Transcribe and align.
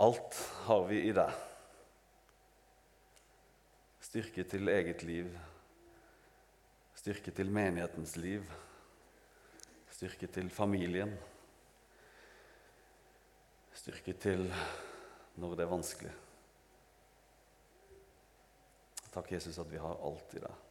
alt 0.00 0.36
har 0.64 0.84
vi 0.88 1.02
i 1.08 1.12
deg. 1.12 1.32
Styrke 4.00 4.44
til 4.48 4.72
eget 4.72 5.04
liv, 5.04 5.28
styrke 6.96 7.34
til 7.36 7.52
menighetens 7.52 8.16
liv, 8.16 8.48
styrke 9.92 10.30
til 10.32 10.48
familien. 10.50 11.12
Styrke 13.76 14.16
til 14.20 14.48
når 15.40 15.54
det 15.56 15.64
er 15.64 15.70
vanskelig. 15.70 16.16
Takk, 19.10 19.30
Jesus, 19.32 19.58
at 19.58 19.70
vi 19.70 19.78
har 19.80 20.02
alt 20.06 20.34
i 20.36 20.42
deg. 20.42 20.66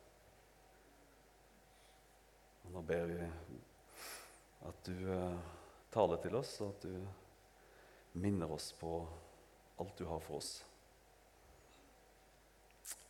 Og 2.66 2.76
nå 2.76 2.84
ber 2.85 3.09
vi 3.09 3.23
at 4.70 4.85
du 4.85 5.09
eh, 5.13 5.41
taler 5.91 6.21
til 6.21 6.38
oss, 6.40 6.54
og 6.62 6.76
at 6.76 6.85
du 6.85 7.19
minner 8.13 8.52
oss 8.52 8.72
på 8.80 9.02
alt 9.80 9.98
du 9.98 10.05
har 10.09 10.22
for 10.23 10.40
oss. 10.40 10.52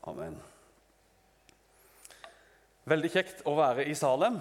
Amen. 0.08 0.38
Veldig 2.90 3.12
kjekt 3.14 3.44
å 3.48 3.54
være 3.58 3.86
i 3.90 3.96
Salem. 3.98 4.40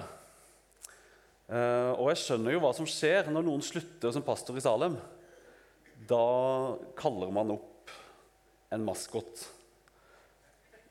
Eh, 1.48 1.92
og 1.96 2.10
jeg 2.12 2.20
skjønner 2.22 2.54
jo 2.54 2.62
hva 2.62 2.72
som 2.76 2.88
skjer 2.88 3.30
når 3.32 3.46
noen 3.46 3.64
slutter 3.64 4.12
som 4.14 4.24
pastor 4.24 4.58
i 4.58 4.64
Salem. 4.64 4.98
Da 6.08 6.24
kaller 6.98 7.32
man 7.34 7.54
opp 7.56 7.92
en 8.72 8.84
maskot. 8.84 9.46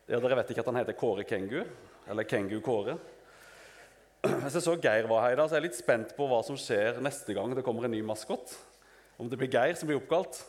Ja, 0.07 0.19
dere 0.19 0.39
vet 0.39 0.53
ikke 0.53 0.63
at 0.63 0.71
han 0.71 0.79
heter 0.79 0.97
Kåre 0.97 1.25
Kengu, 1.27 1.61
eller 2.07 2.27
Kengu 2.27 2.57
Kåre. 2.63 2.97
Hvis 4.23 4.57
jeg 4.57 4.65
så 4.65 4.75
Geir 4.81 5.07
var 5.09 5.25
her 5.25 5.35
i 5.35 5.39
dag, 5.39 5.49
så 5.49 5.55
er 5.55 5.61
jeg 5.61 5.69
litt 5.69 5.79
spent 5.79 6.13
på 6.17 6.25
hva 6.29 6.39
som 6.45 6.57
skjer 6.59 7.01
neste 7.03 7.35
gang 7.37 7.53
det 7.55 7.63
kommer 7.65 7.85
en 7.85 7.93
ny 7.93 8.01
maskot. 8.05 8.55
Om 9.17 9.29
det 9.29 9.39
blir 9.39 9.51
Geir 9.51 9.77
som 9.77 9.89
blir 9.89 9.99
oppkalt. 9.99 10.39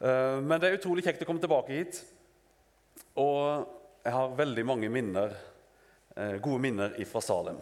Eh, 0.00 0.40
men 0.40 0.60
det 0.60 0.70
er 0.70 0.78
utrolig 0.78 1.04
kjekt 1.04 1.22
å 1.24 1.28
komme 1.28 1.42
tilbake 1.42 1.76
hit. 1.76 2.00
Og 3.16 3.66
jeg 4.04 4.14
har 4.14 4.36
veldig 4.38 4.64
mange 4.68 4.90
minner, 4.92 5.34
eh, 6.16 6.36
gode 6.38 6.60
minner 6.60 6.96
fra 7.04 7.20
Salem. 7.20 7.58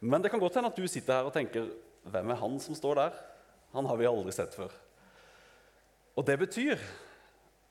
Men 0.00 0.22
det 0.22 0.30
kan 0.30 0.40
godt 0.40 0.54
hende 0.54 0.72
at 0.72 0.76
du 0.76 0.88
sitter 0.88 1.20
her 1.20 1.28
og 1.28 1.32
tenker 1.32 1.68
hvem 2.04 2.30
er 2.30 2.40
han 2.40 2.58
som 2.60 2.74
står 2.74 2.94
der? 2.96 3.12
Han 3.72 3.86
har 3.86 3.96
vi 3.96 4.06
aldri 4.06 4.32
sett 4.32 4.54
før. 4.54 4.72
Og 6.16 6.26
det 6.26 6.38
betyr 6.38 6.80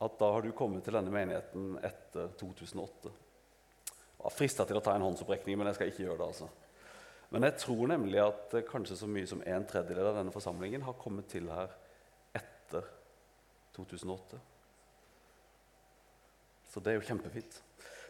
at 0.02 0.18
da 0.18 0.32
har 0.34 0.42
du 0.42 0.52
kommet 0.52 0.84
til 0.84 0.96
denne 0.98 1.12
menigheten 1.14 1.76
etter 1.84 2.32
2008. 2.40 3.12
Jeg 3.92 4.24
var 4.24 4.34
frista 4.34 4.66
til 4.66 4.78
å 4.80 4.84
ta 4.86 4.96
en 4.96 5.06
håndsopprekning, 5.06 5.58
men 5.58 5.70
jeg 5.70 5.78
skal 5.78 5.92
ikke 5.92 6.06
gjøre 6.06 6.18
det. 6.18 6.28
altså. 6.28 6.50
Men 7.32 7.48
jeg 7.48 7.62
tror 7.64 7.88
nemlig 7.88 8.20
at 8.20 8.56
kanskje 8.68 8.98
så 9.00 9.08
mye 9.08 9.28
som 9.30 9.44
en 9.48 9.68
tredjedel 9.68 10.10
av 10.10 10.18
denne 10.20 10.34
forsamlingen 10.34 10.84
har 10.84 10.98
kommet 11.00 11.30
til 11.32 11.48
her 11.52 11.72
etter 12.36 12.88
2008. 13.78 14.40
Så 16.72 16.84
det 16.84 16.92
er 16.92 17.00
jo 17.00 17.08
kjempefint. 17.08 17.62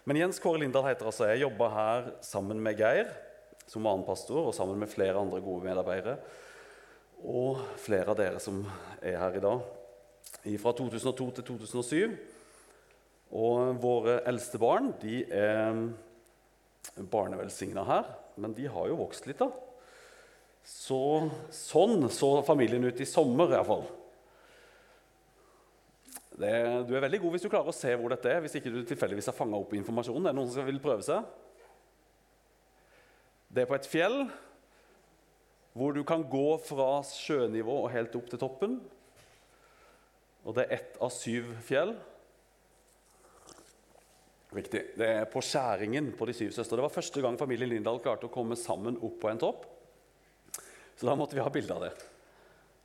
Men 0.09 0.17
Jens 0.17 0.41
Kåre 0.41 0.63
Lindahl 0.63 0.87
heter 0.89 1.09
altså. 1.09 1.27
Jeg 1.29 1.43
jobber 1.43 1.73
her 1.75 2.09
sammen 2.25 2.61
med 2.61 2.81
Geir 2.81 3.09
som 3.69 3.85
annen 3.85 4.05
pastor 4.05 4.49
og 4.49 4.55
sammen 4.57 4.79
med 4.81 4.89
flere 4.89 5.19
andre 5.21 5.41
gode 5.43 5.65
medarbeidere. 5.69 6.17
Og 7.21 7.61
flere 7.81 8.09
av 8.09 8.17
dere 8.17 8.41
som 8.41 8.63
er 8.97 9.19
her 9.21 9.37
i 9.37 9.43
dag. 9.43 9.61
Fra 10.61 10.73
2002 10.73 11.27
til 11.37 11.47
2007. 11.51 12.15
Og 13.37 13.77
våre 13.81 14.17
eldste 14.27 14.59
barn 14.59 14.89
de 15.01 15.21
er 15.29 15.77
barnevelsigna 17.13 17.85
her, 17.87 18.07
men 18.35 18.53
de 18.57 18.67
har 18.71 18.87
jo 18.91 18.99
vokst 19.01 19.27
litt, 19.29 19.41
da. 19.41 19.49
Så, 20.67 21.01
sånn 21.55 22.05
så 22.13 22.35
familien 22.45 22.85
ut 22.85 23.01
i 23.01 23.07
sommer, 23.09 23.55
iallfall. 23.55 23.87
Det, 26.41 26.51
du 26.87 26.93
er 26.95 27.03
veldig 27.03 27.19
god 27.21 27.35
hvis 27.35 27.43
du 27.45 27.49
klarer 27.51 27.69
å 27.69 27.75
se 27.75 27.91
hvor 27.97 28.13
dette 28.13 28.29
er, 28.31 28.39
hvis 28.43 28.55
ikke 28.57 28.71
du 28.73 28.81
tilfeldigvis 28.87 29.29
har 29.29 29.37
fanga 29.37 29.59
opp 29.59 29.73
informasjonen. 29.77 30.29
Er 30.29 30.33
det 30.33 30.39
noen 30.39 30.53
som 30.53 30.65
vil 30.65 30.79
prøve 30.81 31.05
seg? 31.05 31.25
Det 33.51 33.63
er 33.63 33.69
på 33.69 33.77
et 33.77 33.89
fjell 33.89 34.23
hvor 35.77 35.95
du 35.95 36.01
kan 36.07 36.23
gå 36.27 36.55
fra 36.63 37.01
sjønivå 37.07 37.75
og 37.83 37.91
helt 37.93 38.15
opp 38.19 38.31
til 38.31 38.41
toppen. 38.41 38.79
Og 40.47 40.55
det 40.57 40.65
er 40.65 40.79
ett 40.79 40.97
av 41.03 41.11
syv 41.13 41.51
fjell. 41.67 41.93
Riktig. 44.51 44.81
Det 44.99 45.07
er 45.07 45.29
på 45.31 45.39
skjæringen 45.43 46.09
på 46.17 46.27
De 46.27 46.35
syv 46.35 46.51
søstre. 46.51 46.75
Det 46.75 46.83
var 46.83 46.91
første 46.91 47.21
gang 47.23 47.37
familien 47.39 47.71
Lindahl 47.71 48.01
klarte 48.03 48.27
å 48.27 48.33
komme 48.33 48.57
sammen 48.59 48.97
opp 48.99 49.21
på 49.21 49.29
en 49.31 49.39
topp. 49.39 49.63
Så 50.99 51.07
da 51.07 51.15
måtte 51.15 51.37
vi 51.37 51.43
ha 51.43 51.53
bilde 51.53 51.73
av 51.73 51.85
det. 51.85 51.93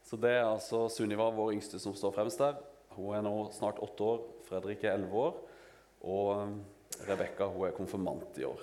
Så 0.07 0.19
det 0.23 0.31
er 0.37 0.45
altså 0.47 0.85
Sunniva, 0.93 1.27
vår 1.35 1.57
yngste, 1.57 1.81
som 1.83 1.97
står 1.99 2.15
fremst 2.15 2.39
der. 2.39 2.55
Hun 2.95 3.17
er 3.19 3.25
nå 3.27 3.35
snart 3.53 3.83
åtte 3.83 4.07
år, 4.07 4.23
Fredrik 4.47 4.87
er 4.87 4.95
elleve 4.95 5.19
år, 5.27 5.41
og 6.07 6.31
um, 6.39 6.55
Rebekka 7.09 7.51
er 7.67 7.75
konfirmant 7.77 8.39
i 8.41 8.47
år. 8.47 8.63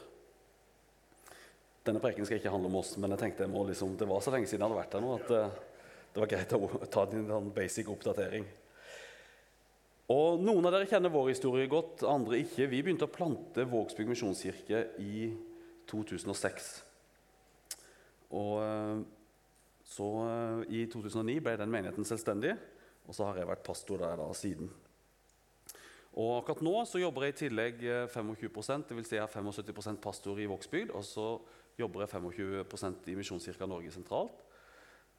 Denne 1.84 2.00
preken 2.02 2.26
skal 2.26 2.40
ikke 2.40 2.54
handle 2.54 2.72
om 2.72 2.80
oss, 2.80 2.96
men 2.96 3.12
jeg 3.14 3.22
tenkte 3.26 3.44
jeg 3.44 3.68
liksom, 3.70 3.98
det 4.00 4.08
var 4.10 4.24
så 4.24 4.32
lenge 4.34 4.48
siden 4.48 4.64
jeg 4.64 4.72
hadde 4.72 4.80
vært 4.80 4.96
her 4.96 5.04
nå 5.04 5.12
at 5.20 5.34
uh, 5.36 5.62
det 6.16 6.24
var 6.24 6.32
greit 6.32 6.56
å 6.56 6.88
ta 6.88 7.06
en 7.12 7.52
basic 7.54 7.92
oppdatering. 7.92 8.48
Og 10.14 10.42
Noen 10.44 10.68
av 10.68 10.76
dere 10.76 10.88
kjenner 10.90 11.14
vår 11.14 11.32
historie 11.32 11.70
godt, 11.72 12.04
andre 12.06 12.42
ikke. 12.44 12.68
Vi 12.70 12.82
begynte 12.84 13.08
å 13.08 13.14
plante 13.14 13.66
Vågsbygd 13.70 14.12
misjonskirke 14.12 14.82
i 15.02 15.30
2006. 15.90 16.70
Og 18.36 18.54
uh, 18.60 19.00
så 19.88 20.10
uh, 20.26 20.62
I 20.68 20.86
2009 20.92 21.40
ble 21.46 21.56
den 21.60 21.72
menigheten 21.74 22.08
selvstendig. 22.08 22.54
Og 23.08 23.16
så 23.16 23.30
har 23.30 23.40
jeg 23.40 23.50
vært 23.50 23.66
pastor 23.66 24.04
der 24.04 24.20
da 24.20 24.30
siden. 24.38 24.70
Og 26.20 26.36
akkurat 26.38 26.62
nå 26.66 26.76
så 26.86 27.02
jobber 27.02 27.26
jeg 27.26 27.34
i 27.34 27.40
tillegg 27.40 27.80
25% 28.14 28.92
det 28.92 28.98
vil 29.00 29.08
si 29.08 29.16
jeg 29.18 29.24
er 29.24 29.34
75% 29.34 30.02
pastor 30.04 30.40
i 30.40 30.50
Vågsbygd. 30.52 30.94
Og 30.94 31.08
så 31.08 31.30
jobber 31.80 32.04
jeg 32.04 32.14
25% 32.14 33.10
i 33.10 33.16
Misjonskirka 33.18 33.70
Norge 33.70 33.94
sentralt. 33.96 34.44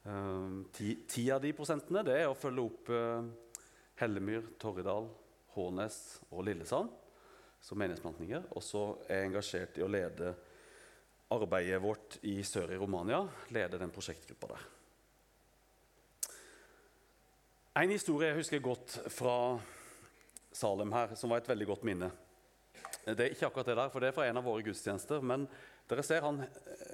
Ti, 0.05 0.91
ti, 1.09 1.23
av 1.33 1.41
de 1.41 1.49
prosentene 1.57 2.03
det 2.05 2.19
er 2.21 2.29
å 2.29 2.37
følge 2.37 2.63
opp 2.63 2.91
Hellemyr, 3.99 4.43
Torridal, 4.59 5.07
Hånes 5.55 5.99
og 6.29 6.43
Lillesand 6.47 6.91
som 7.65 7.79
menighetsplantninger. 7.81 8.49
Og 8.53 8.63
så 8.63 8.83
er 9.07 9.21
jeg 9.21 9.29
engasjert 9.31 9.79
i 9.79 9.85
å 9.85 9.89
lede 9.89 10.33
arbeidet 11.33 11.81
vårt 11.81 12.19
i 12.29 12.37
sør 12.45 12.75
i 12.75 12.79
Romania. 12.79 13.23
Lede 13.55 13.79
den 13.81 13.93
prosjektgruppa 13.93 14.51
der. 14.53 14.65
En 17.81 17.91
historie 17.91 18.29
jeg 18.29 18.39
husker 18.39 18.61
godt 18.63 18.99
fra 19.11 19.37
Salem 20.55 20.93
her, 20.95 21.15
som 21.19 21.33
var 21.33 21.41
et 21.41 21.49
veldig 21.49 21.65
godt 21.67 21.87
minne. 21.87 22.07
Det 23.03 23.19
er 23.19 23.33
ikke 23.33 23.49
akkurat 23.49 23.67
det 23.67 23.75
der, 23.75 23.89
for 23.91 23.99
det 23.99 24.09
er 24.09 24.15
fra 24.15 24.27
en 24.29 24.39
av 24.39 24.45
våre 24.47 24.63
gudstjenester. 24.63 25.25
Men 25.25 25.43
dere 25.89 26.05
ser 26.05 26.23
han, 26.23 26.39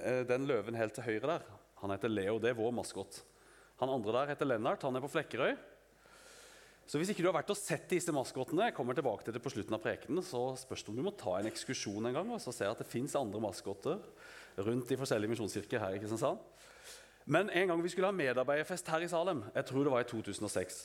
eh, 0.00 0.24
den 0.26 0.48
løven 0.48 0.74
helt 0.74 0.96
til 0.96 1.06
høyre 1.06 1.36
der. 1.36 1.44
Han 1.84 1.92
heter 1.94 2.10
Leo. 2.10 2.38
Det 2.38 2.50
er 2.50 2.58
vår 2.58 2.72
maskot. 2.74 3.22
Han 3.78 3.92
andre 3.92 4.12
der 4.12 4.32
heter 4.32 4.48
Lennart. 4.48 4.82
Han 4.82 4.96
er 4.96 5.04
på 5.04 5.12
Flekkerøy. 5.12 5.54
Så 6.86 6.98
hvis 6.98 7.12
ikke 7.12 7.22
du 7.24 7.28
har 7.30 7.36
vært 7.38 7.52
og 7.54 7.58
sett 7.58 7.86
disse 7.92 8.12
maskottene, 8.14 8.66
jeg 8.68 8.76
kommer 8.76 8.96
tilbake 8.96 9.24
til 9.24 9.34
det 9.36 9.42
på 9.42 9.52
slutten 9.52 9.76
av 9.76 9.82
prekenen, 9.84 10.24
så 10.26 10.50
spørs 10.58 10.82
det 10.82 10.92
om 10.92 10.98
du 10.98 11.04
må 11.06 11.14
ta 11.16 11.38
en 11.38 11.48
ekskursjon 11.48 12.08
en 12.08 12.16
gang 12.16 12.32
og 12.34 12.42
så 12.42 12.54
se 12.54 12.66
at 12.68 12.82
det 12.82 12.88
fins 12.90 13.14
andre 13.18 13.40
maskotter 13.42 14.02
rundt 14.58 14.90
i 14.92 14.98
forskjellige 15.00 15.32
misjonskirker 15.32 15.80
her 15.80 15.96
i 15.96 16.02
Kristiansand. 16.02 16.42
Men 17.24 17.52
en 17.54 17.70
gang 17.70 17.82
vi 17.84 17.92
skulle 17.92 18.10
ha 18.10 18.16
medarbeiderfest 18.16 18.90
her 18.90 19.06
i 19.06 19.08
Salem, 19.10 19.44
jeg 19.54 19.68
tror 19.68 19.86
det 19.86 19.94
var 19.94 20.02
i 20.02 20.10
2006 20.10 20.80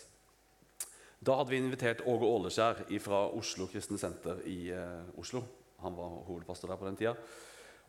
Da 1.26 1.34
hadde 1.40 1.50
vi 1.50 1.58
invitert 1.58 2.04
Åge 2.06 2.30
Åleskjær 2.30 2.84
fra 3.02 3.24
Oslo 3.34 3.66
Kristne 3.72 3.98
Senter 3.98 4.44
i 4.46 4.70
eh, 4.70 5.18
Oslo. 5.18 5.42
Han 5.82 5.98
var 5.98 6.20
hovedpastor 6.28 6.70
der 6.70 6.78
på 6.78 6.86
den 6.86 7.00
tida. 7.00 7.16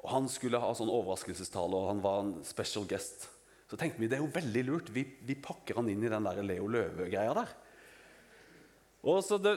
Og 0.00 0.08
Han 0.14 0.28
skulle 0.32 0.60
ha 0.62 0.70
sånn 0.72 0.88
overraskelsestale, 0.88 1.76
og 1.76 1.90
han 1.90 2.00
var 2.00 2.22
en 2.22 2.32
special 2.46 2.86
guest. 2.88 3.26
Så 3.68 3.76
tenkte 3.76 4.00
vi 4.00 4.08
det 4.08 4.16
er 4.16 4.24
jo 4.24 4.32
veldig 4.32 4.64
lurt. 4.64 4.92
Vi, 4.94 5.04
vi 5.28 5.36
pakker 5.36 5.76
han 5.76 5.90
inn 5.92 6.04
i 6.06 6.08
den 6.08 6.24
der 6.24 6.40
Leo 6.46 6.70
Løve-greia 6.72 7.34
der. 7.36 7.52
Det, 9.02 9.54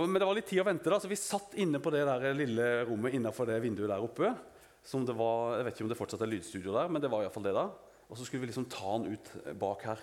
men 0.00 0.16
det 0.18 0.26
var 0.26 0.34
litt 0.36 0.48
tid 0.48 0.62
å 0.62 0.66
vente, 0.66 0.90
da, 0.90 0.98
så 1.00 1.10
vi 1.10 1.18
satt 1.20 1.56
inne 1.60 1.80
på 1.82 1.92
det 1.94 2.04
der 2.08 2.36
lille 2.36 2.68
rommet 2.88 3.14
innenfor 3.14 3.48
det 3.48 3.60
vinduet 3.62 3.90
der 3.92 4.02
oppe. 4.02 4.32
Som 4.84 5.04
det 5.08 5.16
var, 5.16 5.58
jeg 5.58 5.66
vet 5.66 5.76
ikke 5.76 5.86
om 5.86 5.92
det 5.92 5.98
fortsatt 5.98 6.24
er 6.24 6.32
lydstudio 6.32 6.74
der, 6.74 6.90
men 6.92 7.00
det 7.00 7.10
var 7.12 7.24
i 7.24 7.32
fall 7.32 7.46
det 7.46 7.54
da. 7.56 7.68
Og 8.08 8.18
så 8.18 8.26
skulle 8.26 8.44
vi 8.44 8.50
liksom 8.50 8.68
ta 8.72 8.84
han 8.90 9.06
ut 9.08 9.30
bak 9.60 9.84
her. 9.88 10.02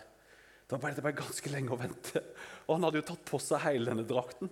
Da 0.71 0.79
ble 0.79 0.93
det 0.95 1.03
bare 1.03 1.19
ganske 1.19 1.51
lenge 1.51 1.73
å 1.75 1.79
vente. 1.79 2.21
Og 2.67 2.77
han 2.77 2.87
hadde 2.87 3.01
jo 3.01 3.07
tatt 3.11 3.25
på 3.27 3.39
seg 3.43 3.61
hele 3.65 3.91
denne 3.91 4.07
drakten. 4.07 4.49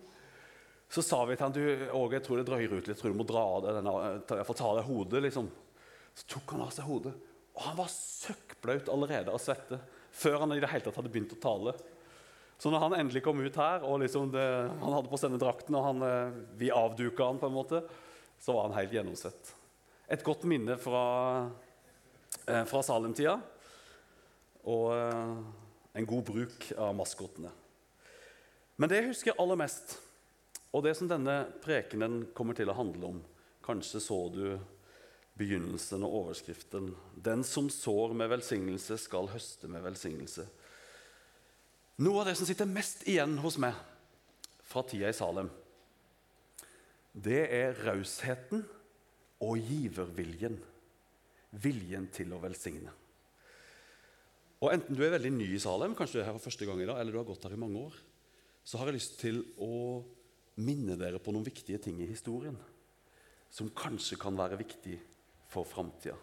Så 0.89 1.03
sa 1.06 1.21
vi 1.25 1.38
til 1.38 1.45
han, 1.45 1.56
du, 1.56 1.89
Åge, 1.95 2.17
jeg 2.17 2.25
tror 2.25 2.39
det 2.39 2.47
drøyer 2.50 2.73
ut 2.73 2.81
litt. 2.81 2.91
Jeg 2.91 3.00
tror 3.00 3.13
du 3.13 3.19
må 3.21 3.27
dra 3.29 3.44
av 3.45 3.63
deg 3.63 3.77
denne, 3.77 3.94
jeg 4.25 4.47
får 4.47 4.57
ta 4.59 4.69
av 4.71 4.79
deg 4.79 4.89
hodet. 4.89 5.21
liksom. 5.25 5.50
Så 6.17 6.27
tok 6.33 6.53
han 6.56 6.65
av 6.65 6.73
seg 6.75 6.89
hodet. 6.89 7.13
Og 7.56 7.61
han 7.63 7.77
var 7.77 7.91
søkkblaut 7.94 8.91
allerede 8.91 9.33
av 9.33 9.41
svette. 9.41 9.79
Før 10.19 10.41
han 10.44 10.56
i 10.56 10.59
det 10.61 10.71
hele 10.71 10.85
tatt 10.85 10.97
hadde 11.00 11.13
begynt 11.13 11.38
å 11.38 11.41
tale. 11.41 11.75
Så 12.59 12.71
når 12.71 12.83
han 12.83 12.97
endelig 12.97 13.23
kom 13.23 13.39
ut 13.39 13.56
her, 13.56 13.85
og 13.88 14.01
liksom 14.03 14.33
det, 14.33 14.44
han 14.81 14.94
hadde 14.94 15.09
på 15.11 15.17
seg 15.19 15.31
denne 15.31 15.41
drakten, 15.41 15.77
og 15.79 15.85
han, 15.85 16.03
eh, 16.03 16.38
vi 16.59 16.73
avduka 16.75 17.29
han 17.29 17.39
på 17.39 17.47
en 17.47 17.56
måte, 17.56 17.81
så 18.39 18.56
var 18.56 18.67
han 18.67 18.77
helt 18.77 18.94
gjennomsvett. 18.94 19.56
Et 20.11 20.23
godt 20.25 20.44
minne 20.50 20.75
fra 20.81 21.03
Eh, 22.50 22.65
fra 22.65 22.83
Salem-tida. 22.83 23.39
og 24.63 24.94
eh, 24.94 25.38
en 25.94 26.06
god 26.06 26.23
bruk 26.23 26.71
av 26.77 26.95
maskotene. 26.95 27.50
Men 28.75 28.89
det 28.89 29.00
jeg 29.00 29.09
husker 29.09 29.39
aller 29.41 29.57
mest, 29.59 29.95
og 30.73 30.83
det 30.85 30.94
som 30.97 31.09
denne 31.09 31.41
prekenen 31.63 32.27
kommer 32.38 32.57
til 32.57 32.69
å 32.69 32.77
handle 32.77 33.13
om 33.15 33.19
Kanskje 33.69 34.00
så 34.01 34.17
du 34.33 34.44
begynnelsen 35.38 36.01
og 36.07 36.13
overskriften. 36.23 36.88
Den 37.13 37.44
som 37.45 37.67
sår 37.69 38.15
med 38.17 38.31
velsignelse, 38.31 38.95
skal 38.97 39.29
høste 39.29 39.69
med 39.69 39.83
velsignelse. 39.85 40.47
Noe 42.00 42.22
av 42.22 42.30
det 42.30 42.38
som 42.40 42.48
sitter 42.48 42.69
mest 42.69 43.01
igjen 43.12 43.34
hos 43.44 43.57
meg 43.60 43.75
fra 44.69 44.86
tida 44.88 45.10
i 45.12 45.16
Salem, 45.16 45.50
det 47.12 47.42
er 47.51 47.75
rausheten 47.84 48.62
og 49.44 49.57
giverviljen. 49.60 50.56
Viljen 51.60 52.06
til 52.13 52.31
å 52.36 52.40
velsigne. 52.40 52.92
Og 54.62 54.72
Enten 54.75 54.96
du 54.96 55.01
er 55.04 55.16
veldig 55.16 55.31
ny 55.34 55.48
i 55.56 55.60
Salem, 55.60 55.96
kanskje 55.98 56.19
du 56.19 56.22
er 56.22 56.30
her 56.30 56.38
for 56.38 56.46
første 56.46 56.68
gang 56.68 56.80
i 56.84 56.88
dag, 56.88 57.00
eller 57.01 57.16
du 57.16 57.19
har 57.19 57.28
gått 57.28 57.48
her 57.48 57.56
i 57.56 57.60
mange 57.60 57.81
år, 57.81 58.00
så 58.63 58.80
har 58.80 58.92
jeg 58.92 59.00
lyst 59.00 59.19
til 59.19 59.42
å 59.60 60.00
minne 60.62 60.95
dere 61.00 61.19
på 61.24 61.34
noen 61.34 61.48
viktige 61.48 61.80
ting 61.81 62.00
i 62.04 62.07
historien 62.10 62.57
som 63.50 63.72
kanskje 63.74 64.19
kan 64.22 64.38
være 64.38 64.60
viktig 64.60 65.00
for 65.50 65.68
framtida. 65.68 66.16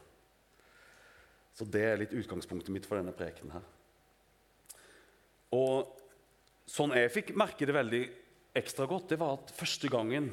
Så 1.56 1.66
det 1.68 1.82
er 1.84 1.98
litt 2.00 2.14
utgangspunktet 2.14 2.72
mitt 2.72 2.86
for 2.86 3.00
denne 3.00 3.16
prekenen 3.16 3.56
her. 3.56 3.64
Og 5.54 5.92
sånn 6.66 6.96
jeg 6.96 7.12
fikk 7.14 7.34
merke 7.38 7.68
det 7.68 7.76
veldig 7.76 8.02
ekstra 8.56 8.88
godt, 8.90 9.12
det 9.12 9.20
var 9.20 9.36
at 9.36 9.52
første 9.54 9.90
gangen 9.92 10.32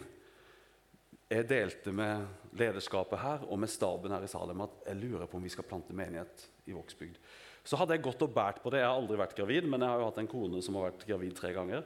jeg 1.34 1.48
delte 1.50 1.94
med 1.96 2.54
lederskapet 2.60 3.22
her 3.22 3.46
og 3.48 3.60
med 3.62 3.72
staben 3.72 4.14
her 4.14 4.26
i 4.26 4.30
Salem 4.30 4.64
at 4.66 4.84
jeg 4.88 5.00
lurer 5.02 5.30
på 5.30 5.40
om 5.40 5.46
vi 5.46 5.52
skal 5.54 5.66
plante 5.68 5.96
menighet 5.98 6.46
i 6.70 6.76
Vågsbygd. 6.76 7.18
Så 7.64 7.80
hadde 7.80 7.96
jeg 7.96 8.04
gått 8.06 8.24
og 8.26 8.34
båret 8.36 8.60
på 8.62 8.72
det. 8.74 8.82
Jeg 8.82 8.90
har 8.90 8.98
aldri 9.00 9.18
vært 9.20 9.38
gravid, 9.38 9.70
men 9.72 9.82
jeg 9.82 9.90
har 9.94 10.02
jo 10.02 10.10
hatt 10.10 10.20
en 10.20 10.30
kone 10.30 10.60
som 10.64 10.78
har 10.78 10.90
vært 10.90 11.06
gravid 11.08 11.36
tre 11.38 11.54
ganger. 11.56 11.86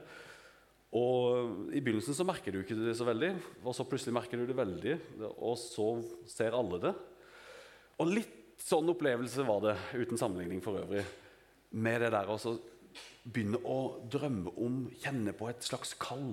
Og 0.98 1.70
I 1.76 1.82
begynnelsen 1.84 2.16
så 2.16 2.26
merker 2.26 2.54
du 2.54 2.62
ikke 2.62 2.76
det 2.78 2.96
så 2.98 3.06
veldig, 3.06 3.30
og 3.62 3.76
så 3.76 3.86
plutselig 3.86 4.16
merker 4.16 4.40
du 4.40 4.48
det 4.48 4.56
veldig. 4.58 4.96
Og 5.36 5.54
så 5.60 5.86
ser 6.28 6.56
alle 6.58 6.80
det. 6.82 6.92
Og 8.02 8.10
litt 8.10 8.34
sånn 8.62 8.90
opplevelse 8.90 9.46
var 9.46 9.62
det, 9.64 9.76
uten 9.94 10.18
sammenligning 10.20 10.62
for 10.64 10.80
øvrig, 10.80 11.04
med 11.78 12.02
det 12.02 12.10
der 12.14 12.30
å 12.32 12.38
begynne 13.24 13.60
å 13.66 13.78
drømme 14.10 14.52
om, 14.60 14.84
kjenne 15.02 15.34
på 15.36 15.48
et 15.50 15.64
slags 15.66 15.94
kall 16.00 16.32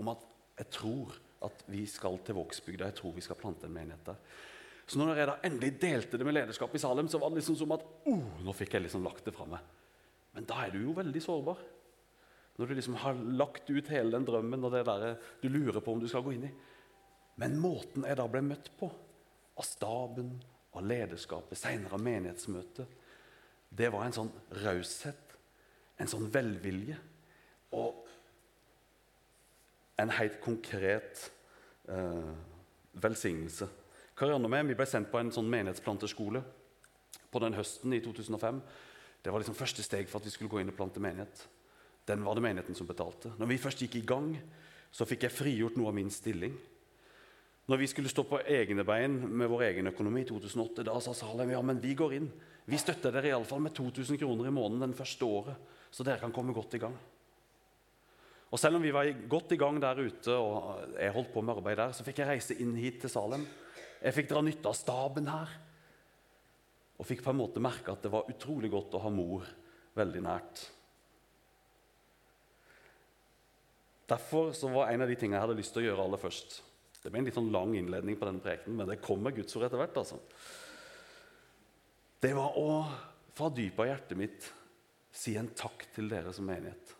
om 0.00 0.12
at 0.12 0.22
jeg 0.60 0.72
tror 0.76 1.16
at 1.46 1.64
vi 1.72 1.86
skal 1.88 2.18
til 2.24 2.36
Vågsbygda. 2.36 2.90
Jeg 2.90 2.98
tror 3.00 3.14
vi 3.16 3.24
skal 3.24 3.38
plante 3.40 3.68
en 3.68 3.74
menighet 3.74 4.10
der. 4.12 4.22
Så 4.90 4.98
når 4.98 5.20
jeg 5.20 5.28
da 5.30 5.36
endelig 5.46 5.70
delte 5.80 6.18
det 6.18 6.26
med 6.26 6.34
lederskapet 6.34 6.80
i 6.80 6.82
Salem, 6.82 7.08
så 7.08 7.20
var 7.22 7.30
det 7.30 7.40
liksom 7.40 7.56
som 7.60 7.76
at 7.76 7.84
oh, 8.10 8.40
nå 8.42 8.54
fikk 8.56 8.74
jeg 8.74 8.84
liksom 8.84 9.04
lagt 9.06 9.22
det 9.28 9.34
fra 9.36 9.46
meg. 9.48 9.62
Men 10.34 10.48
da 10.50 10.64
er 10.64 10.74
du 10.74 10.80
jo 10.82 10.94
veldig 10.96 11.22
sårbar. 11.22 11.60
Når 12.58 12.68
du 12.68 12.74
liksom 12.76 12.98
har 13.00 13.20
lagt 13.38 13.70
ut 13.70 13.92
hele 13.92 14.12
den 14.12 14.26
drømmen 14.26 14.66
og 14.66 14.74
det 14.74 14.82
der 14.88 15.14
du 15.40 15.48
lurer 15.48 15.80
på 15.80 15.94
om 15.94 16.02
du 16.02 16.08
skal 16.10 16.24
gå 16.26 16.34
inn 16.34 16.48
i. 16.50 16.52
Men 17.40 17.56
måten 17.62 18.04
jeg 18.04 18.18
da 18.18 18.26
ble 18.28 18.42
møtt 18.44 18.68
på, 18.76 18.90
av 19.56 19.64
staben, 19.64 20.34
av 20.76 20.84
lederskapet, 20.84 21.58
seinere 21.58 21.96
av 21.96 22.04
menighetsmøtet, 22.04 22.98
det 23.70 23.88
var 23.94 24.04
en 24.04 24.16
sånn 24.16 24.32
raushet, 24.64 25.29
en 26.00 26.10
sånn 26.10 26.30
velvilje 26.32 26.96
og 27.76 28.06
en 30.00 30.12
helt 30.16 30.40
konkret 30.40 31.26
eh, 31.92 32.32
velsignelse. 33.00 33.68
Karianne 34.16 34.48
og 34.48 34.52
meg 34.52 34.66
vi 34.68 34.76
ble 34.78 34.86
sendt 34.88 35.10
på 35.12 35.20
en 35.20 35.32
sånn 35.34 35.48
menighetsplanterskole 35.52 36.42
på 37.30 37.42
den 37.44 37.56
høsten 37.56 37.94
i 37.96 38.00
2005. 38.04 38.60
Det 39.20 39.32
var 39.32 39.42
liksom 39.42 39.58
første 39.58 39.84
steg 39.84 40.08
for 40.08 40.20
at 40.20 40.28
vi 40.28 40.32
skulle 40.34 40.50
gå 40.52 40.62
inn 40.62 40.72
og 40.72 40.78
plante 40.78 41.02
menighet. 41.02 41.44
Den 42.08 42.24
var 42.24 42.36
det 42.36 42.44
menigheten 42.44 42.76
som 42.76 42.88
betalte. 42.88 43.34
Når 43.38 43.52
vi 43.52 43.60
først 43.60 43.84
gikk 43.84 44.00
i 44.00 44.06
gang, 44.08 44.32
så 44.90 45.06
fikk 45.06 45.26
jeg 45.26 45.36
frigjort 45.36 45.76
noe 45.78 45.92
av 45.92 45.98
min 45.98 46.10
stilling. 46.10 46.56
Når 47.70 47.78
vi 47.78 47.88
skulle 47.92 48.10
stå 48.10 48.24
på 48.26 48.40
egne 48.50 48.82
bein 48.82 49.20
med 49.30 49.50
vår 49.52 49.68
egen 49.68 49.92
økonomi 49.92 50.24
i 50.24 50.26
2008, 50.26 50.82
da 50.88 50.96
sa 51.04 51.14
Salem 51.14 51.52
ja, 51.52 51.60
men 51.62 51.78
vi 51.82 51.92
går 51.94 52.16
inn. 52.16 52.26
Vi 52.66 52.80
støtter 52.80 53.14
dere 53.14 53.30
iallfall 53.30 53.62
med 53.62 53.76
2000 53.76 54.18
kroner 54.18 54.48
i 54.48 54.54
måneden 54.54 54.88
den 54.88 54.96
første 54.96 55.28
året, 55.28 55.76
så 55.90 56.06
dere 56.06 56.22
kan 56.22 56.34
komme 56.34 56.54
godt 56.54 56.76
i 56.78 56.82
gang. 56.82 56.96
Og 58.50 58.58
Selv 58.58 58.80
om 58.80 58.82
vi 58.82 58.92
var 58.94 59.06
godt 59.30 59.52
i 59.54 59.58
gang 59.58 59.78
der 59.82 60.00
ute, 60.02 60.34
og 60.34 60.96
jeg 60.98 61.14
holdt 61.14 61.32
på 61.32 61.42
med 61.42 61.54
arbeid 61.54 61.78
der, 61.78 61.92
så 61.94 62.06
fikk 62.06 62.18
jeg 62.18 62.30
reise 62.32 62.56
inn 62.58 62.74
hit 62.78 62.98
til 63.02 63.12
Salem. 63.12 63.44
Jeg 64.00 64.16
fikk 64.16 64.30
dra 64.32 64.42
nytte 64.42 64.70
av 64.70 64.74
staben 64.78 65.28
her. 65.30 65.52
Og 66.98 67.06
fikk 67.06 67.22
på 67.24 67.32
en 67.32 67.38
måte 67.38 67.62
merke 67.62 67.94
at 67.94 68.02
det 68.02 68.10
var 68.12 68.28
utrolig 68.28 68.72
godt 68.72 68.96
å 68.98 69.02
ha 69.04 69.12
mor 69.14 69.46
veldig 69.96 70.22
nært. 70.24 70.64
Derfor 74.10 74.50
var 74.74 74.90
en 74.90 75.04
av 75.04 75.10
de 75.10 75.14
tingene 75.14 75.38
jeg 75.38 75.46
hadde 75.46 75.58
lyst 75.60 75.72
til 75.76 75.84
å 75.84 75.86
gjøre 75.86 76.04
aller 76.08 76.18
først 76.18 76.56
Det 76.98 77.12
ble 77.12 77.20
en 77.20 77.28
litt 77.28 77.36
sånn 77.36 77.52
lang 77.54 77.76
innledning 77.78 78.16
på 78.18 78.26
denne 78.26 78.42
prekenen, 78.42 78.76
men 78.76 78.90
det 78.90 78.98
kommer 79.00 79.32
Guds 79.32 79.54
ord 79.56 79.68
etter 79.68 79.80
hvert. 79.80 79.94
altså. 80.02 80.18
Det 82.20 82.32
var 82.36 82.58
å 82.60 82.82
fra 83.32 83.48
dypet 83.54 83.80
av 83.80 83.88
hjertet 83.88 84.18
mitt 84.18 84.48
si 85.12 85.36
en 85.38 85.50
takk 85.56 85.88
til 85.94 86.10
dere 86.10 86.32
som 86.34 86.46
menighet 86.48 86.96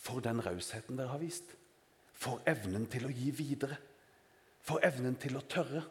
for 0.00 0.22
den 0.24 0.40
rausheten 0.40 0.96
dere 0.96 1.12
har 1.12 1.20
vist. 1.20 1.52
For 2.16 2.40
evnen 2.48 2.86
til 2.90 3.06
å 3.06 3.12
gi 3.12 3.30
videre. 3.36 3.76
For 4.64 4.82
evnen 4.84 5.16
til 5.20 5.36
å 5.36 5.44
tørre. 5.48 5.82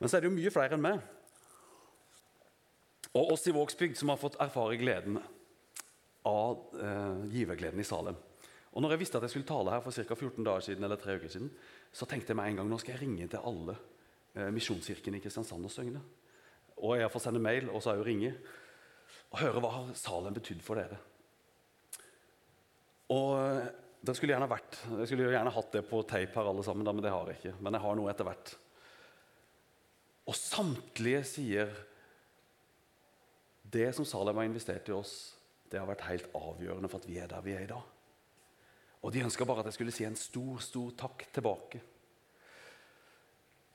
Men 0.00 0.08
så 0.08 0.16
er 0.16 0.24
det 0.24 0.30
jo 0.30 0.36
mye 0.36 0.52
flere 0.54 0.76
enn 0.76 0.84
meg 0.84 1.00
og 3.10 3.32
oss 3.34 3.42
i 3.50 3.52
Vågsbygd 3.54 3.98
som 3.98 4.12
har 4.12 4.20
fått 4.20 4.36
erfare 4.38 4.76
gleden 4.78 5.16
av 6.30 6.76
eh, 6.78 7.24
givergleden 7.32 7.82
i 7.82 7.86
Salem. 7.86 8.14
Og 8.70 8.84
når 8.84 8.94
jeg 8.94 9.00
visste 9.00 9.18
at 9.18 9.26
jeg 9.26 9.32
skulle 9.32 9.48
tale 9.48 9.72
her 9.74 9.82
for 9.82 9.90
ca. 9.90 10.14
14 10.14 10.46
dager 10.46 10.62
siden, 10.62 10.86
eller 10.86 11.00
tre 11.00 11.16
uker 11.18 11.32
siden, 11.32 11.50
så 11.90 12.06
tenkte 12.06 12.30
jeg 12.30 12.38
meg 12.38 12.52
en 12.52 12.60
gang 12.60 12.70
nå 12.70 12.78
skal 12.78 12.94
jeg 12.94 13.02
ringe 13.02 13.26
til 13.32 13.42
alle 13.50 13.74
eh, 13.74 14.52
misjonskirkene 14.54 15.18
i 15.18 15.24
Kristiansand 15.24 15.66
og 15.66 15.74
Søgne. 15.74 16.04
Og 16.80 16.96
jeg 17.00 17.12
får 17.12 17.24
sende 17.26 17.42
mail, 17.42 17.68
og 17.70 17.82
så 17.84 17.94
òg 17.94 18.04
ringe 18.06 18.32
og 19.30 19.38
høre 19.42 19.62
hva 19.62 19.72
Salem 19.94 20.34
betydd 20.34 20.62
for 20.64 20.80
dere. 20.80 20.96
Og 23.14 23.36
eh, 23.38 23.68
det 24.00 24.14
skulle 24.16 24.32
gjerne 24.32 24.48
vært, 24.48 24.78
Jeg 24.96 25.10
skulle 25.10 25.28
gjerne 25.28 25.52
hatt 25.52 25.72
det 25.76 25.84
på 25.86 26.00
tape 26.08 26.32
her, 26.32 26.48
alle 26.48 26.64
sammen, 26.64 26.88
men 26.88 27.04
det 27.04 27.12
har 27.12 27.28
jeg 27.28 27.40
ikke. 27.40 27.54
Men 27.60 27.76
jeg 27.76 27.84
har 27.84 27.98
noe 27.98 28.10
etter 28.12 28.26
hvert. 28.26 28.54
Og 30.30 30.36
samtlige 30.36 31.22
sier 31.28 31.74
det 33.70 33.90
som 33.94 34.06
Salem 34.08 34.40
har 34.40 34.48
investert 34.48 34.88
i 34.88 34.94
oss, 34.96 35.14
det 35.70 35.78
har 35.78 35.86
vært 35.86 36.08
helt 36.08 36.32
avgjørende 36.34 36.90
for 36.90 37.02
at 37.02 37.06
vi 37.10 37.18
er 37.22 37.28
der 37.30 37.44
vi 37.44 37.54
er 37.54 37.66
i 37.66 37.70
dag. 37.70 37.84
Og 39.00 39.12
de 39.14 39.22
ønska 39.24 39.46
bare 39.48 39.62
at 39.62 39.70
jeg 39.70 39.78
skulle 39.78 39.94
si 39.94 40.04
en 40.04 40.18
stor, 40.18 40.58
stor 40.64 40.90
takk 40.98 41.28
tilbake. 41.34 41.80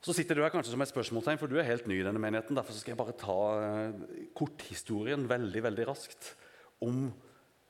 Så 0.04 0.14
sitter 0.14 0.38
du 0.38 0.44
her 0.44 0.52
kanskje 0.54 0.74
som 0.74 0.82
et 0.84 0.90
spørsmålstegn, 0.90 1.38
for 1.40 1.50
du 1.50 1.56
er 1.58 1.66
helt 1.66 1.86
ny 1.90 1.98
i 2.00 2.04
denne 2.06 2.20
menigheten. 2.22 2.56
Derfor 2.56 2.76
skal 2.76 2.92
jeg 2.92 3.00
bare 3.00 3.16
ta 3.18 3.38
eh, 3.60 4.26
korthistorien 4.36 5.24
veldig 5.28 5.62
veldig 5.66 5.86
raskt 5.88 6.34
om 6.84 7.08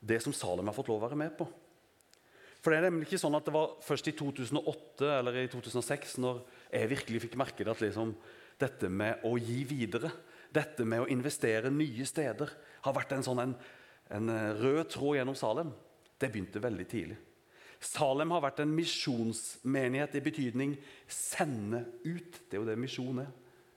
det 0.03 0.19
som 0.21 0.35
Salem 0.35 0.67
har 0.69 0.75
fått 0.75 0.91
lov 0.91 1.01
å 1.01 1.07
være 1.07 1.19
med 1.19 1.33
på. 1.39 1.47
For 2.61 2.73
det 2.73 2.79
er 2.79 2.89
nemlig 2.89 3.07
ikke 3.07 3.21
sånn 3.21 3.37
at 3.37 3.45
det 3.47 3.53
var 3.55 3.77
først 3.85 4.09
i 4.11 4.15
2008 4.17 5.11
eller 5.19 5.39
i 5.39 5.47
2006 5.51 6.17
når 6.23 6.41
jeg 6.73 6.91
virkelig 6.91 7.23
fikk 7.25 7.37
merke 7.39 7.63
det 7.63 7.73
at 7.73 7.83
liksom, 7.85 8.11
dette 8.59 8.89
med 8.91 9.23
å 9.27 9.35
gi 9.39 9.61
videre, 9.69 10.11
dette 10.53 10.85
med 10.85 11.05
å 11.05 11.09
investere 11.13 11.71
nye 11.73 12.05
steder, 12.07 12.51
har 12.83 12.95
vært 12.97 13.13
en 13.15 13.25
sånn 13.25 13.43
en, 13.43 13.55
en 14.17 14.33
rød 14.59 14.83
tråd 14.93 15.19
gjennom 15.19 15.37
Salem. 15.37 15.71
Det 16.17 16.29
begynte 16.33 16.61
veldig 16.63 16.87
tidlig. 16.89 17.17
Salem 17.79 18.31
har 18.33 18.41
vært 18.41 18.63
en 18.63 18.73
misjonsmenighet 18.73 20.17
i 20.17 20.23
betydning 20.25 20.75
sende 21.07 21.83
ut. 22.05 22.39
Det 22.49 22.57
er 22.57 22.61
jo 22.61 22.69
det 22.69 22.77
misjon 22.81 23.21
er. 23.21 23.33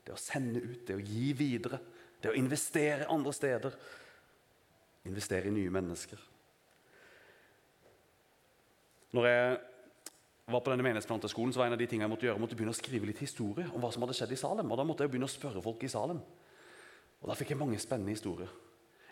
Det 0.07 0.15
å 0.15 0.21
sende 0.21 0.63
ut, 0.63 0.83
det 0.89 0.97
å 0.97 1.05
gi 1.05 1.33
videre. 1.37 1.81
Det 2.21 2.33
å 2.33 2.37
investere 2.37 3.09
andre 3.13 3.33
steder. 3.37 3.77
Investere 5.09 5.49
i 5.49 5.55
nye 5.55 5.73
mennesker. 5.73 6.23
Når 9.17 9.27
jeg 9.27 9.59
var 10.51 10.63
på 10.65 10.73
denne 10.73 10.85
menighetsplanteskolen, 10.87 11.53
så 11.53 11.61
var 11.61 11.71
en 11.71 11.77
av 11.77 11.81
de 11.81 11.87
tingene 11.91 12.07
jeg 12.07 12.13
måtte 12.13 12.27
gjøre, 12.27 12.39
jeg 12.39 12.45
måtte 12.45 12.59
begynne 12.59 12.75
å 12.75 12.79
skrive 12.79 13.09
litt 13.09 13.23
historie 13.23 13.69
om 13.75 13.83
hva 13.83 13.91
som 13.95 14.05
hadde 14.05 14.17
skjedd 14.19 14.35
i 14.35 14.41
Salem. 14.41 14.71
Og 14.71 14.81
Da 14.81 14.87
måtte 14.87 15.05
jeg 15.05 15.13
begynne 15.13 15.29
å 15.29 15.33
spørre 15.33 15.63
folk 15.65 15.85
i 15.85 15.93
Salem. 15.93 16.21
Og 17.21 17.29
Da 17.29 17.37
fikk 17.39 17.53
jeg 17.53 17.61
mange 17.61 17.79
spennende 17.83 18.15
historier. 18.15 18.51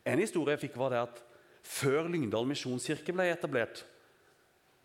En 0.07 0.23
historie 0.23 0.57
jeg 0.57 0.69
fikk 0.69 0.79
var 0.81 0.95
det 0.95 1.05
at 1.05 1.23
Før 1.69 2.07
Lyngdal 2.09 2.47
misjonskirke 2.49 3.13
ble 3.13 3.27
etablert, 3.29 3.83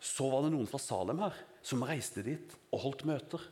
så 0.04 0.28
var 0.28 0.44
det 0.44 0.52
noen 0.52 0.68
fra 0.68 0.80
Salem 0.82 1.22
her 1.24 1.36
som 1.64 1.84
reiste 1.86 2.24
dit 2.26 2.52
og 2.74 2.82
holdt 2.82 3.04
møter. 3.08 3.44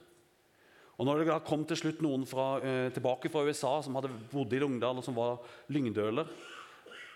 Og 1.00 1.06
når 1.08 1.22
det 1.22 1.30
da 1.30 1.38
kom 1.44 1.64
til 1.66 1.78
slutt 1.80 2.02
noen 2.04 2.26
fra, 2.28 2.60
eh, 2.60 2.90
tilbake 2.92 3.30
fra 3.32 3.44
USA 3.46 3.78
som 3.82 3.96
hadde 3.96 4.12
bodd 4.30 4.52
i 4.52 4.60
Lyngdal, 4.60 5.00
og 5.00 5.04
som 5.04 5.16
var 5.16 5.40
lyngdøler, 5.72 6.28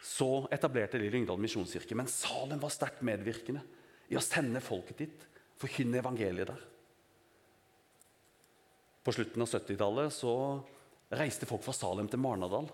så 0.02 0.48
etablerte 0.54 0.98
de 0.98 1.10
Lyngdal 1.12 1.38
misjonskirke. 1.38 1.94
Men 1.94 2.08
Salem 2.08 2.58
var 2.62 2.72
sterkt 2.72 3.04
medvirkende 3.04 3.62
i 4.08 4.16
å 4.16 4.24
sende 4.24 4.62
folket 4.64 5.02
dit, 5.04 5.26
forkynne 5.60 6.00
evangeliet 6.00 6.48
der. 6.48 6.64
På 9.04 9.14
slutten 9.14 9.42
av 9.42 9.50
70-tallet 9.52 10.14
så 10.14 10.32
reiste 11.14 11.46
folk 11.46 11.62
fra 11.62 11.74
Salem 11.76 12.08
til 12.10 12.22
Marnardal. 12.22 12.66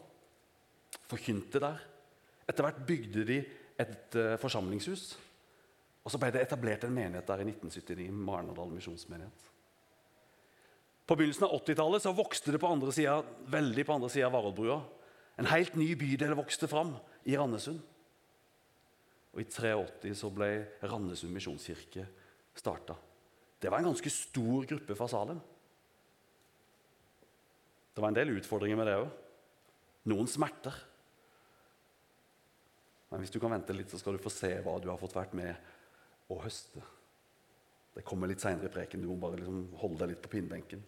Forkynte 1.11 1.61
der. 1.61 1.83
Etter 2.49 2.65
hvert 2.65 2.87
bygde 2.89 3.27
de 3.29 3.43
et 3.83 4.17
uh, 4.17 4.39
forsamlingshus. 4.41 5.13
Og 6.03 6.11
så 6.11 6.19
ble 6.19 6.33
det 6.35 6.43
etablert 6.43 6.85
en 6.87 6.95
menighet 6.95 7.29
der 7.29 7.45
i 7.45 7.47
1979, 7.47 8.09
Marnardal 8.11 8.73
misjonsmenighet. 8.75 9.49
På 11.07 11.17
begynnelsen 11.19 11.47
av 11.47 11.55
80-tallet 11.61 12.03
så 12.03 12.15
vokste 12.15 12.55
det 12.55 12.61
på 12.63 12.71
andre 12.71 12.93
siden, 12.95 13.31
veldig 13.51 13.85
på 13.87 13.95
andre 13.95 14.11
sida 14.11 14.29
av 14.29 14.37
Varoddbrua. 14.37 14.81
En 15.43 15.51
helt 15.51 15.75
ny 15.79 15.93
bydel 15.99 16.35
vokste 16.39 16.69
fram 16.71 16.95
i 17.29 17.37
Randesund. 17.39 17.81
Og 19.33 19.41
I 19.41 19.49
83 19.49 20.13
så 20.19 20.31
ble 20.35 20.51
Randesund 20.85 21.33
misjonskirke 21.35 22.05
starta. 22.59 22.97
Det 23.63 23.71
var 23.71 23.81
en 23.81 23.93
ganske 23.93 24.11
stor 24.13 24.67
gruppe 24.69 24.97
fra 24.99 25.09
Salem. 25.11 25.39
Det 27.93 28.03
var 28.03 28.11
en 28.11 28.17
del 28.17 28.35
utfordringer 28.35 28.79
med 28.79 28.89
det 28.89 28.97
òg. 29.03 29.13
Noen 30.11 30.29
smerter. 30.31 30.75
Men 33.13 33.23
hvis 33.23 33.33
du 33.33 33.39
kan 33.39 33.53
vente 33.53 33.77
litt, 33.77 33.93
så 33.93 34.01
skal 34.01 34.17
du 34.17 34.23
få 34.25 34.33
se 34.33 34.51
hva 34.65 34.79
du 34.81 34.89
har 34.91 35.01
fått 35.01 35.15
vært 35.15 35.37
med 35.37 35.53
å 36.33 36.41
høste. 36.43 36.83
Det 37.93 38.05
kommer 38.09 38.31
litt 38.31 38.41
seinere 38.41 38.71
i 38.71 38.73
preken. 38.73 39.03
Du 39.03 39.11
må 39.11 39.19
bare 39.21 39.41
liksom 39.41 39.67
holde 39.83 40.01
deg 40.03 40.15
litt 40.15 40.25
på 40.25 40.33
pinnbenken. 40.33 40.83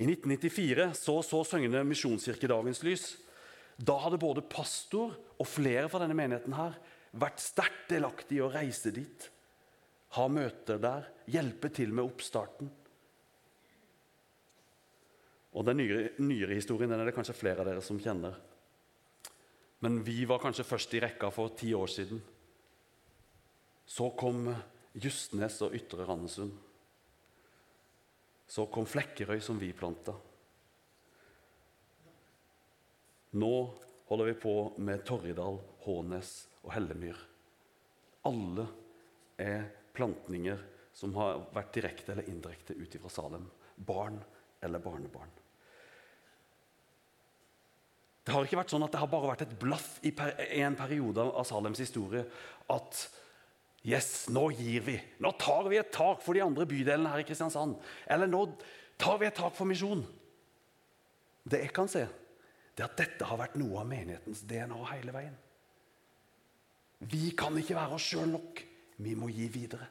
I 0.00 0.06
1994 0.06 0.86
så, 0.96 1.16
så 1.26 1.42
Søgne 1.44 1.82
misjonskirke 1.84 2.48
dagens 2.48 2.80
lys. 2.86 3.08
Da 3.76 3.96
hadde 4.00 4.20
både 4.20 4.44
pastor 4.46 5.16
og 5.40 5.48
flere 5.48 5.90
fra 5.90 6.02
denne 6.02 6.16
menigheten 6.16 6.54
her 6.56 6.76
vært 7.20 7.42
sterkt 7.42 7.88
delaktige 7.90 8.38
i 8.38 8.44
å 8.44 8.52
reise 8.52 8.92
dit, 8.94 9.26
ha 10.14 10.26
møter 10.30 10.78
der, 10.82 11.08
hjelpe 11.30 11.70
til 11.74 11.94
med 11.94 12.06
oppstarten. 12.06 12.70
Og 15.50 15.66
Den 15.66 15.80
nyere, 15.82 16.12
nyere 16.22 16.54
historien 16.54 16.90
den 16.92 17.02
er 17.02 17.08
det 17.10 17.16
kanskje 17.16 17.34
flere 17.34 17.62
av 17.62 17.66
dere 17.66 17.82
som 17.82 17.98
kjenner. 17.98 18.36
Men 19.82 19.98
vi 20.06 20.22
var 20.28 20.42
kanskje 20.42 20.66
først 20.66 20.94
i 20.94 21.00
rekka 21.02 21.30
for 21.34 21.50
ti 21.58 21.72
år 21.74 21.90
siden. 21.90 22.20
Så 23.90 24.10
kom 24.14 24.46
Justnes 24.92 25.56
og 25.66 25.74
Ytre 25.74 26.06
Randesund. 26.06 26.52
Så 28.50 28.66
kom 28.70 28.86
Flekkerøy, 28.86 29.40
som 29.42 29.58
vi 29.58 29.72
planta. 29.74 30.14
Nå 33.38 33.52
holder 34.08 34.30
vi 34.30 34.36
på 34.42 34.54
med 34.82 35.02
Torridal, 35.06 35.58
Hånes 35.86 36.32
og 36.64 36.72
Hellemyr. 36.74 37.18
Alle 38.26 38.66
er 39.40 39.68
plantninger 39.94 40.58
som 40.94 41.14
har 41.18 41.44
vært 41.54 41.74
direkte 41.74 42.14
eller 42.14 42.30
indirekte 42.30 42.74
ut 42.74 42.96
fra 43.02 43.12
Salem. 43.12 43.46
Barn 43.74 44.18
eller 44.60 44.82
barnebarn. 44.82 45.30
Det 48.20 48.34
har 48.34 48.44
ikke 48.44 48.60
vært 48.60 48.74
sånn 48.74 48.84
at 48.84 48.92
det 48.92 49.00
har 49.00 49.10
bare 49.10 49.30
vært 49.32 49.46
et 49.46 49.58
blaff 49.58 49.96
i, 50.06 50.12
en 50.60 50.76
periode 50.78 51.24
av 51.24 51.46
Salems 51.48 51.80
historie 51.82 52.22
at 52.70 53.00
Yes, 53.86 54.28
nå 54.28 54.50
gir 54.52 54.84
vi. 54.84 54.96
Nå 55.24 55.32
tar 55.40 55.68
vi 55.72 55.78
et 55.80 55.92
tak 55.94 56.20
for 56.20 56.36
de 56.36 56.42
andre 56.44 56.66
bydelene 56.68 57.12
her 57.12 57.22
i 57.22 57.26
Kristiansand. 57.28 57.78
Eller 58.10 58.28
nå 58.28 58.42
tar 59.00 59.20
vi 59.20 59.28
et 59.30 59.36
tak 59.36 59.54
for 59.56 59.68
misjon. 59.68 60.02
Det 61.48 61.62
jeg 61.62 61.72
kan 61.72 61.88
se, 61.88 62.04
det 62.76 62.84
er 62.84 62.90
at 62.90 62.98
dette 63.00 63.28
har 63.28 63.40
vært 63.40 63.56
noe 63.60 63.80
av 63.80 63.88
menighetens 63.88 64.44
DNA 64.48 64.82
hele 64.92 65.14
veien. 65.16 65.38
Vi 67.08 67.30
kan 67.32 67.56
ikke 67.56 67.78
være 67.78 67.96
oss 67.96 68.10
sjøl 68.12 68.28
nok. 68.28 68.60
Vi 69.00 69.16
må 69.16 69.30
gi 69.32 69.48
videre. 69.48 69.88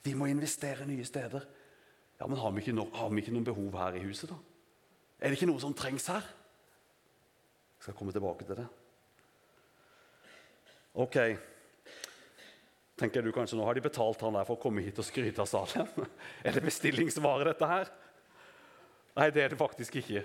Vi 0.00 0.14
må 0.16 0.30
investere 0.30 0.86
nye 0.88 1.04
steder. 1.04 1.44
Ja, 2.20 2.26
Men 2.26 2.40
har 2.40 2.52
vi, 2.52 2.64
ikke 2.64 2.76
no 2.76 2.86
har 2.92 3.12
vi 3.12 3.20
ikke 3.20 3.32
noen 3.32 3.44
behov 3.44 3.76
her 3.76 3.96
i 3.96 4.04
huset, 4.04 4.32
da? 4.32 4.36
Er 5.20 5.28
det 5.28 5.36
ikke 5.36 5.48
noe 5.50 5.60
som 5.60 5.76
trengs 5.76 6.08
her? 6.08 6.24
Jeg 7.76 7.84
skal 7.84 7.96
komme 7.96 8.12
tilbake 8.12 8.48
til 8.48 8.56
det. 8.56 8.66
Ok. 10.94 11.16
Tenker 13.00 13.24
du 13.24 13.32
kanskje, 13.32 13.56
Nå 13.56 13.64
har 13.64 13.74
de 13.74 13.80
betalt 13.80 14.20
han 14.20 14.36
der 14.36 14.44
for 14.44 14.58
å 14.58 14.60
komme 14.60 14.82
hit 14.84 14.98
og 15.00 15.06
skryte 15.08 15.40
av 15.40 15.48
Salem. 15.48 15.88
Er 16.44 16.56
det 16.56 16.64
bestillingsvare, 16.66 17.46
dette 17.48 17.68
her? 17.70 17.90
Nei, 19.16 19.28
det 19.32 19.44
er 19.44 19.54
det 19.54 19.60
faktisk 19.60 19.96
ikke. 20.02 20.22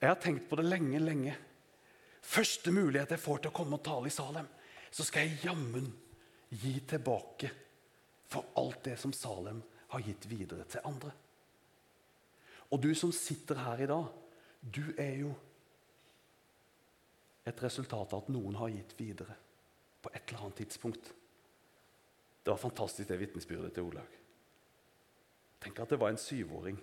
Jeg 0.00 0.08
har 0.08 0.16
tenkt 0.20 0.46
på 0.48 0.56
det 0.56 0.64
lenge, 0.64 1.00
lenge. 1.04 1.34
Første 2.24 2.72
mulighet 2.72 3.12
jeg 3.12 3.20
får 3.20 3.42
til 3.42 3.52
å 3.52 3.56
komme 3.58 3.76
og 3.76 3.84
tale 3.84 4.08
i 4.08 4.14
Salem, 4.14 4.48
så 4.90 5.04
skal 5.04 5.28
jeg 5.28 5.44
jammen 5.44 5.90
gi 6.50 6.72
tilbake 6.88 7.50
for 8.30 8.56
alt 8.60 8.80
det 8.88 8.96
som 9.00 9.12
Salem 9.14 9.60
har 9.92 10.06
gitt 10.06 10.24
videre 10.30 10.64
til 10.72 10.88
andre. 10.88 11.12
Og 12.70 12.80
du 12.80 12.90
som 12.96 13.12
sitter 13.12 13.60
her 13.60 13.84
i 13.84 13.90
dag, 13.90 14.08
du 14.60 14.82
er 14.96 15.14
jo 15.20 15.36
et 17.44 17.62
resultat 17.64 18.16
av 18.16 18.24
at 18.24 18.32
noen 18.32 18.56
har 18.60 18.72
gitt 18.72 18.96
videre 18.98 19.36
på 20.00 20.12
et 20.14 20.22
eller 20.28 20.46
annet 20.46 20.62
tidspunkt. 20.62 21.12
Det 22.42 22.50
var 22.50 22.60
fantastisk, 22.60 23.08
det 23.08 23.20
vitnesbyrdet 23.20 23.74
til 23.76 23.88
Olaug. 23.90 24.16
Tenk 25.60 25.80
at 25.82 25.92
det 25.92 26.00
var 26.00 26.12
en 26.12 26.20
syvåring 26.20 26.78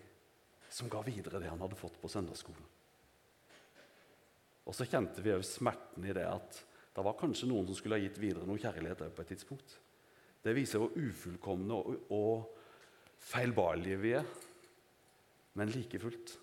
som 0.69 0.89
ga 0.91 1.01
videre 1.05 1.41
det 1.41 1.49
han 1.49 1.61
hadde 1.63 1.79
fått 1.79 1.97
på 2.01 2.11
søndagsskolen. 2.11 2.65
Og 4.67 4.75
så 4.75 4.85
kjente 4.85 5.23
vi 5.23 5.33
òg 5.33 5.45
smerten 5.47 6.05
i 6.05 6.13
det 6.13 6.27
at 6.27 6.59
det 6.97 7.05
var 7.05 7.17
kanskje 7.17 7.47
noen 7.49 7.69
som 7.69 7.77
skulle 7.77 7.97
ha 7.97 8.03
gitt 8.03 8.19
videre 8.19 8.45
noe 8.45 8.59
kjærlighet 8.61 9.05
på 9.15 9.23
et 9.23 9.31
tidspunkt. 9.31 9.77
Det 10.43 10.53
viser 10.55 10.81
hvor 10.81 10.93
ufullkomne 10.97 11.77
og, 11.77 12.11
og 12.13 13.21
feilbarlige 13.21 14.01
vi 14.01 14.13
er, 14.17 14.27
men 15.57 15.71
like 15.73 15.99
fullt. 16.01 16.35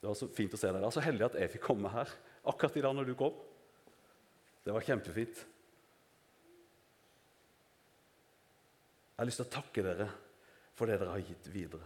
Det 0.00 0.08
var 0.08 0.16
så 0.16 0.30
fint 0.32 0.54
å 0.56 0.60
se 0.60 0.70
dere. 0.72 0.90
Så 0.90 1.04
heldig 1.04 1.26
at 1.28 1.38
jeg 1.42 1.52
fikk 1.52 1.66
komme 1.68 1.92
her 1.92 2.10
akkurat 2.48 2.78
i 2.80 2.84
dag 2.86 2.96
når 2.96 3.10
du 3.10 3.14
kom. 3.20 3.36
Det 4.64 4.74
var 4.74 4.84
kjempefint. 4.84 5.44
Jeg 9.10 9.22
har 9.22 9.28
lyst 9.28 9.40
til 9.42 9.48
å 9.48 9.54
takke 9.54 9.84
dere 9.84 10.08
for 10.76 10.88
det 10.88 10.98
dere 11.00 11.12
har 11.12 11.24
gitt 11.24 11.48
videre. 11.52 11.84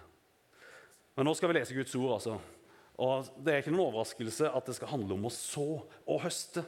Men 1.14 1.26
nå 1.28 1.34
skal 1.34 1.50
vi 1.50 1.58
lese 1.58 1.74
Guds 1.76 1.94
ord. 1.98 2.12
altså. 2.16 2.38
Og 3.02 3.30
Det 3.42 3.52
er 3.52 3.62
ikke 3.62 3.74
noen 3.74 3.88
overraskelse 3.88 4.50
at 4.50 4.66
det 4.66 4.76
skal 4.78 4.92
handle 4.94 5.16
om 5.16 5.26
å 5.26 5.34
så 5.34 5.68
og 5.82 6.22
høste. 6.22 6.64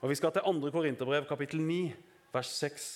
Og 0.00 0.08
Vi 0.08 0.18
skal 0.18 0.32
til 0.32 0.46
2. 0.46 0.70
Korinterbrev, 0.70 1.26
kapittel 1.28 1.60
9, 1.60 1.94
vers 2.32 2.50
6. 2.54 2.90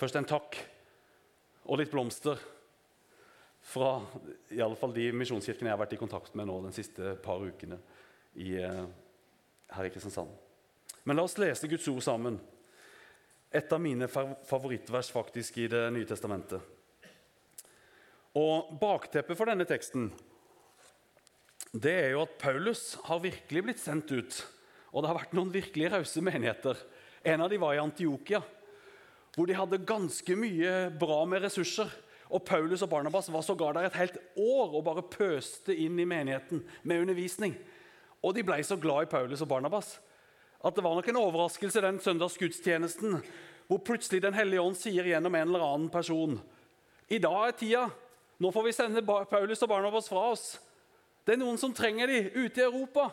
Først 0.00 0.16
en 0.16 0.28
takk 0.28 0.56
og 1.66 1.78
litt 1.78 1.90
blomster 1.92 2.40
fra 3.70 4.00
i 4.50 4.60
alle 4.64 4.78
fall 4.78 4.94
de 4.96 5.10
misjonskirkene 5.14 5.68
jeg 5.68 5.76
har 5.76 5.82
vært 5.82 5.94
i 5.94 6.00
kontakt 6.00 6.34
med 6.38 6.48
nå 6.48 6.56
de 6.64 6.72
siste 6.74 7.14
par 7.22 7.42
ukene 7.44 7.78
i, 8.34 8.56
eh, 8.56 8.86
her 9.74 9.86
i 9.86 9.92
Kristiansand. 9.92 10.32
Men 11.04 11.16
la 11.16 11.24
oss 11.26 11.38
lese 11.40 11.68
Guds 11.70 11.88
ord 11.88 12.02
sammen. 12.04 12.38
Et 13.50 13.72
av 13.72 13.80
mine 13.82 14.06
favorittvers 14.08 15.10
faktisk 15.10 15.58
i 15.58 15.68
Det 15.70 15.88
nye 15.94 16.06
testamentet. 16.06 16.60
Og 18.38 18.76
Bakteppet 18.78 19.38
for 19.38 19.50
denne 19.50 19.66
teksten 19.66 20.10
det 21.70 21.92
er 21.92 22.08
jo 22.14 22.24
at 22.24 22.38
Paulus 22.40 22.96
har 23.06 23.22
virkelig 23.22 23.62
blitt 23.62 23.82
sendt 23.82 24.10
ut. 24.10 24.38
Og 24.90 25.02
det 25.02 25.10
har 25.10 25.18
vært 25.20 25.34
noen 25.38 25.52
virkelig 25.54 25.90
rause 25.92 26.22
menigheter. 26.22 26.78
En 27.22 27.44
av 27.44 27.50
dem 27.52 27.62
var 27.62 27.76
i 27.76 27.82
Antiokia, 27.82 28.40
hvor 29.36 29.46
de 29.46 29.54
hadde 29.54 29.78
ganske 29.86 30.34
mye 30.34 30.72
bra 30.98 31.20
med 31.30 31.44
ressurser. 31.44 31.90
Og 32.30 32.42
Paulus 32.46 32.82
og 32.82 32.90
Barnabas 32.90 33.30
var 33.30 33.46
sågar 33.46 33.76
der 33.76 33.86
et 33.86 33.98
helt 33.98 34.18
år 34.34 34.74
og 34.74 34.84
bare 34.86 35.06
pøste 35.06 35.74
inn 35.74 35.98
i 35.98 36.08
menigheten 36.08 36.64
med 36.82 37.04
undervisning. 37.04 37.54
Og 38.22 38.34
de 38.36 38.44
ble 38.44 38.60
så 38.66 38.76
glad 38.80 39.06
i 39.06 39.10
Paulus 39.10 39.42
og 39.44 39.48
Barnabas 39.48 39.98
at 40.60 40.76
det 40.76 40.84
var 40.84 40.92
nok 40.92 41.08
en 41.08 41.20
overraskelse 41.22 41.80
den 41.80 42.00
søndagsgudstjenesten 42.04 43.16
hvor 43.70 43.78
plutselig 43.86 44.22
Den 44.22 44.34
hellige 44.34 44.60
ånd 44.60 44.76
sier 44.76 45.06
gjennom 45.06 45.34
en 45.34 45.48
eller 45.48 45.64
annen 45.64 45.90
person 45.92 46.34
I 47.08 47.18
dag 47.18 47.46
er 47.46 47.56
tida. 47.56 47.84
Nå 48.40 48.50
får 48.52 48.66
vi 48.66 48.72
sende 48.74 49.02
Paulus 49.04 49.62
og 49.62 49.68
Barnabas 49.68 50.08
fra 50.08 50.28
oss. 50.32 50.44
Det 51.24 51.34
er 51.34 51.40
noen 51.40 51.58
som 51.60 51.74
trenger 51.74 52.06
dem 52.08 52.28
ute 52.34 52.60
i 52.60 52.64
Europa. 52.64 53.08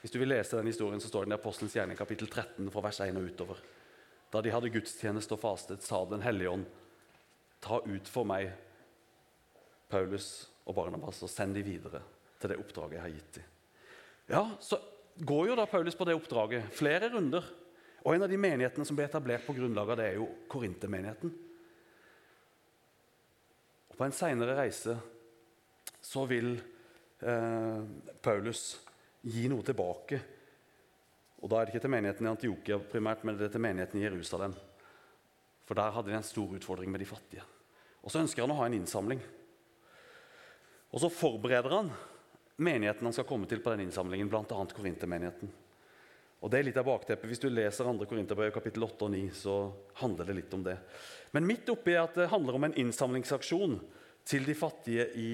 Hvis 0.00 0.12
du 0.12 0.18
vil 0.20 0.30
lese 0.32 0.56
den 0.56 0.68
historien, 0.70 1.00
så 1.00 1.08
står 1.08 1.26
den 1.26 1.34
i 1.34 1.38
Apostelens 1.38 1.74
gjerning 1.76 1.98
kapittel 1.98 2.28
13 2.28 2.70
fra 2.72 2.84
vers 2.84 3.00
1 3.04 3.18
og 3.20 3.26
utover. 3.32 3.58
Da 4.32 4.40
de 4.40 4.52
hadde 4.52 4.70
gudstjeneste 4.72 5.34
og 5.34 5.42
fastet, 5.42 5.82
sa 5.82 6.04
Den 6.04 6.22
hellige 6.22 6.50
ånd, 6.50 6.68
ta 7.60 7.80
ut 7.84 8.08
for 8.08 8.24
meg 8.28 8.52
Paulus 9.90 10.48
og 10.64 10.76
Barnabas 10.78 11.22
og 11.24 11.32
send 11.32 11.56
dem 11.58 11.66
videre 11.66 12.00
til 12.40 12.52
det 12.52 12.58
oppdraget 12.60 12.98
jeg 12.98 13.04
har 13.04 13.14
gitt 13.14 13.38
dem. 13.38 13.48
Ja, 14.30 14.42
så 14.62 14.78
går 15.26 15.50
jo 15.50 15.58
da 15.58 15.66
Paulus 15.68 15.98
på 15.98 16.06
det 16.08 16.16
oppdraget 16.16 16.72
flere 16.76 17.10
runder. 17.12 17.44
Og 18.00 18.14
En 18.14 18.24
av 18.24 18.30
de 18.32 18.38
menighetene 18.40 18.86
som 18.88 18.96
ble 18.96 19.04
etablert 19.04 19.44
på 19.44 19.54
grunnlag 19.56 19.90
av 19.92 19.98
det, 20.00 20.06
er 20.08 20.20
jo 20.20 20.28
Korintermenigheten. 20.48 21.32
Og 23.90 23.96
På 23.98 24.06
en 24.06 24.16
seinere 24.16 24.56
reise 24.56 24.96
så 26.00 26.24
vil 26.24 26.54
eh, 26.56 27.80
Paulus 28.24 28.78
gi 29.20 29.48
noe 29.52 29.66
tilbake 29.66 30.20
og 31.40 31.48
Da 31.48 31.56
er 31.56 31.66
det 31.66 31.72
ikke 31.72 31.86
til 31.86 31.94
menigheten 31.94 32.26
i 32.26 32.30
Antiokia 32.30 32.76
primært, 32.84 33.22
men 33.24 33.38
det 33.38 33.46
er 33.46 33.52
til 33.54 33.64
menigheten 33.64 34.00
i 34.00 34.04
Jerusalem. 34.04 34.52
For 35.64 35.78
der 35.78 35.94
hadde 35.94 36.10
de 36.10 36.16
en 36.18 36.26
stor 36.26 36.52
utfordring 36.52 36.90
med 36.92 37.00
de 37.00 37.08
fattige. 37.08 37.44
Og 38.04 38.12
så 38.12 38.20
ønsker 38.20 38.44
han 38.44 38.52
å 38.52 38.58
ha 38.58 38.66
en 38.68 38.76
innsamling. 38.76 39.22
Og 40.92 41.00
så 41.00 41.08
forbereder 41.12 41.72
han 41.72 41.88
menigheten 42.60 43.08
han 43.08 43.16
skal 43.16 43.26
komme 43.28 43.48
til 43.48 43.62
på 43.64 43.72
den 43.72 43.86
innsamlingen, 43.86 44.28
bl.a. 44.30 44.44
Korintermenigheten. 44.46 45.52
Og 46.40 46.48
det 46.48 46.58
er 46.60 46.66
litt 46.70 46.78
av 46.80 46.88
bakteppet. 46.88 47.28
Hvis 47.28 47.42
du 47.42 47.50
leser 47.52 47.84
2. 47.84 48.06
Korinterbrev 48.08 48.52
kapittel 48.54 48.84
8 48.86 49.06
og 49.06 49.12
9, 49.12 49.22
så 49.36 49.56
handler 50.00 50.28
det 50.28 50.36
litt 50.38 50.54
om 50.56 50.62
det. 50.64 50.76
Men 51.36 51.48
midt 51.48 51.68
oppi 51.72 51.96
at 52.00 52.16
det 52.16 52.30
handler 52.32 52.56
om 52.56 52.68
en 52.68 52.76
innsamlingsaksjon 52.80 53.76
til 54.28 54.46
de 54.48 54.56
fattige 54.56 55.06
i 55.20 55.30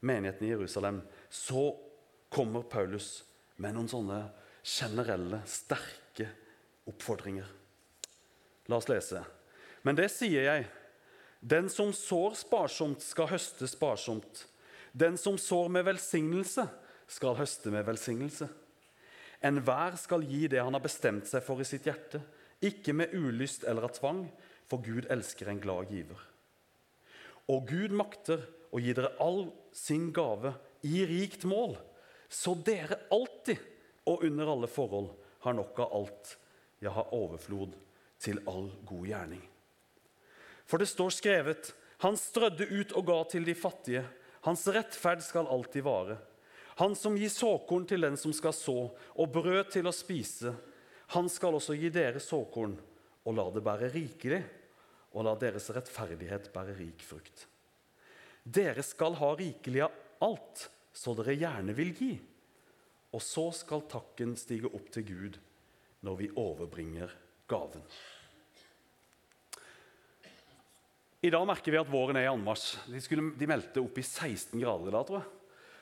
menigheten 0.00 0.46
i 0.46 0.52
Jerusalem, 0.54 1.02
så 1.28 1.72
kommer 2.32 2.64
Paulus 2.68 3.24
med 3.60 3.76
noen 3.76 3.90
sånne 3.90 4.22
generelle, 4.64 5.42
sterke 5.48 6.30
oppfordringer. 6.88 7.48
La 8.68 8.80
oss 8.80 8.88
lese. 8.88 9.22
Men 9.84 9.96
det 9.98 10.10
sier 10.12 10.44
jeg. 10.48 10.68
Den 11.40 11.68
som 11.72 11.92
sår 11.94 12.34
sparsomt, 12.40 13.04
skal 13.04 13.30
høste 13.30 13.68
sparsomt. 13.70 14.46
Den 14.92 15.16
som 15.20 15.38
sår 15.38 15.68
med 15.72 15.86
velsignelse, 15.88 16.68
skal 17.08 17.38
høste 17.38 17.72
med 17.72 17.86
velsignelse. 17.88 18.48
Enhver 19.44 19.96
skal 19.96 20.26
gi 20.26 20.46
det 20.50 20.60
han 20.60 20.74
har 20.74 20.84
bestemt 20.84 21.28
seg 21.30 21.44
for 21.46 21.62
i 21.62 21.66
sitt 21.68 21.86
hjerte, 21.88 22.20
ikke 22.60 22.92
med 22.96 23.14
ulyst 23.14 23.64
eller 23.64 23.86
av 23.86 23.94
tvang, 23.96 24.24
for 24.68 24.82
Gud 24.84 25.06
elsker 25.08 25.48
en 25.48 25.62
glad 25.62 25.92
giver. 25.92 26.18
Og 27.48 27.68
Gud 27.70 27.94
makter 27.96 28.42
å 28.74 28.80
gi 28.82 28.92
dere 28.92 29.14
all 29.24 29.46
sin 29.72 30.10
gave 30.12 30.52
i 30.84 31.04
rikt 31.08 31.46
mål, 31.48 31.78
så 32.28 32.52
dere 32.66 33.00
alltid 33.14 33.62
og 34.08 34.24
under 34.26 34.52
alle 34.52 34.68
forhold 34.68 35.12
har 35.46 35.56
nok 35.56 35.78
av 35.84 35.94
alt, 35.96 36.34
ja, 36.82 36.92
har 36.92 37.14
overflod 37.14 37.76
til 38.20 38.40
all 38.50 38.68
god 38.88 39.06
gjerning. 39.08 39.42
For 40.68 40.78
det 40.78 40.88
står 40.88 41.10
skrevet:" 41.10 41.72
Han 41.98 42.16
strødde 42.16 42.68
ut 42.70 42.92
og 42.92 43.06
ga 43.06 43.24
til 43.24 43.44
de 43.44 43.54
fattige. 43.58 44.04
Hans 44.48 44.64
rettferd 44.72 45.20
skal 45.20 45.46
alltid 45.46 45.84
vare. 45.84 46.16
Han 46.80 46.94
som 46.96 47.16
gir 47.20 47.28
såkorn 47.28 47.84
til 47.84 48.00
den 48.00 48.14
som 48.16 48.32
skal 48.32 48.54
så, 48.56 48.76
og 48.96 49.32
brød 49.34 49.74
til 49.74 49.88
å 49.90 49.92
spise. 49.92 50.54
Han 51.12 51.28
skal 51.28 51.58
også 51.58 51.76
gi 51.76 51.90
dere 51.92 52.22
såkorn, 52.22 52.72
og 53.28 53.36
la 53.36 53.44
det 53.52 53.62
bære 53.66 53.90
rikelig, 53.92 54.38
og 55.12 55.26
la 55.28 55.34
deres 55.36 55.68
rettferdighet 55.76 56.48
bære 56.54 56.78
rik 56.78 57.04
frukt. 57.04 57.44
Dere 58.40 58.80
skal 58.86 59.18
ha 59.20 59.34
rikelig 59.36 59.84
av 59.84 60.24
alt, 60.24 60.64
så 60.96 61.12
dere 61.18 61.36
gjerne 61.36 61.76
vil 61.76 61.92
gi. 61.98 62.12
Og 63.12 63.20
så 63.20 63.50
skal 63.52 63.84
takken 63.90 64.32
stige 64.40 64.72
opp 64.72 64.88
til 64.96 65.04
Gud 65.12 65.36
når 66.08 66.22
vi 66.22 66.32
overbringer 66.40 67.12
gaven. 67.52 67.84
I 71.18 71.30
dag 71.34 71.46
merker 71.50 71.74
vi 71.74 71.78
at 71.80 71.88
våren 71.90 72.14
er 72.14 72.28
i 72.28 72.30
anmarsj. 72.30 72.76
De, 72.92 73.00
skulle, 73.02 73.32
de 73.34 73.46
meldte 73.50 73.82
opp 73.82 73.96
i 73.98 74.04
16 74.06 74.54
grader 74.60 74.86
i 74.86 74.94
dag, 74.94 75.06
tror 75.06 75.18
jeg. 75.18 75.30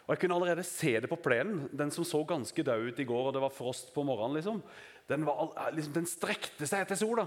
Og 0.06 0.12
Jeg 0.14 0.20
kunne 0.22 0.36
allerede 0.38 0.62
se 0.64 0.92
det 1.02 1.10
på 1.10 1.18
plenen. 1.20 1.66
Den 1.76 1.90
som 1.92 2.06
så 2.08 2.22
ganske 2.24 2.64
død 2.64 2.86
ut 2.86 3.02
i 3.02 3.04
går, 3.04 3.26
og 3.28 3.34
det 3.36 3.42
var 3.42 3.52
frost 3.52 3.90
på 3.92 4.04
morgenen, 4.06 4.38
liksom, 4.38 4.62
den, 5.10 5.26
var, 5.26 5.50
liksom, 5.76 5.92
den 5.92 6.08
strekte 6.08 6.68
seg 6.68 6.86
etter 6.86 6.96
sola. 6.96 7.26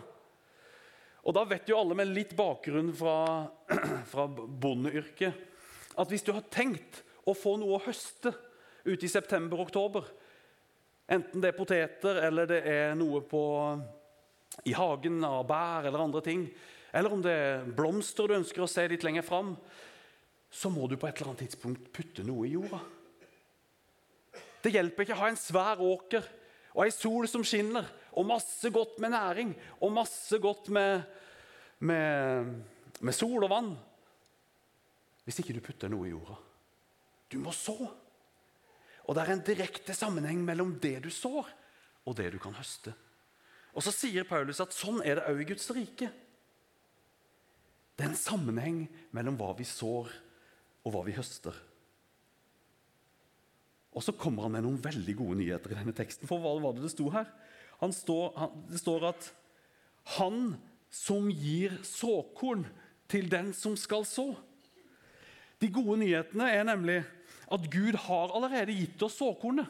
Og 1.22 1.36
da 1.36 1.44
vet 1.46 1.70
jo 1.70 1.78
alle 1.78 1.98
med 2.00 2.10
litt 2.10 2.34
bakgrunn 2.40 2.90
fra, 2.98 3.46
fra 4.12 4.26
bondeyrket 4.26 5.46
at 6.00 6.10
hvis 6.10 6.26
du 6.26 6.32
har 6.34 6.48
tenkt 6.50 7.04
å 7.28 7.36
få 7.38 7.58
noe 7.60 7.78
å 7.78 7.84
høste 7.84 8.32
ute 8.88 9.06
i 9.06 9.12
september-oktober, 9.12 10.08
enten 11.12 11.44
det 11.44 11.52
er 11.52 11.60
poteter 11.60 12.24
eller 12.26 12.50
det 12.50 12.64
er 12.72 12.98
noe 12.98 13.22
på, 13.28 13.44
i 14.66 14.74
hagen 14.74 15.22
av 15.28 15.44
bær 15.52 15.92
eller 15.92 16.08
andre 16.08 16.26
ting, 16.26 16.48
eller 16.92 17.14
om 17.14 17.22
det 17.24 17.34
er 17.34 17.68
blomster 17.76 18.30
du 18.30 18.38
ønsker 18.40 18.64
å 18.66 18.70
se 18.70 18.86
litt 18.90 19.06
lenger 19.06 19.26
fram, 19.26 19.54
så 20.50 20.72
må 20.74 20.88
du 20.90 20.98
på 20.98 21.08
et 21.08 21.20
eller 21.20 21.32
annet 21.32 21.46
tidspunkt 21.46 21.92
putte 21.94 22.26
noe 22.26 22.48
i 22.48 22.56
jorda. 22.56 22.80
Det 24.60 24.74
hjelper 24.74 25.06
ikke 25.06 25.16
å 25.16 25.22
ha 25.22 25.30
en 25.32 25.40
svær 25.40 25.82
åker 25.86 26.26
og 26.74 26.84
ei 26.86 26.92
sol 26.94 27.28
som 27.30 27.44
skinner, 27.46 27.86
og 28.18 28.28
masse 28.28 28.70
godt 28.74 28.98
med 29.02 29.14
næring 29.14 29.54
og 29.80 29.94
masse 29.94 30.38
godt 30.42 30.70
med, 30.74 31.06
med, 31.86 32.52
med 33.00 33.16
sol 33.16 33.46
og 33.46 33.52
vann, 33.52 33.72
hvis 35.26 35.42
ikke 35.42 35.56
du 35.58 35.62
putter 35.64 35.92
noe 35.92 36.08
i 36.08 36.14
jorda. 36.14 36.38
Du 37.30 37.38
må 37.42 37.54
så. 37.54 37.78
Og 39.06 39.16
det 39.16 39.22
er 39.24 39.34
en 39.36 39.46
direkte 39.46 39.94
sammenheng 39.98 40.42
mellom 40.46 40.76
det 40.82 40.98
du 41.06 41.12
sår, 41.14 41.46
og 42.10 42.18
det 42.18 42.32
du 42.34 42.40
kan 42.42 42.56
høste. 42.58 42.96
Og 43.78 43.86
så 43.86 43.94
sier 43.94 44.26
Paulus 44.26 44.62
at 44.64 44.74
sånn 44.74 45.04
er 45.06 45.20
det 45.20 45.30
òg 45.30 45.44
i 45.44 45.48
Guds 45.52 45.70
rike. 45.76 46.10
Det 48.00 48.06
er 48.06 48.14
en 48.14 48.16
sammenheng 48.16 48.84
mellom 49.12 49.36
hva 49.36 49.50
vi 49.58 49.66
sår, 49.68 50.08
og 50.88 50.94
hva 50.94 51.02
vi 51.04 51.18
høster. 51.18 51.52
Og 53.92 54.06
så 54.06 54.14
kommer 54.16 54.46
han 54.46 54.54
med 54.54 54.64
noen 54.64 54.78
veldig 54.80 55.16
gode 55.20 55.36
nyheter 55.42 55.74
i 55.74 55.80
denne 55.82 55.92
teksten. 55.98 56.30
For 56.30 56.40
hva 56.40 56.54
var 56.64 56.78
det 56.78 56.86
det 56.86 56.94
sto 56.94 57.10
her? 57.12 57.28
Står, 57.92 58.32
han, 58.40 58.56
det 58.72 58.80
står 58.80 59.10
at 59.10 59.28
'Han 60.16 60.56
som 60.90 61.28
gir 61.30 61.76
såkorn 61.84 62.66
til 63.10 63.28
den 63.28 63.52
som 63.54 63.76
skal 63.76 64.08
så'. 64.08 64.38
De 65.60 65.68
gode 65.68 66.00
nyhetene 66.00 66.48
er 66.56 66.64
nemlig 66.64 67.04
at 67.52 67.70
Gud 67.70 68.00
har 68.00 68.32
allerede 68.32 68.80
gitt 68.80 69.04
oss 69.04 69.20
såkornet. 69.20 69.68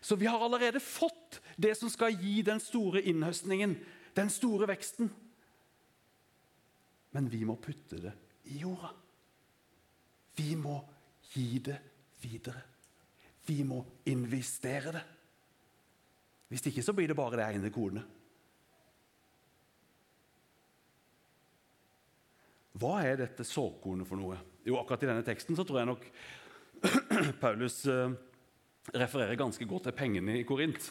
Så 0.00 0.14
vi 0.14 0.26
har 0.26 0.38
allerede 0.38 0.78
fått 0.78 1.40
det 1.58 1.74
som 1.76 1.90
skal 1.90 2.14
gi 2.14 2.42
den 2.42 2.60
store 2.60 3.02
innhøstningen, 3.02 3.76
den 4.14 4.30
store 4.30 4.68
veksten 4.68 5.10
men 7.14 7.28
vi 7.30 7.44
må 7.48 7.56
putte 7.62 8.00
det 8.02 8.12
i 8.52 8.60
jorda. 8.62 8.90
Vi 10.36 10.54
må 10.58 10.76
gi 11.32 11.58
det 11.64 11.76
videre. 12.22 12.62
Vi 13.46 13.62
må 13.64 13.78
investere 14.10 14.92
det. 14.94 15.04
Hvis 16.50 16.66
ikke 16.70 16.84
så 16.84 16.94
blir 16.94 17.10
det 17.10 17.18
bare 17.18 17.38
det 17.38 17.46
ene 17.46 17.72
kornet. 17.74 18.14
Hva 22.76 22.98
er 23.06 23.16
dette 23.22 23.46
såkornet 23.46 24.08
for 24.08 24.20
noe? 24.20 24.36
Jo, 24.66 24.76
Akkurat 24.80 25.06
i 25.06 25.08
denne 25.08 25.24
teksten 25.24 25.56
så 25.56 25.64
tror 25.64 25.80
jeg 25.80 25.88
nok 25.88 26.04
Paulus 27.42 27.78
eh, 27.88 28.12
refererer 28.92 29.38
ganske 29.40 29.64
godt 29.68 29.88
til 29.88 29.96
pengene 29.96 30.36
i 30.36 30.44
Korint. 30.46 30.90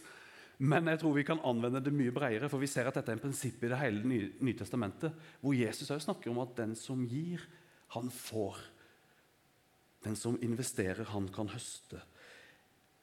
Men 0.58 0.88
jeg 0.88 1.02
tror 1.02 1.16
vi 1.18 1.26
kan 1.28 1.42
anvende 1.44 1.82
det 1.84 1.94
mye 1.94 2.14
bredere, 2.16 2.48
for 2.52 2.62
vi 2.62 2.70
ser 2.72 2.88
at 2.88 2.96
dette 2.96 3.12
er 3.12 3.18
en 3.18 3.24
prinsipp 3.26 3.64
i 3.64 3.72
det 3.72 3.80
hele 3.80 4.08
Nye, 4.08 4.56
testamentet, 4.56 5.16
hvor 5.42 5.56
Jesus 5.58 5.90
også 5.90 6.08
snakker 6.08 6.32
om 6.32 6.40
at 6.44 6.56
den 6.58 6.76
som 6.80 7.04
gir, 7.10 7.44
han 7.96 8.08
får. 8.12 8.60
Den 10.06 10.16
som 10.20 10.38
investerer, 10.44 11.04
han 11.12 11.28
kan 11.34 11.50
høste. 11.52 12.00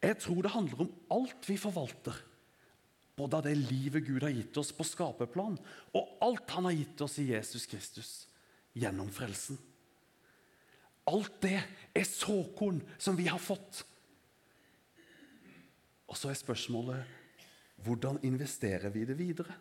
Jeg 0.02 0.18
tror 0.22 0.42
det 0.42 0.54
handler 0.54 0.84
om 0.86 0.92
alt 1.14 1.48
vi 1.48 1.58
forvalter. 1.60 2.16
Både 3.16 3.38
av 3.38 3.44
det 3.44 3.54
livet 3.58 4.06
Gud 4.06 4.24
har 4.24 4.32
gitt 4.32 4.56
oss 4.58 4.72
på 4.74 4.86
skaperplan, 4.88 5.58
og 5.92 6.16
alt 6.24 6.56
han 6.56 6.66
har 6.70 6.78
gitt 6.78 7.04
oss 7.04 7.18
i 7.20 7.28
Jesus 7.30 7.68
Kristus 7.68 8.12
gjennom 8.72 9.10
frelsen. 9.12 9.60
Alt 11.10 11.42
det 11.42 11.58
er 11.92 12.06
såkorn 12.08 12.80
som 12.96 13.18
vi 13.18 13.26
har 13.28 13.42
fått. 13.42 13.82
Og 16.08 16.18
så 16.18 16.30
er 16.30 16.38
spørsmålet 16.38 17.20
hvordan 17.84 18.20
investerer 18.26 18.90
vi 18.94 19.04
det 19.08 19.16
videre? 19.18 19.54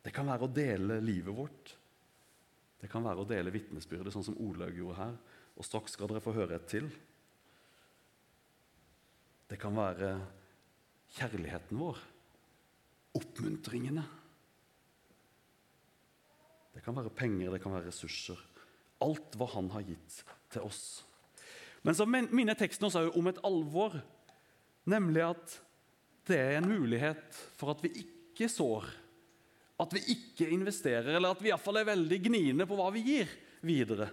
Det 0.00 0.12
kan 0.14 0.28
være 0.28 0.46
å 0.46 0.52
dele 0.54 1.00
livet 1.04 1.36
vårt. 1.36 1.74
Det 2.80 2.88
kan 2.88 3.04
være 3.04 3.24
å 3.24 3.28
dele 3.28 3.52
vitnesbyrdet, 3.52 4.12
sånn 4.14 4.24
som 4.30 4.38
Olaug 4.40 4.76
gjorde 4.76 4.98
her. 5.00 5.16
Og 5.60 5.66
straks 5.66 5.96
skal 5.96 6.08
dere 6.08 6.24
få 6.24 6.32
høre 6.36 6.56
et 6.56 6.68
til. 6.70 6.88
Det 9.50 9.58
kan 9.60 9.74
være 9.76 10.14
kjærligheten 11.18 11.80
vår. 11.80 12.00
Oppmuntringene. 13.18 14.04
Det 16.70 16.84
kan 16.84 16.96
være 16.96 17.12
penger, 17.12 17.50
det 17.52 17.60
kan 17.60 17.74
være 17.74 17.90
ressurser. 17.90 18.38
Alt 19.04 19.36
hva 19.36 19.48
han 19.56 19.72
har 19.74 19.84
gitt 19.84 20.20
til 20.52 20.64
oss. 20.64 20.84
Men 21.82 21.96
så 21.96 22.06
minner 22.06 22.56
teksten 22.56 22.86
oss 22.88 22.96
om 22.96 23.28
et 23.30 23.40
alvor, 23.44 23.96
nemlig 24.88 25.24
at 25.24 25.56
det 26.28 26.38
er 26.38 26.58
en 26.58 26.68
mulighet 26.68 27.38
for 27.58 27.72
at 27.74 27.82
vi 27.84 27.92
ikke 28.02 28.48
sår, 28.50 28.86
at 29.80 29.94
vi 29.96 30.02
ikke 30.12 30.50
investerer, 30.52 31.08
eller 31.16 31.32
at 31.32 31.40
vi 31.40 31.50
iallfall 31.50 31.80
er 31.80 31.88
veldig 31.88 32.18
gniende 32.26 32.66
på 32.68 32.76
hva 32.78 32.90
vi 32.94 33.04
gir 33.06 33.32
videre. 33.64 34.10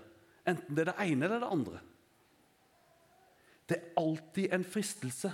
Enten 0.47 0.75
det 0.75 0.85
er 0.85 0.93
det 0.93 1.07
ene 1.07 1.27
eller 1.27 1.43
det 1.43 1.51
andre. 1.57 1.81
Det 3.67 3.75
er 3.75 3.99
alltid 3.99 4.53
en 4.55 4.63
fristelse 4.63 5.31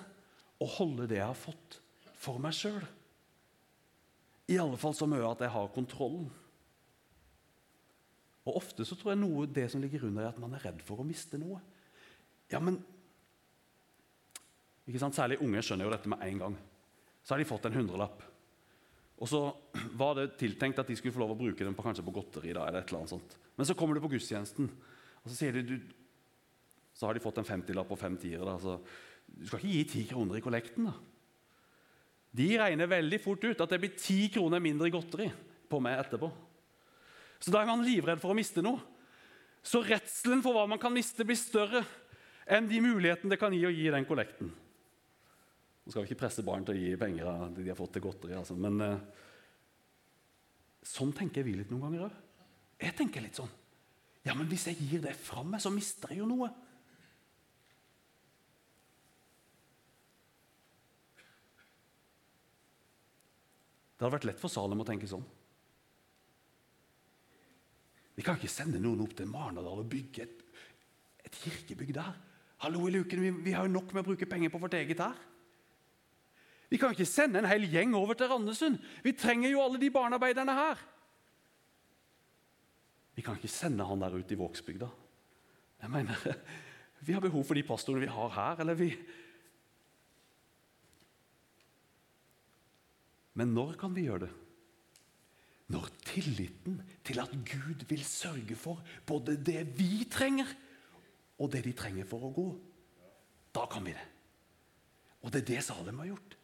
å 0.64 0.70
holde 0.80 1.06
det 1.10 1.20
jeg 1.20 1.30
har 1.30 1.38
fått, 1.38 1.78
for 2.18 2.42
meg 2.42 2.56
sjøl. 2.58 2.82
I 4.50 4.58
alle 4.60 4.80
fall 4.80 4.96
så 4.98 5.06
mye 5.10 5.28
at 5.28 5.44
jeg 5.46 5.54
har 5.54 5.70
kontrollen. 5.76 6.26
Og 8.44 8.58
Ofte 8.60 8.86
så 8.88 8.98
tror 9.00 9.14
jeg 9.14 9.22
noe 9.22 9.46
det 9.48 9.70
som 9.72 9.84
ligger 9.84 10.08
under, 10.10 10.26
er 10.26 10.34
at 10.34 10.42
man 10.42 10.56
er 10.58 10.66
redd 10.66 10.82
for 10.84 11.00
å 11.00 11.08
miste 11.08 11.40
noe. 11.40 11.62
Ja, 12.52 12.60
men 12.60 12.82
ikke 14.88 15.02
sant? 15.02 15.16
Særlig 15.16 15.40
unge 15.44 15.64
skjønner 15.64 15.88
jo 15.88 15.94
dette 15.94 16.12
med 16.12 16.24
en 16.26 16.42
gang. 16.46 16.56
Så 17.24 17.34
har 17.34 17.42
de 17.42 17.48
fått 17.48 17.68
en 17.70 17.78
hundrelapp. 17.78 18.24
Og 19.24 19.30
så 19.32 19.42
var 20.02 20.18
det 20.20 20.34
tiltenkt 20.42 20.82
at 20.82 20.90
de 20.90 20.98
skulle 21.00 21.16
få 21.16 21.24
lov 21.24 21.36
å 21.36 21.40
bruke 21.40 21.64
den 21.64 21.76
på, 21.78 21.86
kanskje 21.86 22.06
på 22.06 22.16
godteri. 22.16 22.52
da, 22.56 22.68
eller 22.68 22.84
et 22.84 22.92
eller 22.92 23.04
annet 23.04 23.16
sånt. 23.16 23.38
Men 23.56 23.70
så 23.70 23.78
kommer 23.78 23.96
du 23.96 24.04
på 24.04 24.12
gudstjenesten, 24.16 24.70
og 25.24 25.30
så 25.30 25.38
sier 25.38 25.56
de, 25.56 25.64
du, 25.64 25.76
så 26.94 27.08
har 27.08 27.16
de 27.16 27.24
fått 27.24 27.40
en 27.40 27.48
50-lapp 27.48 27.92
og 27.94 28.00
fem 28.00 28.18
tiere. 28.20 28.46
da, 28.46 28.58
så 28.60 28.80
Du 29.24 29.46
skal 29.48 29.62
ikke 29.62 29.76
gi 29.76 29.84
ti 29.90 30.06
kroner 30.10 30.38
i 30.38 30.44
kollekten. 30.44 30.90
da. 30.90 30.94
De 32.34 32.48
regner 32.58 32.90
veldig 32.90 33.20
fort 33.22 33.44
ut 33.46 33.62
at 33.62 33.70
det 33.70 33.80
blir 33.80 33.94
ti 33.94 34.26
kroner 34.34 34.60
mindre 34.60 34.90
i 34.90 34.94
godteri 34.94 35.30
på 35.70 35.80
meg 35.80 36.00
etterpå. 36.02 36.32
Så 37.40 37.52
da 37.54 37.62
er 37.62 37.70
man 37.70 37.86
livredd 37.86 38.22
for 38.22 38.34
å 38.34 38.38
miste 38.38 38.64
noe. 38.66 38.82
Så 39.64 39.84
redselen 39.86 40.42
for 40.44 40.56
hva 40.56 40.66
man 40.68 40.82
kan 40.82 40.92
miste, 40.92 41.24
blir 41.24 41.40
større 41.40 41.84
enn 42.50 42.68
de 42.68 42.82
mulighetene 42.84 43.32
det 43.32 43.40
kan 43.40 43.54
gi 43.56 43.64
å 43.68 43.72
gi 43.72 43.88
den 43.94 44.08
kollekten. 44.08 44.50
Nå 45.84 45.92
skal 45.92 46.06
vi 46.06 46.12
ikke 46.12 46.22
presse 46.24 46.46
barn 46.48 46.64
til 46.64 46.78
å 46.78 46.80
gi 46.80 46.94
penger 47.00 47.28
av 47.28 47.48
det 47.52 47.66
de 47.66 47.72
har 47.74 47.80
fått 47.80 47.98
til 47.98 48.06
godteri, 48.06 48.36
altså. 48.40 48.56
men 48.56 48.80
eh, 48.86 49.24
sånn 50.88 51.12
tenker 51.16 51.44
vi 51.44 51.58
litt 51.58 51.74
noen 51.74 51.88
ganger 51.90 52.06
òg. 52.08 52.22
Jeg 52.84 52.96
tenker 53.00 53.24
litt 53.24 53.40
sånn. 53.40 53.52
Ja, 54.24 54.36
men 54.40 54.48
hvis 54.48 54.70
jeg 54.70 54.80
gir 54.80 55.04
det 55.04 55.18
fra 55.20 55.44
meg, 55.44 55.60
så 55.60 55.72
mister 55.74 56.14
jeg 56.14 56.22
jo 56.22 56.30
noe. 56.30 56.48
Det 63.94 64.08
hadde 64.08 64.16
vært 64.18 64.30
lett 64.32 64.40
for 64.40 64.52
Salem 64.52 64.84
å 64.84 64.88
tenke 64.88 65.08
sånn. 65.08 65.24
Vi 68.16 68.24
kan 68.24 68.40
ikke 68.40 68.52
sende 68.52 68.80
noen 68.82 69.04
opp 69.04 69.14
til 69.18 69.30
Marnardal 69.32 69.84
og 69.84 69.92
bygge 69.92 70.24
et, 70.24 70.42
et 71.28 71.38
kirkebygg 71.44 71.94
der. 71.96 72.16
Hallo 72.64 72.88
i 72.88 72.94
luken, 72.96 73.24
vi, 73.24 73.32
vi, 73.44 73.54
har 73.56 73.68
jo 73.68 73.76
nok 73.76 73.92
med 73.92 74.04
å 74.04 74.10
bruke 74.12 74.28
penger 74.30 74.52
på 74.54 74.62
vårt 74.64 74.76
eget 74.80 75.02
her. 75.04 75.16
Vi 76.74 76.80
kan 76.82 76.96
ikke 76.96 77.06
sende 77.06 77.38
en 77.38 77.46
hel 77.46 77.68
gjeng 77.70 77.92
over 77.94 78.18
til 78.18 78.32
Randesund. 78.32 78.80
Vi 79.06 79.12
trenger 79.14 79.52
jo 79.52 79.62
alle 79.62 79.78
de 79.78 79.92
barnearbeiderne 79.94 80.56
her. 80.58 80.80
Vi 83.14 83.22
kan 83.22 83.38
ikke 83.38 83.52
sende 83.52 83.86
han 83.86 84.02
der 84.02 84.16
ute 84.18 84.34
i 84.34 84.40
Vågsbygda. 84.40 84.90
Jeg 85.84 85.92
mener, 85.94 86.18
Vi 87.06 87.14
har 87.14 87.22
behov 87.22 87.44
for 87.46 87.54
de 87.54 87.66
pastorene 87.68 88.02
vi 88.02 88.10
har 88.10 88.34
her. 88.34 88.64
eller 88.64 88.74
vi... 88.74 88.90
Men 93.34 93.54
når 93.54 93.78
kan 93.78 93.94
vi 93.94 94.08
gjøre 94.08 94.26
det? 94.26 94.34
Når 95.74 95.90
tilliten 96.06 96.82
til 97.06 97.20
at 97.22 97.30
Gud 97.30 97.86
vil 97.90 98.06
sørge 98.06 98.56
for 98.56 98.82
både 99.06 99.38
det 99.38 99.78
vi 99.78 100.08
trenger, 100.10 100.50
og 101.38 101.52
det 101.52 101.64
de 101.66 101.74
trenger 101.74 102.06
for 102.10 102.26
å 102.26 102.34
gå. 102.34 102.52
Da 103.54 103.70
kan 103.70 103.86
vi 103.86 103.94
det. 103.94 104.08
Og 105.22 105.34
det 105.34 105.44
er 105.44 105.52
det 105.54 105.66
Salem 105.66 106.02
har 106.02 106.16
gjort. 106.16 106.40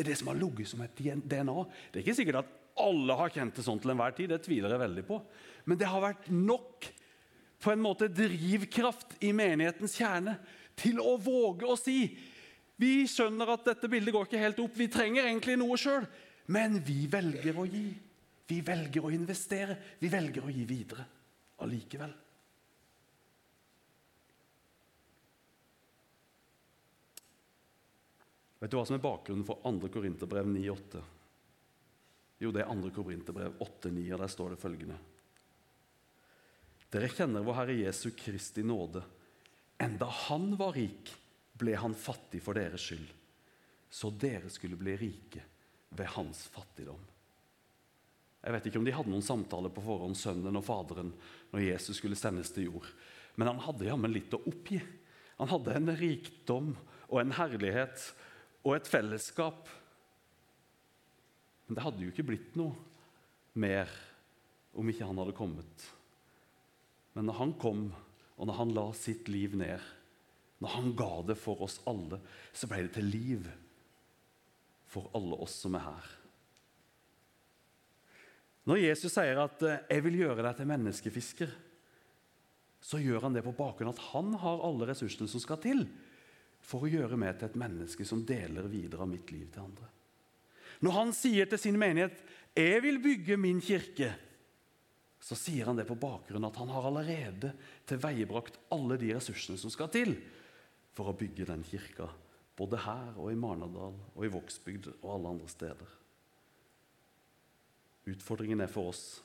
Det 0.00 0.06
er 0.06 0.14
det 0.14 0.20
som 0.22 0.30
har 0.30 0.38
ligget 0.40 0.68
som 0.70 0.80
et 0.80 0.96
DNA. 0.96 1.54
Det 1.92 1.98
er 1.98 2.04
ikke 2.06 2.16
sikkert 2.16 2.38
at 2.40 2.52
alle 2.80 3.16
har 3.18 3.32
kjent 3.34 3.58
det 3.58 3.64
sånn 3.66 3.80
til 3.82 3.92
enhver 3.92 4.14
tid. 4.16 4.30
Det 4.32 4.38
tviler 4.46 4.72
jeg 4.72 4.80
veldig 4.80 5.02
på. 5.04 5.18
Men 5.68 5.76
det 5.76 5.90
har 5.90 6.00
vært 6.00 6.30
nok 6.32 6.86
på 7.60 7.74
en 7.74 7.82
måte 7.84 8.08
drivkraft 8.08 9.18
i 9.20 9.34
menighetens 9.36 9.98
kjerne 10.00 10.38
til 10.80 11.02
å 11.04 11.18
våge 11.20 11.68
å 11.68 11.76
si 11.76 11.98
vi 12.80 13.04
skjønner 13.12 13.52
at 13.52 13.66
dette 13.68 13.90
bildet 13.92 14.16
går 14.16 14.24
ikke 14.24 14.40
helt 14.40 14.64
opp, 14.64 14.72
vi 14.80 14.88
trenger 14.88 15.26
egentlig 15.28 15.58
noe 15.60 15.76
sjøl, 15.76 16.06
men 16.48 16.78
vi 16.80 17.02
velger 17.12 17.60
å 17.60 17.66
gi. 17.68 17.90
Vi 18.48 18.62
velger 18.64 19.04
å 19.04 19.12
investere. 19.12 19.76
Vi 20.00 20.08
velger 20.08 20.48
å 20.48 20.54
gi 20.54 20.64
videre 20.64 21.04
allikevel. 21.60 22.16
Vet 28.60 28.70
du 28.72 28.76
hva 28.76 28.84
som 28.84 28.98
er 28.98 29.04
bakgrunnen 29.04 29.46
for 29.48 29.62
2. 29.64 29.88
Korinterbrev 29.92 30.48
9,8? 30.48 31.00
Jo, 32.44 32.50
det 32.52 32.60
er 32.60 32.68
2. 32.68 32.90
Korinterbrev 32.92 33.56
8,9, 33.56 34.04
og 34.12 34.20
der 34.20 34.32
står 34.32 34.52
det 34.52 34.60
følgende. 34.60 34.98
Dere 36.90 37.08
kjenner 37.12 37.44
vår 37.46 37.56
Herre 37.60 37.76
Jesu 37.78 38.10
Kristi 38.18 38.64
nåde. 38.66 39.02
Enda 39.80 40.08
han 40.26 40.52
var 40.60 40.74
rik, 40.76 41.12
ble 41.56 41.76
han 41.78 41.96
fattig 41.96 42.42
for 42.44 42.58
deres 42.58 42.84
skyld, 42.84 43.08
så 43.90 44.10
dere 44.12 44.50
skulle 44.52 44.78
bli 44.80 44.96
rike 44.98 45.44
ved 45.96 46.12
hans 46.16 46.44
fattigdom. 46.52 47.00
Jeg 48.40 48.54
vet 48.56 48.68
ikke 48.68 48.80
om 48.80 48.86
de 48.86 48.94
hadde 48.96 49.12
noen 49.12 49.24
samtale 49.24 49.70
på 49.72 49.84
forhånd, 49.84 50.16
sønnen 50.16 50.56
og 50.56 50.64
faderen, 50.64 51.12
når 51.52 51.66
Jesus 51.66 52.00
skulle 52.00 52.16
sendes 52.16 52.52
til 52.54 52.70
jord. 52.70 52.88
Men 53.36 53.52
han 53.52 53.60
hadde 53.64 53.88
jammen 53.88 54.12
litt 54.12 54.32
å 54.36 54.40
oppgi. 54.48 54.80
Han 55.40 55.50
hadde 55.52 55.76
en 55.76 55.92
rikdom 55.96 56.72
og 57.08 57.20
en 57.20 57.34
herlighet 57.36 58.04
og 58.64 58.74
et 58.76 58.90
fellesskap. 58.90 59.68
Men 61.66 61.78
det 61.78 61.84
hadde 61.84 62.04
jo 62.04 62.12
ikke 62.12 62.26
blitt 62.32 62.58
noe 62.58 62.74
mer 63.60 63.90
om 64.76 64.88
ikke 64.90 65.06
han 65.06 65.18
hadde 65.20 65.36
kommet. 65.36 65.86
Men 67.16 67.26
når 67.28 67.40
han 67.40 67.56
kom, 67.60 67.88
og 68.36 68.48
når 68.48 68.58
han 68.60 68.74
la 68.76 68.86
sitt 68.96 69.30
liv 69.30 69.56
ned, 69.58 69.82
når 70.60 70.74
han 70.76 70.92
ga 70.96 71.12
det 71.30 71.38
for 71.40 71.62
oss 71.64 71.78
alle, 71.88 72.20
så 72.52 72.68
ble 72.68 72.84
det 72.84 72.94
til 72.98 73.08
liv 73.08 73.48
for 74.90 75.08
alle 75.16 75.38
oss 75.40 75.56
som 75.64 75.76
er 75.78 75.86
her. 75.86 76.10
Når 78.68 78.82
Jesus 78.82 79.14
sier 79.14 79.38
at 79.40 79.62
eh, 79.64 79.82
'jeg 79.88 80.04
vil 80.04 80.18
gjøre 80.20 80.44
deg 80.44 80.56
til 80.56 80.68
menneskefisker', 80.68 81.54
så 82.80 83.00
gjør 83.00 83.24
han 83.24 83.34
det 83.34 83.44
på 83.44 83.56
bakgrunn 83.56 83.90
av 83.90 83.96
at 83.96 84.06
han 84.12 84.34
har 84.40 84.62
alle 84.64 84.88
ressursene 84.88 85.28
som 85.28 85.40
skal 85.40 85.60
til 85.60 85.84
for 86.70 86.86
å 86.86 86.90
gjøre 86.90 87.18
meg 87.18 87.38
til 87.38 87.50
et 87.50 87.58
menneske 87.58 88.06
som 88.06 88.22
deler 88.26 88.68
videre 88.70 89.02
av 89.02 89.10
mitt 89.10 89.30
liv 89.34 89.48
til 89.50 89.64
andre. 89.64 89.88
Når 90.80 90.96
han 90.96 91.14
sier 91.16 91.48
til 91.50 91.58
sin 91.58 91.78
menighet 91.78 92.22
'Jeg 92.56 92.82
vil 92.82 92.98
bygge 93.02 93.36
min 93.36 93.60
kirke', 93.60 94.14
så 95.20 95.36
sier 95.36 95.66
han 95.66 95.76
det 95.76 95.86
på 95.86 95.98
bakgrunn 96.00 96.44
av 96.44 96.52
at 96.52 96.56
han 96.56 96.68
har 96.68 96.86
allerede 96.86 97.52
tilveiebrakt 97.86 98.58
alle 98.72 98.96
de 98.96 99.12
ressursene 99.14 99.58
som 99.58 99.70
skal 99.70 99.88
til 99.88 100.16
for 100.96 101.10
å 101.10 101.16
bygge 101.16 101.44
den 101.44 101.62
kirka, 101.62 102.08
både 102.56 102.76
her 102.76 103.18
og 103.18 103.30
i 103.32 103.36
Marnardal 103.36 103.98
og 104.14 104.24
i 104.24 104.32
Vågsbygd 104.32 104.86
og 105.02 105.10
alle 105.14 105.28
andre 105.28 105.48
steder. 105.48 105.90
Utfordringen 108.06 108.60
er 108.60 108.72
for 108.72 108.88
oss 108.94 109.22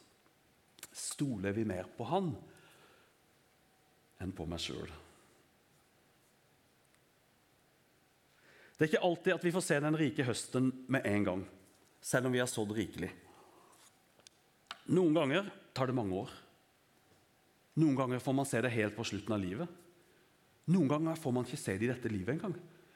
stoler 0.92 1.52
vi 1.56 1.66
mer 1.66 1.88
på 1.98 2.04
han 2.08 2.36
enn 4.24 4.32
på 4.36 4.46
meg 4.48 4.60
sjøl. 4.60 4.92
Det 8.76 8.86
er 8.86 8.92
ikke 8.92 9.08
alltid 9.08 9.34
at 9.36 9.46
vi 9.46 9.54
får 9.56 9.64
se 9.64 9.78
den 9.80 9.98
rike 9.98 10.26
høsten 10.28 10.72
med 10.92 11.06
en 11.08 11.24
gang, 11.24 11.44
selv 12.04 12.28
om 12.28 12.36
vi 12.36 12.42
har 12.44 12.50
sådd 12.52 12.74
rikelig. 12.76 13.12
Noen 14.92 15.16
ganger 15.16 15.48
tar 15.74 15.90
det 15.90 15.96
mange 15.98 16.18
år. 16.20 16.34
Noen 17.80 17.96
ganger 17.98 18.22
får 18.24 18.36
man 18.36 18.48
se 18.48 18.62
det 18.64 18.74
helt 18.76 18.96
på 18.96 19.06
slutten 19.08 19.36
av 19.36 19.42
livet. 19.42 19.72
Noen 20.72 20.90
ganger 20.92 21.20
får 21.20 21.34
man 21.36 21.48
ikke 21.48 21.62
se 21.62 21.78
det 21.78 21.88
i 21.88 21.92
dette 21.92 22.12
livet 22.12 22.36
engang. 22.36 22.56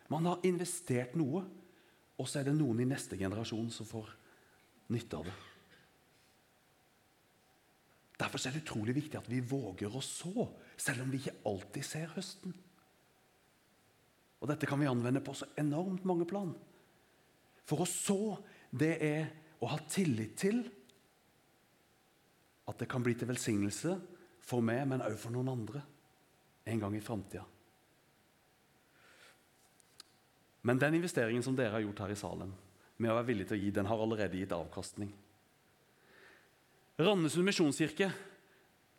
Man 0.09 0.27
har 0.27 0.43
investert 0.47 1.15
noe, 1.19 1.43
og 2.19 2.27
så 2.27 2.41
er 2.41 2.49
det 2.49 2.57
noen 2.57 2.81
i 2.83 2.89
neste 2.89 3.17
generasjon 3.19 3.69
som 3.71 3.87
får 3.87 4.11
nytte 4.91 5.19
av 5.19 5.29
det. 5.29 5.35
Derfor 8.19 8.41
er 8.43 8.55
det 8.55 8.65
utrolig 8.65 8.97
viktig 8.97 9.15
at 9.15 9.29
vi 9.31 9.39
våger 9.39 9.93
å 9.95 10.01
så, 10.03 10.49
selv 10.75 11.05
om 11.05 11.13
vi 11.13 11.21
ikke 11.21 11.37
alltid 11.47 11.87
ser 11.87 12.11
høsten. 12.17 12.55
Og 14.39 14.47
dette 14.47 14.67
kan 14.69 14.79
vi 14.79 14.87
anvende 14.87 15.21
på 15.23 15.35
så 15.35 15.49
enormt 15.59 16.05
mange 16.07 16.27
plan. 16.27 16.53
For 17.67 17.83
å 17.83 17.87
så, 17.89 18.37
det 18.71 18.95
er 19.03 19.29
å 19.59 19.69
ha 19.73 19.79
tillit 19.91 20.37
til 20.39 20.61
at 22.69 22.79
det 22.79 22.87
kan 22.89 23.03
bli 23.03 23.15
til 23.17 23.29
velsignelse 23.29 23.95
for 24.45 24.63
meg, 24.65 24.85
men 24.87 25.03
også 25.03 25.25
for 25.25 25.35
noen 25.35 25.51
andre 25.51 25.83
en 26.69 26.81
gang 26.81 26.95
i 26.95 27.03
framtida. 27.03 27.43
Men 30.61 30.79
den 30.79 30.99
investeringen 30.99 31.43
som 31.43 31.55
dere 31.57 31.73
har 31.77 31.83
gjort 31.83 32.03
her 32.03 32.13
i 32.13 32.19
salen, 32.19 32.51
med 32.99 33.11
å 33.11 33.15
være 33.15 33.29
villig 33.29 33.47
til 33.49 33.57
å 33.57 33.61
gi, 33.61 33.71
den 33.73 33.87
har 33.87 34.01
allerede 34.03 34.37
gitt 34.37 34.53
avkastning. 34.53 35.11
Randesund 36.99 37.47
misjonskirke, 37.47 38.09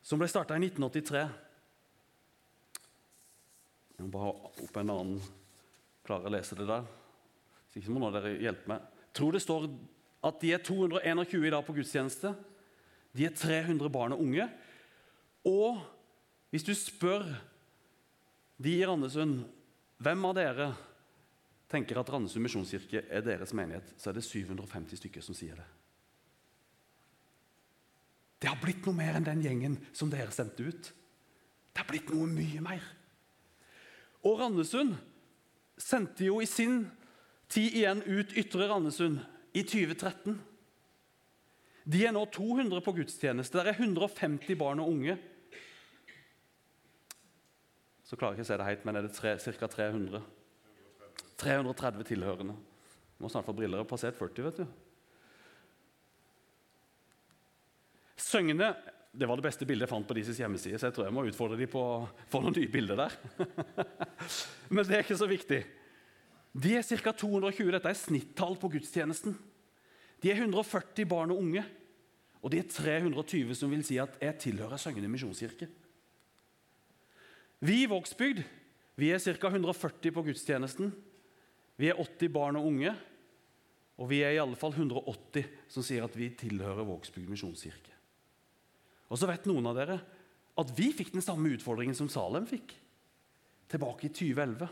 som 0.02 0.20
ble 0.20 0.28
starta 0.30 0.56
i 0.56 0.62
1983 0.64 1.24
jeg 4.00 4.08
må 4.08 4.14
bare 4.14 4.30
ha 4.30 4.50
opp 4.64 4.78
en 4.80 4.90
annen 4.94 5.18
Klarer 6.00 6.30
å 6.30 6.32
lese 6.32 6.56
det 6.56 6.64
der? 6.64 6.86
Hvis 7.68 7.82
ikke 7.82 7.92
må 7.92 8.08
dere 8.10 8.32
hjelpe 8.40 8.70
meg. 8.72 8.86
Jeg 9.04 9.16
tror 9.18 9.34
det 9.36 9.42
står 9.44 9.66
at 10.26 10.38
de 10.40 10.52
er 10.56 10.62
221 10.64 11.44
i 11.44 11.50
dag 11.52 11.66
på 11.66 11.74
gudstjeneste. 11.76 12.32
De 13.12 13.26
er 13.28 13.34
300 13.36 13.92
barn 13.92 14.14
og 14.16 14.22
unge. 14.24 14.46
Og 15.46 15.82
hvis 16.50 16.64
du 16.66 16.72
spør 16.74 17.28
de 18.60 18.72
i 18.78 18.86
Randesund 18.88 19.42
hvem 20.00 20.24
av 20.30 20.34
dere 20.40 20.70
tenker 21.70 22.00
at 22.00 22.10
Randesund 22.10 22.48
misjonskirke 22.48 23.04
er 23.06 23.24
deres 23.24 23.52
menighet, 23.54 23.92
så 24.00 24.10
er 24.10 24.16
det 24.18 24.24
750 24.26 25.02
stykker 25.02 25.24
som 25.24 25.36
sier 25.36 25.60
det. 25.60 25.68
Det 28.40 28.48
har 28.48 28.58
blitt 28.58 28.88
noe 28.88 28.96
mer 28.96 29.20
enn 29.20 29.28
den 29.28 29.44
gjengen 29.44 29.76
som 29.92 30.08
dere 30.10 30.32
sendte 30.32 30.64
ut. 30.64 30.90
Det 31.70 31.84
har 31.84 31.92
blitt 31.92 32.08
noe 32.10 32.24
mye 32.32 32.64
mer. 32.64 32.96
Og 34.26 34.40
Randesund 34.40 34.96
sendte 35.80 36.26
jo 36.26 36.40
i 36.42 36.48
sin 36.48 36.84
tid 37.50 37.76
igjen 37.80 38.02
ut 38.04 38.34
Ytre 38.36 38.68
Randesund 38.70 39.20
i 39.56 39.62
2013. 39.64 40.36
De 41.90 42.02
er 42.04 42.12
nå 42.14 42.22
200 42.30 42.82
på 42.84 42.94
gudstjeneste. 43.00 43.62
Det 43.64 43.72
er 43.72 43.80
150 43.80 44.58
barn 44.60 44.82
og 44.82 44.92
unge. 44.92 45.16
Så 48.04 48.18
klarer 48.18 48.36
jeg 48.36 48.42
ikke 48.42 48.48
å 48.48 48.50
se 48.50 48.60
det 48.60 48.68
helt, 48.68 48.84
men 48.86 48.98
er 48.98 49.06
det 49.06 49.14
ca. 49.16 49.70
300? 49.70 50.20
330 51.40 52.06
tilhørende. 52.10 52.56
Må 53.20 53.28
snart 53.32 53.48
få 53.48 53.54
briller. 53.56 53.86
Passert 53.88 54.18
40, 54.18 54.46
vet 54.48 54.60
du. 54.60 54.66
Søngene 58.20 58.74
det 59.10 59.26
var 59.26 59.38
det 59.38 59.44
beste 59.48 59.66
bildet 59.66 59.88
jeg 59.88 59.90
fant 59.90 60.06
på 60.06 60.14
deres 60.14 60.38
hjemmeside, 60.38 60.78
så 60.78 60.88
jeg 60.88 60.94
tror 60.94 61.08
jeg 61.08 61.14
må 61.16 61.24
utfordre 61.26 61.58
dem 61.58 61.70
på 61.70 61.80
å 61.82 61.94
få 62.30 62.40
noen 62.44 62.54
nye 62.54 62.70
bilder 62.70 63.00
der. 63.00 63.16
Men 64.74 64.86
det 64.86 64.96
er 64.96 65.02
ikke 65.02 65.18
så 65.18 65.26
viktig. 65.30 65.64
De 66.54 66.76
er 66.78 66.86
ca. 66.86 67.12
220. 67.14 67.72
Dette 67.74 67.90
er 67.90 67.98
snittall 67.98 68.56
på 68.58 68.70
gudstjenesten. 68.76 69.34
De 70.22 70.30
er 70.30 70.38
140 70.38 71.08
barn 71.10 71.34
og 71.34 71.42
unge. 71.42 71.64
Og 72.40 72.54
de 72.54 72.62
er 72.62 72.70
320 72.70 73.52
som 73.58 73.70
vil 73.72 73.84
si 73.86 73.98
at 74.00 74.14
jeg 74.22 74.38
tilhører 74.46 74.80
Søgne 74.80 75.10
misjonskirke. 75.10 75.68
Vi 77.60 77.82
i 77.82 77.90
Vågsbygd 77.90 78.40
vi 79.00 79.12
er 79.14 79.20
ca. 79.22 79.48
140 79.48 80.12
på 80.12 80.24
gudstjenesten. 80.26 80.90
Vi 81.80 81.88
er 81.88 81.96
80 81.96 82.32
barn 82.34 82.58
og 82.60 82.66
unge. 82.68 82.92
Og 84.00 84.08
vi 84.10 84.22
er 84.24 84.34
i 84.36 84.40
alle 84.42 84.56
fall 84.56 84.74
180 84.76 85.48
som 85.68 85.84
sier 85.84 86.04
at 86.04 86.16
vi 86.16 86.30
tilhører 86.36 86.86
Vågsbygd 86.88 87.30
misjonskirke. 87.32 87.99
Og 89.10 89.18
så 89.18 89.28
vet 89.28 89.48
noen 89.50 89.66
av 89.70 89.78
dere 89.78 89.98
at 90.60 90.70
vi 90.76 90.90
fikk 90.94 91.12
den 91.14 91.24
samme 91.24 91.50
utfordringen 91.54 91.96
som 91.98 92.10
Salem 92.12 92.46
fikk. 92.48 92.74
Tilbake 93.70 94.08
i 94.08 94.12
2011. 94.14 94.68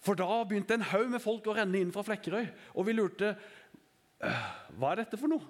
For 0.00 0.16
da 0.16 0.40
begynte 0.48 0.76
en 0.76 0.88
haug 0.92 1.08
med 1.12 1.22
folk 1.22 1.48
å 1.48 1.54
renne 1.56 1.80
inn 1.80 1.92
fra 1.92 2.04
Flekkerøy, 2.04 2.46
og 2.76 2.86
vi 2.88 2.96
lurte 2.96 3.34
«Øh, 4.24 4.44
hva 4.80 4.92
er 4.92 5.02
dette 5.02 5.18
for 5.20 5.32
noe. 5.32 5.44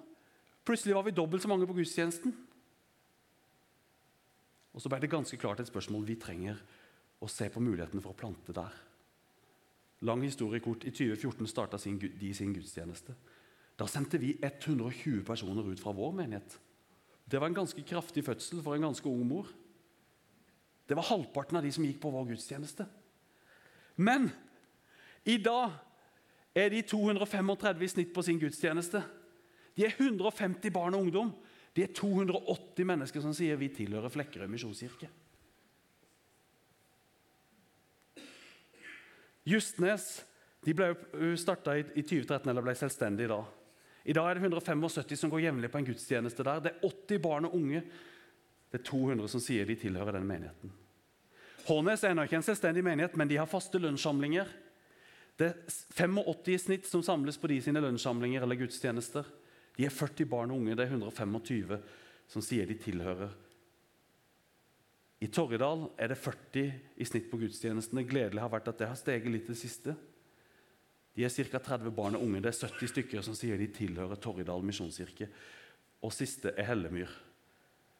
Plutselig 0.67 0.95
var 0.95 1.05
vi 1.07 1.15
dobbelt 1.15 1.43
så 1.43 1.49
mange 1.51 1.67
på 1.67 1.75
gudstjenesten. 1.77 2.33
Og 4.71 4.83
så 4.83 4.91
ble 4.91 5.01
det 5.03 5.11
ganske 5.11 5.39
klart 5.39 5.63
et 5.63 5.71
spørsmål 5.71 6.05
vi 6.07 6.19
trenger 6.19 6.59
å 7.21 7.29
se 7.31 7.47
på 7.51 7.63
mulighetene 7.63 8.03
for 8.03 8.13
å 8.13 8.19
plante 8.19 8.55
der. 8.55 8.75
Lang 10.07 10.23
historiekort. 10.25 10.85
I 10.87 10.93
2014 10.95 11.49
starta 11.49 11.79
de 11.81 12.33
sin 12.33 12.53
gudstjeneste. 12.55 13.15
Da 13.77 13.87
sendte 13.89 14.19
vi 14.21 14.35
120 14.41 15.23
personer 15.25 15.67
ut 15.71 15.81
fra 15.81 15.93
vår 15.95 16.15
menighet. 16.17 16.57
Det 17.31 17.39
var 17.39 17.47
en 17.47 17.55
ganske 17.55 17.83
kraftig 17.87 18.25
fødsel 18.27 18.59
for 18.63 18.75
en 18.75 18.89
ganske 18.89 19.07
ung 19.07 19.23
mor. 19.27 19.47
Det 20.87 20.97
var 20.97 21.07
halvparten 21.07 21.55
av 21.55 21.63
de 21.63 21.71
som 21.71 21.85
gikk 21.87 22.01
på 22.03 22.11
vår 22.11 22.33
gudstjeneste. 22.33 22.83
Men 23.95 24.27
i 25.23 25.37
dag 25.39 25.71
er 26.57 26.73
de 26.73 26.81
235 26.83 27.85
i 27.85 27.91
snitt 27.93 28.11
på 28.11 28.23
sin 28.25 28.39
gudstjeneste. 28.41 28.99
De 29.77 29.85
er 29.87 29.95
150 29.95 30.73
barn 30.75 30.97
og 30.97 31.07
ungdom. 31.07 31.31
De 31.71 31.85
er 31.85 31.93
280 31.95 32.87
mennesker 32.89 33.23
som 33.23 33.35
sier 33.35 33.55
vi 33.55 33.71
tilhører 33.71 34.11
Flekkerøy 34.11 34.49
misjonskirke. 34.51 35.07
Justnes 39.47 40.09
de 40.65 40.75
ble 40.77 40.91
starta 41.39 41.77
i 41.79 42.03
2013 42.03 42.51
eller 42.51 42.65
ble 42.65 42.75
selvstendig 42.77 43.31
da. 43.31 43.39
I 44.05 44.13
dag 44.17 44.29
er 44.29 44.39
det 44.39 44.45
175 44.47 45.19
som 45.19 45.29
går 45.29 45.43
jevnlig 45.45 45.69
på 45.71 45.77
en 45.77 45.85
gudstjeneste 45.85 46.45
der. 46.45 46.61
Det 46.63 46.71
er 46.71 46.87
80 46.87 47.21
barn 47.21 47.47
og 47.49 47.55
unge. 47.57 47.83
Det 48.71 48.79
er 48.79 48.87
200 48.87 49.29
som 49.29 49.43
sier 49.43 49.67
de 49.67 49.75
tilhører 49.77 50.17
den 50.17 50.27
menigheten. 50.27 50.71
Hånes 51.67 52.01
er 52.03 52.15
ennå 52.15 52.25
ikke 52.25 52.39
en 52.39 52.45
selvstendig 52.45 52.83
menighet, 52.85 53.17
men 53.19 53.29
de 53.29 53.37
har 53.37 53.49
faste 53.49 53.77
lønnssamlinger. 53.77 54.49
Det 55.37 55.51
er 55.51 55.75
85 55.97 56.49
i 56.55 56.57
snitt 56.61 56.89
som 56.89 57.03
samles 57.05 57.37
på 57.37 57.51
de 57.51 57.59
sine 57.61 57.83
lønnssamlinger 57.83 58.41
eller 58.41 58.57
gudstjenester. 58.59 59.27
De 59.77 59.85
er 59.85 59.93
40 59.93 60.27
barn 60.29 60.51
og 60.51 60.63
unge. 60.63 60.75
Det 60.75 60.87
er 60.87 60.95
125 60.95 61.77
som 62.31 62.43
sier 62.45 62.67
de 62.67 62.77
tilhører. 62.81 63.31
I 65.21 65.29
Torridal 65.29 65.85
er 66.01 66.09
det 66.09 66.17
40 66.17 66.71
i 66.97 67.05
snitt 67.05 67.29
på 67.29 67.37
gudstjenestene. 67.43 68.07
Gledelig 68.09 68.41
har 68.41 68.49
vært 68.49 68.71
at 68.71 68.79
det 68.81 68.89
har 68.89 68.97
steget 68.97 69.29
litt 69.29 69.51
det 69.51 69.59
siste. 69.59 69.93
De 71.21 71.27
er 71.27 71.51
ca. 71.51 71.59
30 71.59 71.91
barn 71.93 72.15
og 72.17 72.23
unge. 72.25 72.39
Det 72.41 72.49
er 72.49 72.69
70 72.71 72.89
stykker 72.89 73.25
som 73.25 73.35
sier 73.37 73.59
de 73.59 73.67
tilhører 73.69 74.17
Torridal 74.17 74.63
misjonskirke. 74.65 75.27
Og 76.01 76.13
siste 76.15 76.49
er 76.57 76.65
Hellemyr, 76.65 77.11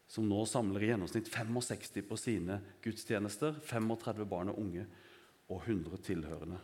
som 0.09 0.25
nå 0.25 0.39
samler 0.49 0.81
i 0.81 0.89
gjennomsnitt 0.89 1.29
65 1.29 2.01
på 2.09 2.17
sine 2.17 2.57
gudstjenester. 2.81 3.59
35 3.69 4.25
barn 4.25 4.49
og 4.49 4.57
unge 4.63 4.87
og 5.51 5.61
100 5.67 6.01
tilhørende. 6.07 6.57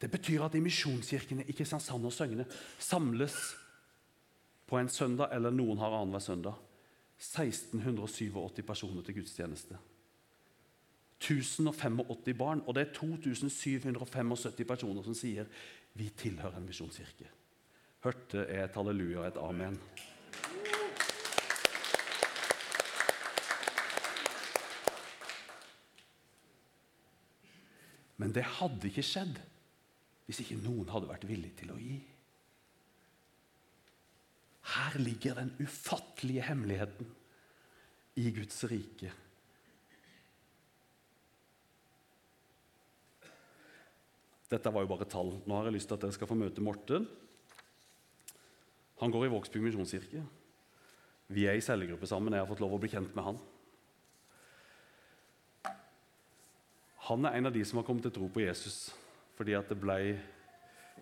Det 0.00 0.10
betyr 0.10 0.48
at 0.48 0.56
i 0.58 0.64
misjonskirkene 0.64 1.46
i 1.46 1.54
Kristiansand 1.54 2.08
og 2.08 2.16
Søgne 2.16 2.48
samles 2.80 3.36
på 4.66 4.80
en 4.80 4.90
søndag, 4.90 5.30
eller 5.36 5.54
noen 5.54 5.78
har 5.78 5.94
annenhver 5.94 6.24
søndag, 6.24 6.58
1687 7.20 8.64
personer 8.66 9.06
til 9.06 9.20
gudstjeneste. 9.20 9.78
1085 11.20 12.34
barn, 12.38 12.62
og 12.66 12.74
det 12.74 12.86
er 12.86 12.94
2775 12.96 14.64
personer 14.64 15.04
som 15.04 15.16
sier 15.16 15.48
vi 15.98 16.08
tilhører 16.16 16.56
en 16.56 16.68
misjonskirke. 16.68 17.28
Hørte 18.04 18.46
et 18.48 18.76
halleluja 18.78 19.20
og 19.20 19.26
et 19.28 19.40
amen. 19.42 19.76
Men 28.20 28.34
det 28.36 28.44
hadde 28.58 28.88
ikke 28.88 29.04
skjedd 29.04 29.38
hvis 30.28 30.42
ikke 30.44 30.60
noen 30.62 30.88
hadde 30.92 31.08
vært 31.10 31.26
villig 31.26 31.50
til 31.58 31.72
å 31.74 31.78
gi. 31.80 31.96
Her 34.70 34.98
ligger 35.02 35.40
den 35.40 35.50
ufattelige 35.58 36.44
hemmeligheten 36.46 37.08
i 38.20 38.30
Guds 38.36 38.60
rike. 38.70 39.10
Dette 44.50 44.72
var 44.74 44.82
jo 44.82 44.90
bare 44.90 45.06
tall. 45.06 45.36
Nå 45.46 45.56
har 45.56 45.68
jeg 45.68 45.76
lyst 45.76 45.90
til 45.90 45.96
at 45.96 46.04
dere 46.04 46.16
skal 46.16 46.28
få 46.30 46.38
møte 46.38 46.62
Morten. 46.64 47.06
Han 49.00 49.12
går 49.14 49.28
i 49.28 49.32
Vågsbygd 49.32 49.68
misjonskirke. 49.68 50.24
Vi 51.30 51.46
er 51.46 51.56
i 51.56 51.62
cellegruppe 51.62 52.08
sammen. 52.10 52.34
Jeg 52.34 52.42
har 52.42 52.50
fått 52.50 52.62
lov 52.62 52.74
å 52.74 52.80
bli 52.82 52.90
kjent 52.90 53.14
med 53.14 53.28
han. 53.28 53.38
Han 57.10 57.26
er 57.26 57.38
en 57.38 57.48
av 57.48 57.54
de 57.54 57.62
som 57.66 57.78
har 57.78 57.86
kommet 57.86 58.04
til 58.06 58.14
tro 58.14 58.28
på 58.30 58.42
Jesus 58.44 58.90
fordi 59.40 59.54
at 59.56 59.70
det 59.72 59.78
ble, 59.80 59.94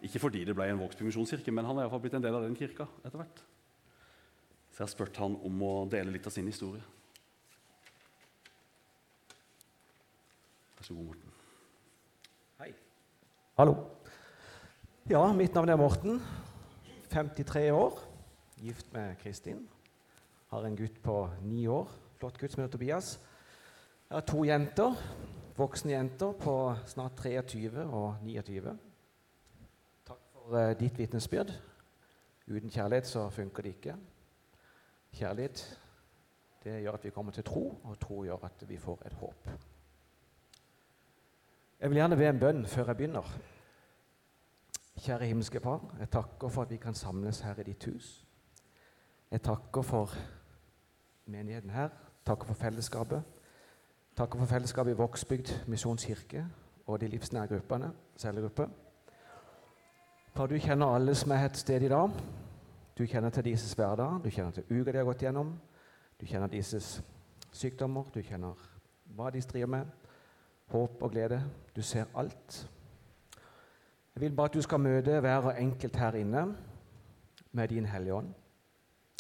ikke 0.07 0.21
fordi 0.23 0.45
det 0.47 0.55
ble 0.55 0.69
en 0.71 0.79
Vågsbygd 0.79 1.09
misjonskirke, 1.09 1.51
men 1.51 1.67
han 1.67 1.75
har 1.75 1.89
iallfall 1.89 2.05
blitt 2.05 2.15
en 2.15 2.23
del 2.23 2.37
av 2.39 2.45
den 2.45 2.55
kirka 2.55 2.87
etter 3.03 3.19
hvert. 3.19 3.41
Så 4.71 4.79
jeg 4.79 4.85
har 4.85 4.93
spurt 4.93 5.19
han 5.19 5.35
om 5.49 5.65
å 5.67 5.73
dele 5.91 6.15
litt 6.15 6.29
av 6.31 6.37
sin 6.37 6.47
historie. 6.47 6.85
Vær 10.79 10.87
så 10.87 10.95
god, 10.95 11.09
Morten. 11.09 11.35
Hallo. 13.59 13.75
Ja, 15.11 15.33
mitt 15.33 15.55
navn 15.55 15.69
er 15.69 15.77
Morten. 15.77 16.21
53 17.11 17.73
år. 17.73 17.97
Gift 18.57 18.93
med 18.93 19.17
Kristin. 19.19 19.65
Har 20.47 20.63
en 20.63 20.77
gutt 20.77 21.01
på 21.03 21.15
ni 21.43 21.65
år. 21.67 21.89
Flott 22.21 22.39
gutt 22.39 22.53
som 22.53 22.63
heter 22.63 22.77
Tobias. 22.77 23.09
Jeg 24.11 24.15
har 24.15 24.23
to 24.31 24.45
jenter. 24.47 24.95
Voksne 25.57 25.91
jenter 25.97 26.37
på 26.39 26.55
snart 26.87 27.19
23 27.19 27.83
og 27.83 28.23
29. 28.23 28.77
Takk 30.07 30.23
for 30.37 30.55
uh, 30.55 30.71
ditt 30.79 30.99
vitnesbyrd. 31.03 31.51
Uten 32.47 32.71
kjærlighet 32.71 33.11
så 33.11 33.27
funker 33.31 33.67
det 33.67 33.75
ikke. 33.75 33.97
Kjærlighet 35.19 35.65
det 36.63 36.79
gjør 36.85 37.01
at 37.01 37.11
vi 37.11 37.11
kommer 37.11 37.35
til 37.35 37.51
tro, 37.51 37.67
og 37.83 37.99
tro 37.99 38.23
gjør 38.23 38.47
at 38.53 38.65
vi 38.71 38.79
får 38.79 39.03
et 39.11 39.19
håp. 39.19 39.51
Jeg 41.81 41.91
vil 41.91 41.97
gjerne 41.97 42.17
be 42.19 42.27
en 42.27 42.39
bønn 42.43 42.65
før 42.67 42.89
jeg 42.91 42.97
begynner. 42.97 43.27
Kjære 44.99 45.27
himmelske 45.31 45.61
Far, 45.63 45.85
jeg 46.01 46.11
takker 46.11 46.49
for 46.51 46.63
at 46.63 46.71
vi 46.71 46.77
kan 46.77 46.95
samles 46.95 47.41
her 47.41 47.61
i 47.63 47.67
ditt 47.69 47.85
hus. 47.87 48.27
Jeg 49.31 49.43
takker 49.47 49.83
for 49.83 50.15
menigheten 51.27 51.71
her, 51.71 51.93
takker 52.27 52.51
for 52.51 52.55
fellesskapet. 52.55 53.23
Takker 54.17 54.39
for 54.39 54.51
fellesskapet 54.51 54.91
i 54.91 54.99
Vågsbygd 54.99 55.53
misjonskirke 55.71 56.47
og 56.87 57.01
de 57.01 57.09
livsnære 57.09 57.47
gruppene, 57.47 57.93
cellegruppe. 58.17 58.67
Far, 60.35 60.47
du 60.47 60.59
kjenner 60.59 60.97
alle 60.97 61.15
som 61.15 61.31
er 61.31 61.47
et 61.47 61.57
sted 61.63 61.83
i 61.83 61.93
dag. 61.95 62.11
Du 62.99 63.07
kjenner 63.07 63.31
til 63.31 63.45
deres 63.45 63.73
hverdag, 63.73 64.19
du 64.25 64.31
kjenner 64.31 64.51
til 64.51 64.67
uka 64.81 64.91
de 64.91 64.99
har 64.99 65.07
gått 65.07 65.23
gjennom. 65.23 65.55
Du 66.21 66.27
kjenner 66.27 66.51
deres 66.51 67.03
sykdommer, 67.53 68.11
du 68.15 68.19
kjenner 68.23 68.69
hva 69.15 69.31
de 69.31 69.47
strir 69.47 69.71
med 69.71 70.08
håp 70.69 71.03
og 71.03 71.11
glede. 71.11 71.43
Du 71.77 71.83
ser 71.83 72.05
alt. 72.17 72.71
Jeg 74.15 74.21
vil 74.21 74.37
bare 74.37 74.49
at 74.51 74.55
du 74.55 74.63
skal 74.63 74.81
møte 74.81 75.21
hver 75.21 75.51
enkelt 75.51 75.97
her 75.97 76.13
inne 76.13 76.57
med 77.53 77.69
din 77.69 77.87
Hellige 77.87 78.15
Ånd. 78.15 78.35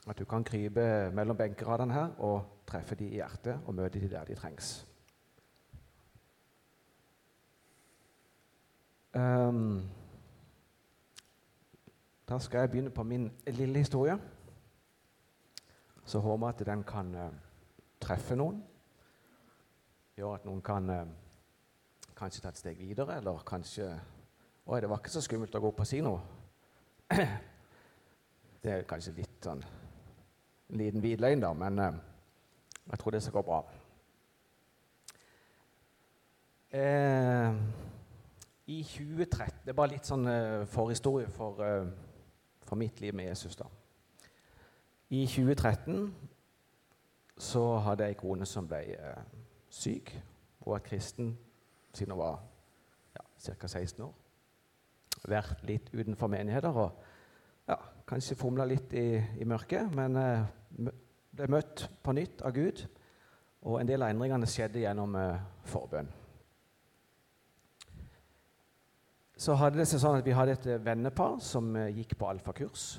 At 0.09 0.19
du 0.19 0.25
kan 0.25 0.45
krype 0.45 1.11
mellom 1.15 1.37
benkeradene 1.37 1.93
her 1.95 2.09
og 2.19 2.65
treffe 2.67 2.95
dem 2.95 3.07
i 3.07 3.21
hjertet 3.21 3.61
og 3.67 3.75
møte 3.75 4.01
dem 4.01 4.09
der 4.09 4.25
de 4.25 4.35
trengs. 4.35 4.87
Um, 9.15 9.89
Da 12.29 12.39
skal 12.39 12.59
jeg 12.59 12.71
begynne 12.71 12.91
på 12.91 13.03
min 13.03 13.33
lille 13.47 13.79
historie. 13.79 14.19
Så 16.05 16.19
håper 16.19 16.47
jeg 16.47 16.61
at 16.61 16.67
den 16.67 16.83
kan 16.85 17.15
uh, 17.15 17.33
treffe 18.01 18.37
noen. 18.37 18.59
Gjøre 20.17 20.35
at 20.35 20.45
noen 20.45 20.61
kan 20.63 20.91
uh, 20.91 21.07
kanskje 22.19 22.43
ta 22.43 22.53
et 22.53 22.61
steg 22.61 22.79
videre, 22.83 23.21
eller 23.21 23.45
kanskje 23.47 23.89
Oi, 24.69 24.81
det 24.85 24.89
var 24.91 25.01
ikke 25.01 25.15
så 25.15 25.23
skummelt 25.25 25.55
å 25.57 25.61
gå 25.65 25.69
opp 25.71 25.79
og 25.81 25.87
si 25.89 26.03
noe. 26.05 26.19
Det 28.63 28.73
er 28.75 28.83
kanskje 28.91 29.15
litt 29.17 29.47
sånn 29.47 29.63
en 30.69 30.77
liten 30.77 31.01
hvit 31.01 31.21
løgn, 31.21 31.41
da, 31.41 31.55
men 31.57 31.79
eh, 31.81 31.95
jeg 32.91 33.01
tror 33.01 33.15
det 33.15 33.23
skal 33.25 33.37
gå 33.39 33.43
bra. 33.47 33.63
Eh, 36.71 37.57
I 38.67 38.83
2013 38.85 39.65
Det 39.65 39.73
er 39.73 39.79
bare 39.79 39.95
litt 39.95 40.09
sånn 40.09 40.29
eh, 40.29 40.67
forhistorie 40.69 41.31
for, 41.33 41.63
uh, 41.65 41.89
for, 42.61 42.77
mitt 42.77 43.01
liv 43.01 43.17
med 43.17 43.31
Jesus. 43.31 43.57
da. 43.57 43.65
I 45.09 45.25
2013 45.25 46.13
så 47.39 47.65
hadde 47.87 48.05
jeg 48.05 48.19
ei 48.19 48.21
kone 48.21 48.47
som 48.47 48.69
ble 48.69 48.83
uh, 49.01 49.23
syk. 49.71 50.13
Hun 50.61 50.75
var 50.75 50.85
kristen 50.85 51.33
siden 51.99 52.15
hun 52.15 52.23
var 52.23 52.39
ja, 53.17 53.25
ca. 53.25 53.69
16 53.69 54.05
år. 54.07 54.15
Vært 55.29 55.65
litt 55.67 55.91
utenfor 55.93 56.31
menigheter 56.31 56.79
og 56.79 57.03
ja, 57.69 57.77
kanskje 58.09 58.39
fomla 58.39 58.67
litt 58.69 58.95
i, 58.97 59.09
i, 59.19 59.49
mørket. 59.49 59.91
Men 59.99 60.17
ble 60.79 61.51
møtt 61.51 61.89
på 62.03 62.15
nytt 62.17 62.47
av 62.47 62.55
Gud, 62.57 62.87
og 63.67 63.81
en 63.81 63.91
del 63.91 64.07
av 64.07 64.15
endringene 64.15 64.49
skjedde 64.49 64.87
gjennom 64.87 65.19
forbønn. 65.69 66.09
Så 69.39 69.55
hadde 69.55 69.79
det 69.79 69.87
seg 69.87 70.01
sånn 70.03 70.17
at 70.19 70.27
Vi 70.27 70.35
hadde 70.35 70.57
et 70.57 70.65
eh, 70.67 70.81
vennepar 70.83 71.37
som 71.45 71.71
eh, 71.79 71.93
gikk 71.95 72.17
på 72.19 72.27
alfakurs. 72.27 72.97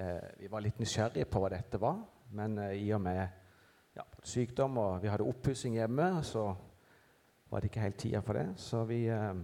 Eh, 0.00 0.24
vi 0.40 0.48
var 0.48 0.64
litt 0.64 0.78
nysgjerrige 0.80 1.28
på 1.28 1.42
hva 1.42 1.50
dette 1.52 1.80
var, 1.82 1.98
men 2.32 2.56
eh, 2.62 2.78
i 2.80 2.86
og 2.96 3.02
med 3.04 3.20
ja, 3.98 4.06
sykdom 4.24 4.78
og 4.80 5.02
vi 5.02 5.10
hadde 5.12 5.26
oppussing 5.28 5.76
hjemme, 5.76 6.06
så 6.24 6.46
var 7.50 7.60
det 7.60 7.70
ikke 7.70 7.80
helt 7.80 7.98
tida 7.98 8.20
for 8.20 8.38
det. 8.38 8.46
Så 8.56 8.84
vi 8.84 9.04
eh, 9.12 9.34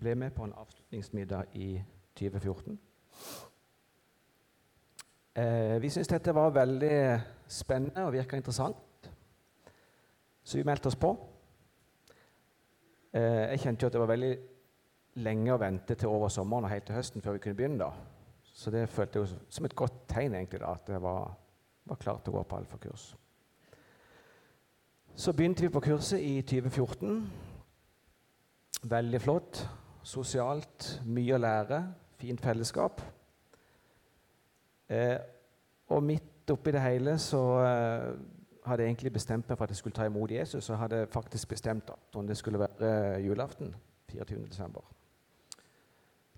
ble 0.00 0.14
med 0.14 0.30
på 0.34 0.44
en 0.44 0.54
avslutningsmiddag 0.56 1.44
i 1.54 1.82
2014. 2.18 2.78
Eh, 5.34 5.76
vi 5.82 5.90
syntes 5.90 6.12
dette 6.12 6.34
var 6.34 6.54
veldig 6.54 6.96
spennende 7.48 8.06
og 8.06 8.12
virka 8.12 8.36
interessant, 8.36 9.12
så 10.42 10.58
vi 10.58 10.64
meldte 10.66 10.90
oss 10.90 10.96
på. 10.96 11.16
jeg 13.12 13.60
kjente 13.60 13.84
jo 13.84 13.86
at 13.86 13.92
det 13.92 14.00
var 14.00 14.08
veldig 14.08 14.36
lenge 15.20 15.52
å 15.52 15.60
vente 15.60 15.94
til 15.94 16.08
over 16.08 16.30
sommeren 16.32 16.64
og 16.64 16.72
helt 16.72 16.86
til 16.88 16.96
høsten 16.96 17.22
før 17.22 17.36
vi 17.36 17.42
kunne 17.44 17.58
begynne. 17.58 17.78
da. 17.84 17.90
Så 18.42 18.70
det 18.70 18.88
følte 18.88 19.18
jeg 19.18 19.28
som 19.48 19.64
et 19.64 19.76
godt 19.76 20.06
tegn 20.08 20.34
egentlig 20.34 20.60
da, 20.60 20.72
at 20.72 20.88
jeg 20.88 21.02
var, 21.02 21.34
var 21.84 22.00
klar 22.00 22.20
til 22.20 22.32
å 22.32 22.38
gå 22.38 22.42
på 22.48 22.56
alfakurs. 22.56 23.06
Så 25.14 25.32
begynte 25.36 25.62
vi 25.62 25.68
på 25.68 25.80
kurset 25.80 26.20
i 26.20 26.40
2014. 26.40 27.51
Veldig 28.82 29.20
flott. 29.20 29.62
Sosialt, 30.02 30.88
mye 31.06 31.36
å 31.36 31.38
lære, 31.38 31.78
fint 32.18 32.40
fellesskap. 32.42 33.02
Eh, 34.90 35.18
og 35.94 36.02
midt 36.02 36.50
oppi 36.50 36.72
det 36.74 36.82
hele 36.82 37.14
så 37.22 37.42
eh, 37.62 38.08
hadde 38.66 38.82
jeg 38.82 38.92
egentlig 38.92 39.12
bestemt 39.12 39.48
meg 39.48 39.58
for 39.58 39.64
at 39.64 39.70
jeg 39.70 39.80
skulle 39.80 39.96
ta 39.96 40.06
imot 40.08 40.30
Jesus. 40.30 40.70
Og 40.70 40.78
hadde 40.78 41.06
faktisk 41.10 41.54
bestemt 41.54 41.90
om 42.14 42.26
det 42.26 42.36
skulle 42.36 42.58
være 42.58 43.20
julaften 43.22 43.74
24. 44.10 44.46
desember. 44.48 44.82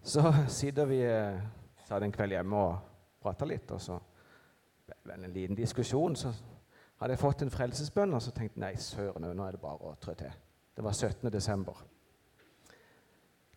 Så 0.02 0.32
sitter 0.60 0.84
vi 0.84 1.00
eh, 1.08 1.40
satt 1.88 2.04
en 2.04 2.12
kveld 2.12 2.36
hjemme 2.36 2.56
og 2.56 2.76
prata 3.24 3.48
litt, 3.48 3.70
og 3.72 3.80
så 3.80 3.96
ble 5.04 5.16
en 5.16 5.32
liten 5.32 5.56
diskusjon. 5.56 6.16
Så 6.16 6.32
hadde 7.00 7.16
jeg 7.16 7.24
fått 7.24 7.42
en 7.42 7.52
frelsesbønn, 7.52 8.14
og 8.14 8.22
så 8.22 8.36
tenkte 8.36 8.60
jeg 8.60 8.66
nei, 8.66 8.74
søren, 8.80 9.24
nå 9.24 9.48
er 9.48 9.56
det 9.56 9.64
bare 9.64 9.90
å 9.90 9.96
trå 10.00 10.14
til. 10.18 10.40
Det 10.76 10.84
var 10.84 10.92
17. 10.92 11.32
desember. 11.32 11.80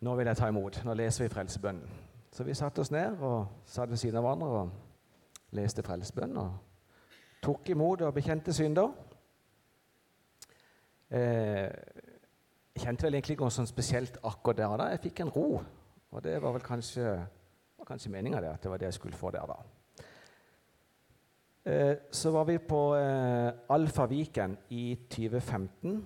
Nå 0.00 0.14
vil 0.14 0.26
jeg 0.26 0.36
ta 0.36 0.48
imot. 0.48 0.80
Nå 0.84 0.94
leser 0.94 1.24
vi 1.24 1.32
frelsebønnen. 1.32 1.96
Så 2.32 2.44
vi 2.44 2.54
satte 2.54 2.80
oss 2.80 2.90
ned 2.90 3.18
og 3.24 3.64
satt 3.66 3.90
ved 3.90 3.96
siden 3.96 4.20
av 4.20 4.26
hverandre 4.26 4.48
og 4.48 5.56
leste 5.56 5.82
frelsebønnen. 5.82 6.36
Og 6.36 7.42
tok 7.42 7.70
imot 7.72 8.04
og 8.06 8.14
bekjente 8.14 8.52
synder. 8.52 8.92
Eh, 11.10 11.66
jeg 12.74 12.84
kjente 12.84 13.08
vel 13.08 13.16
egentlig 13.18 13.38
ikke 13.38 13.48
noe 13.48 13.56
sånn 13.56 13.70
spesielt 13.70 14.20
akkurat 14.22 14.60
der 14.60 14.76
da. 14.76 14.92
Jeg 14.92 15.06
fikk 15.08 15.24
en 15.24 15.34
ro 15.34 15.48
og 16.10 16.24
det 16.24 16.38
var 16.42 16.54
vel 16.56 16.64
kanskje, 16.64 17.04
var 17.78 17.88
kanskje 17.88 18.12
meninga 18.12 18.40
at 18.40 18.62
det 18.62 18.70
var 18.70 18.80
det 18.80 18.88
jeg 18.88 18.96
skulle 18.96 19.16
få 19.16 19.30
der, 19.30 19.46
da. 19.46 19.56
Eh, 21.68 21.96
så 22.12 22.30
var 22.30 22.44
vi 22.44 22.58
på 22.58 22.94
eh, 22.96 23.52
Alfa 23.68 24.06
Viken 24.06 24.56
i 24.70 24.94
2015, 25.10 25.98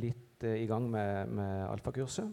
litt 0.00 0.44
eh, 0.44 0.62
i 0.62 0.66
gang 0.66 0.88
med, 0.90 1.26
med 1.26 1.66
alfakurset. 1.68 2.30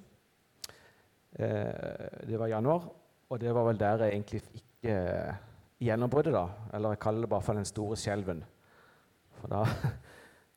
Eh, 1.39 2.27
det 2.27 2.39
var 2.39 2.51
januar, 2.51 2.89
og 3.29 3.39
det 3.39 3.53
var 3.55 3.67
vel 3.69 3.79
der 3.79 4.05
jeg 4.05 4.15
egentlig 4.17 4.41
fikk 4.41 4.89
eh, 4.91 5.35
gjennombruddet, 5.81 6.33
da. 6.35 6.47
Eller 6.73 6.95
jeg 6.95 7.03
kaller 7.05 7.25
det 7.25 7.29
bare 7.31 7.45
for 7.45 7.59
den 7.59 7.65
store 7.65 7.97
skjelven. 7.99 8.43
For 9.39 9.51
da 9.51 9.65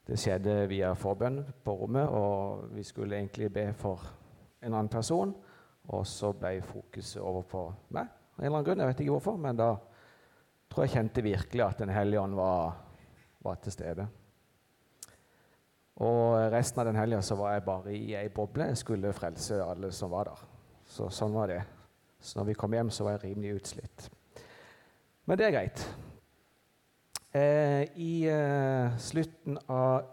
Det 0.05 0.19
skjedde 0.21 0.67
via 0.69 0.91
forbønn 1.01 1.39
på 1.65 1.75
rommet, 1.79 2.11
og 2.13 2.67
vi 2.77 2.83
skulle 2.85 3.17
egentlig 3.17 3.49
be 3.53 3.71
for 3.73 4.03
en 4.61 4.75
annen 4.75 4.91
person. 4.93 5.33
Og 5.89 6.03
så 6.09 6.33
ble 6.37 6.59
fokuset 6.65 7.23
over 7.23 7.47
på 7.49 7.63
meg. 7.97 8.11
Av 8.35 8.43
en 8.43 8.45
eller 8.45 8.59
annen 8.59 8.67
grunn, 8.67 8.83
jeg 8.83 8.91
vet 8.91 9.01
ikke 9.01 9.15
hvorfor, 9.15 9.39
men 9.41 9.57
da 9.57 9.71
tror 10.69 10.85
jeg 10.85 10.95
kjente 10.99 11.25
virkelig 11.25 11.65
at 11.65 11.81
Den 11.81 11.93
hellige 11.95 12.21
ånd 12.21 12.37
var, 12.37 12.77
var, 13.41 13.57
til 13.65 13.73
stede. 13.73 14.07
Og 16.05 16.53
resten 16.53 16.81
av 16.83 16.91
den 16.91 17.01
helga 17.01 17.23
var 17.39 17.55
jeg 17.55 17.65
bare 17.65 17.97
i 17.97 18.15
ei 18.19 18.29
boble. 18.29 18.69
Jeg 18.75 18.83
skulle 18.83 19.13
frelse 19.17 19.63
alle 19.65 19.93
som 19.93 20.13
var 20.13 20.29
der. 20.29 20.54
Så 20.95 21.09
sånn 21.11 21.35
var 21.35 21.51
det. 21.51 21.63
Så 22.23 22.39
når 22.39 22.53
vi 22.53 22.57
kom 22.59 22.75
hjem, 22.77 22.91
så 22.95 23.07
var 23.07 23.17
jeg 23.17 23.33
rimelig 23.33 23.57
utslitt. 23.59 24.07
Men 25.27 25.41
det 25.41 25.49
er 25.49 25.55
greit. 25.57 25.83
Eh, 27.35 27.83
I 27.99 28.13
eh, 28.31 28.95
slutten 29.03 29.59
av 29.67 30.05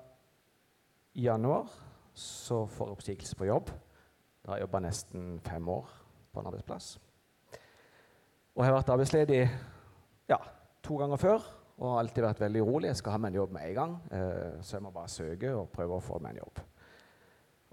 januar 1.13 1.69
så 2.17 2.63
får 2.65 2.87
jeg 2.87 2.97
oppsigelse 2.97 3.37
på 3.37 3.49
jobb. 3.51 3.69
Da 4.41 4.53
har 4.53 4.57
jeg 4.57 4.65
jobba 4.65 4.81
nesten 4.87 5.35
fem 5.45 5.69
år 5.69 5.91
på 6.33 6.41
en 6.41 6.49
arbeidsplass. 6.49 6.95
Og 8.55 8.63
jeg 8.63 8.71
har 8.71 8.79
vært 8.79 8.93
arbeidsledig 8.95 9.41
ja, 10.31 10.39
to 10.81 10.97
ganger 10.97 11.21
før 11.21 11.45
og 11.81 11.87
har 11.91 12.01
alltid 12.01 12.25
vært 12.25 12.41
veldig 12.43 12.65
urolig. 12.65 12.89
Jeg 12.89 13.01
skal 13.03 13.15
ha 13.15 13.21
meg 13.21 13.31
en 13.31 13.39
jobb 13.41 13.53
med 13.55 13.69
en 13.69 13.77
gang, 13.77 13.95
eh, 14.17 14.57
så 14.65 14.77
jeg 14.77 14.85
må 14.85 14.91
bare 14.95 15.13
søke 15.13 15.53
og 15.57 15.69
prøve 15.73 15.97
å 15.97 16.03
få 16.03 16.19
meg 16.21 16.35
en 16.35 16.41
jobb. 16.41 16.65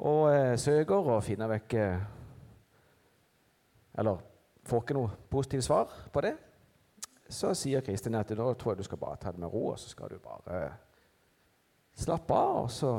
Og 0.08 0.22
eh, 0.32 0.54
søker 0.60 1.12
og 1.16 1.24
finner 1.26 1.50
vekk 1.56 1.74
eh, 1.80 2.06
Eller 3.98 4.20
får 4.68 4.84
ikke 4.84 4.96
noe 4.98 5.16
positivt 5.30 5.66
svar 5.66 5.92
på 6.12 6.22
det. 6.24 6.34
Så 7.28 7.52
sier 7.58 7.84
Kristin 7.84 8.16
at 8.16 8.30
nå 8.36 8.52
tror 8.54 8.72
jeg 8.72 8.82
du 8.82 8.86
skal 8.86 9.00
bare 9.00 9.18
ta 9.20 9.32
det 9.32 9.42
med 9.42 9.52
ro, 9.52 9.66
og 9.72 9.78
så 9.80 9.90
skal 9.90 10.12
du 10.12 10.20
bare 10.22 10.60
slappe 11.98 12.34
av. 12.34 12.62
Og 12.64 12.70
så, 12.72 12.92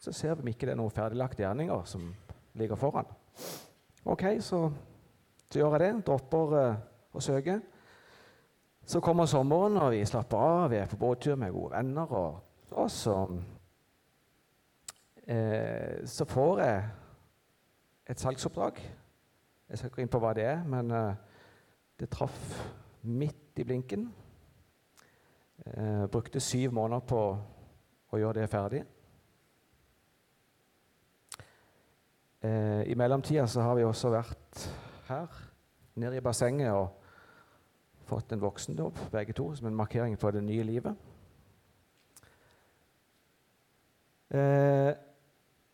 så 0.00 0.14
ser 0.14 0.34
vi 0.34 0.42
om 0.42 0.52
ikke 0.52 0.66
det 0.66 0.74
er 0.74 0.80
noen 0.80 0.94
ferdiglagte 0.94 1.44
gjerninger 1.44 1.84
som 1.86 2.08
ligger 2.58 2.80
foran. 2.80 3.12
OK, 4.04 4.24
så, 4.42 4.64
så 5.50 5.60
gjør 5.60 5.76
jeg 5.76 5.84
det. 5.84 5.92
Dropper 6.08 6.56
uh, 6.56 6.80
å 7.14 7.22
søke. 7.22 7.60
Så 8.88 9.00
kommer 9.04 9.30
sommeren, 9.30 9.78
og 9.78 9.92
vi 9.94 10.02
slapper 10.08 10.42
av. 10.42 10.64
Vi 10.72 10.80
er 10.80 10.90
på 10.90 10.98
båttur 10.98 11.38
med 11.38 11.54
gode 11.54 11.76
venner. 11.76 12.16
Og, 12.18 12.40
og 12.72 12.90
så, 12.90 13.20
uh, 15.28 15.94
så 16.16 16.26
får 16.34 16.64
jeg 16.64 16.82
et 18.10 18.26
salgsoppdrag. 18.26 18.82
Jeg 19.72 19.78
skal 19.78 19.88
ikke 19.88 19.96
gå 19.96 20.04
inn 20.04 20.10
på 20.12 20.20
hva 20.20 20.34
det 20.36 20.42
er, 20.44 20.58
men 20.68 20.90
uh, 20.92 21.14
det 21.96 22.10
traff 22.12 22.50
midt 23.08 23.56
i 23.56 23.64
blinken. 23.64 24.04
Jeg 25.64 26.10
brukte 26.12 26.42
syv 26.44 26.74
måneder 26.76 27.06
på 27.08 27.20
å 28.12 28.18
gjøre 28.20 28.42
det 28.42 28.50
ferdig. 28.52 28.82
Eh, 32.42 32.82
I 32.90 32.96
mellomtida 32.98 33.46
så 33.46 33.62
har 33.64 33.78
vi 33.78 33.84
også 33.86 34.10
vært 34.12 34.64
her, 35.08 35.36
nede 35.94 36.18
i 36.18 36.24
bassenget, 36.24 36.74
og 36.74 38.02
fått 38.08 38.34
en 38.34 38.42
voksendåp, 38.42 38.98
begge 39.12 39.32
to, 39.38 39.46
som 39.54 39.70
en 39.70 39.78
markering 39.78 40.18
for 40.20 40.34
det 40.34 40.42
nye 40.44 40.66
livet. 40.66 41.08
Eh, 44.36 44.90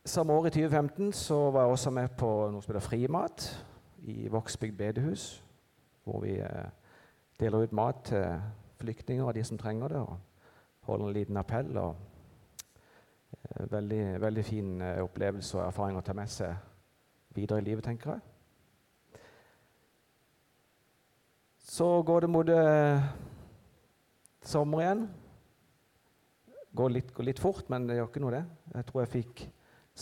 samme 0.05 0.39
år, 0.39 0.47
i 0.47 0.55
2015, 0.61 1.13
så 1.13 1.49
var 1.51 1.67
jeg 1.67 1.79
også 1.79 1.95
med 1.99 2.15
på 2.21 2.31
noe 2.53 2.63
som 2.63 2.75
heter 2.75 2.87
Frimat 2.87 3.49
i 3.99 4.29
Vågsbygd 4.29 4.77
bedehus, 4.77 5.45
hvor 6.05 6.21
vi 6.21 6.39
eh, 6.41 6.71
deler 7.41 7.67
ut 7.67 7.73
mat 7.73 8.05
til 8.05 8.41
flyktninger 8.81 9.25
og 9.25 9.35
de 9.35 9.45
som 9.45 9.59
trenger 9.59 9.89
det, 9.89 9.97
og 9.97 10.19
holder 10.89 11.07
en 11.07 11.19
liten 11.19 11.37
appell. 11.37 11.77
og 11.79 11.97
Eh, 13.43 13.73
veldig, 13.73 14.21
veldig 14.21 14.45
fin 14.45 14.81
eh, 14.83 15.03
opplevelse 15.05 15.59
og 15.59 15.67
erfaring 15.67 15.99
å 15.99 16.05
ta 16.05 16.15
med 16.17 16.31
seg 16.33 16.57
videre 17.37 17.63
i 17.63 17.67
livet, 17.67 17.85
tenker 17.85 18.17
jeg. 18.17 19.23
Så 21.69 21.87
går 22.03 22.25
det 22.25 22.31
mot 22.33 22.51
sommer 24.43 24.83
igjen. 24.83 25.03
Går 26.75 26.95
litt, 26.95 27.13
går 27.15 27.29
litt 27.29 27.43
fort, 27.43 27.69
men 27.69 27.87
det 27.87 27.99
gjør 27.99 28.09
ikke 28.09 28.23
noe, 28.25 28.33
det. 28.39 28.45
Jeg 28.75 28.89
tror 28.89 29.03
jeg 29.03 29.13
fikk 29.13 29.43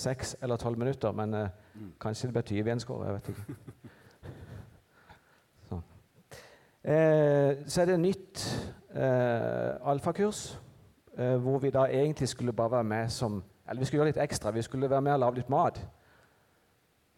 seks 0.07 0.37
eller 0.41 0.63
tolv 0.63 0.79
minutter, 0.81 1.17
men. 1.17 1.41
Kanskje 2.01 2.29
det 2.29 2.35
blir 2.35 2.43
20. 2.43 3.05
Jeg 3.05 3.15
vet 3.15 3.29
ikke. 3.29 3.55
Så, 5.69 5.81
Eh, 6.87 7.65
så 7.67 7.83
er 7.83 7.89
det 7.91 7.97
nytt 7.99 8.43
eh, 8.95 9.73
alfakurs, 9.91 10.53
eh, 11.19 11.35
hvor 11.43 11.59
vi 11.59 11.73
da 11.75 11.89
egentlig 11.91 12.29
skulle 12.29 12.53
bare 12.53 12.71
være 12.71 12.85
med 12.85 13.11
som 13.11 13.43
Eller 13.69 13.81
vi 13.81 13.85
skulle 13.85 13.99
gjøre 13.99 14.13
litt 14.13 14.23
ekstra. 14.23 14.51
Vi 14.51 14.63
skulle 14.63 14.91
være 14.91 15.03
med 15.03 15.13
og 15.13 15.19
lage 15.19 15.41
litt 15.41 15.49
mat. 15.51 15.81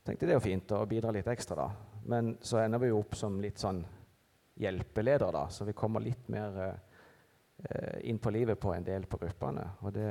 Tenkte 0.04 0.24
det 0.24 0.32
er 0.32 0.38
jo 0.38 0.40
fint 0.40 0.72
å 0.72 0.86
bidra 0.88 1.11
litt 1.12 1.26
ekstra, 1.28 1.56
da. 1.56 1.66
Men 2.09 2.38
så 2.40 2.62
ender 2.62 2.80
vi 2.80 2.88
jo 2.88 3.02
opp 3.02 3.12
som 3.14 3.36
litt 3.40 3.61
sånn 3.61 3.82
hjelpeledere, 4.56 5.28
da. 5.32 5.42
Så 5.52 5.66
vi 5.68 5.74
kommer 5.76 6.00
litt 6.00 6.30
mer 6.32 6.56
eh, 6.64 7.98
inn 8.09 8.18
på 8.18 8.32
livet 8.32 8.56
på 8.61 8.72
en 8.72 8.86
del 8.86 9.04
på 9.04 9.20
gruppene. 9.20 9.66
Og 9.84 9.92
det 9.92 10.09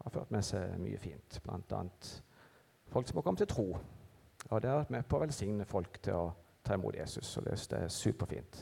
har 0.00 0.14
ført 0.14 0.32
med 0.32 0.48
seg 0.48 0.80
mye 0.80 1.02
fint. 1.02 1.42
Bl.a. 1.44 1.82
folk 2.90 3.08
som 3.08 3.18
har 3.18 3.22
kommet 3.26 3.38
til 3.44 3.50
tro. 3.50 3.66
Og 4.50 4.62
det 4.62 4.70
har 4.70 4.82
vært 4.82 4.94
med 4.94 5.08
på 5.08 5.18
å 5.18 5.22
velsigne 5.24 5.66
folk 5.68 6.00
til 6.02 6.16
å 6.16 6.30
ta 6.64 6.74
imot 6.74 6.96
Jesus. 6.96 7.36
Og 7.38 7.46
det, 7.46 7.56
det 7.70 7.84
er 7.84 7.92
superfint. 7.94 8.60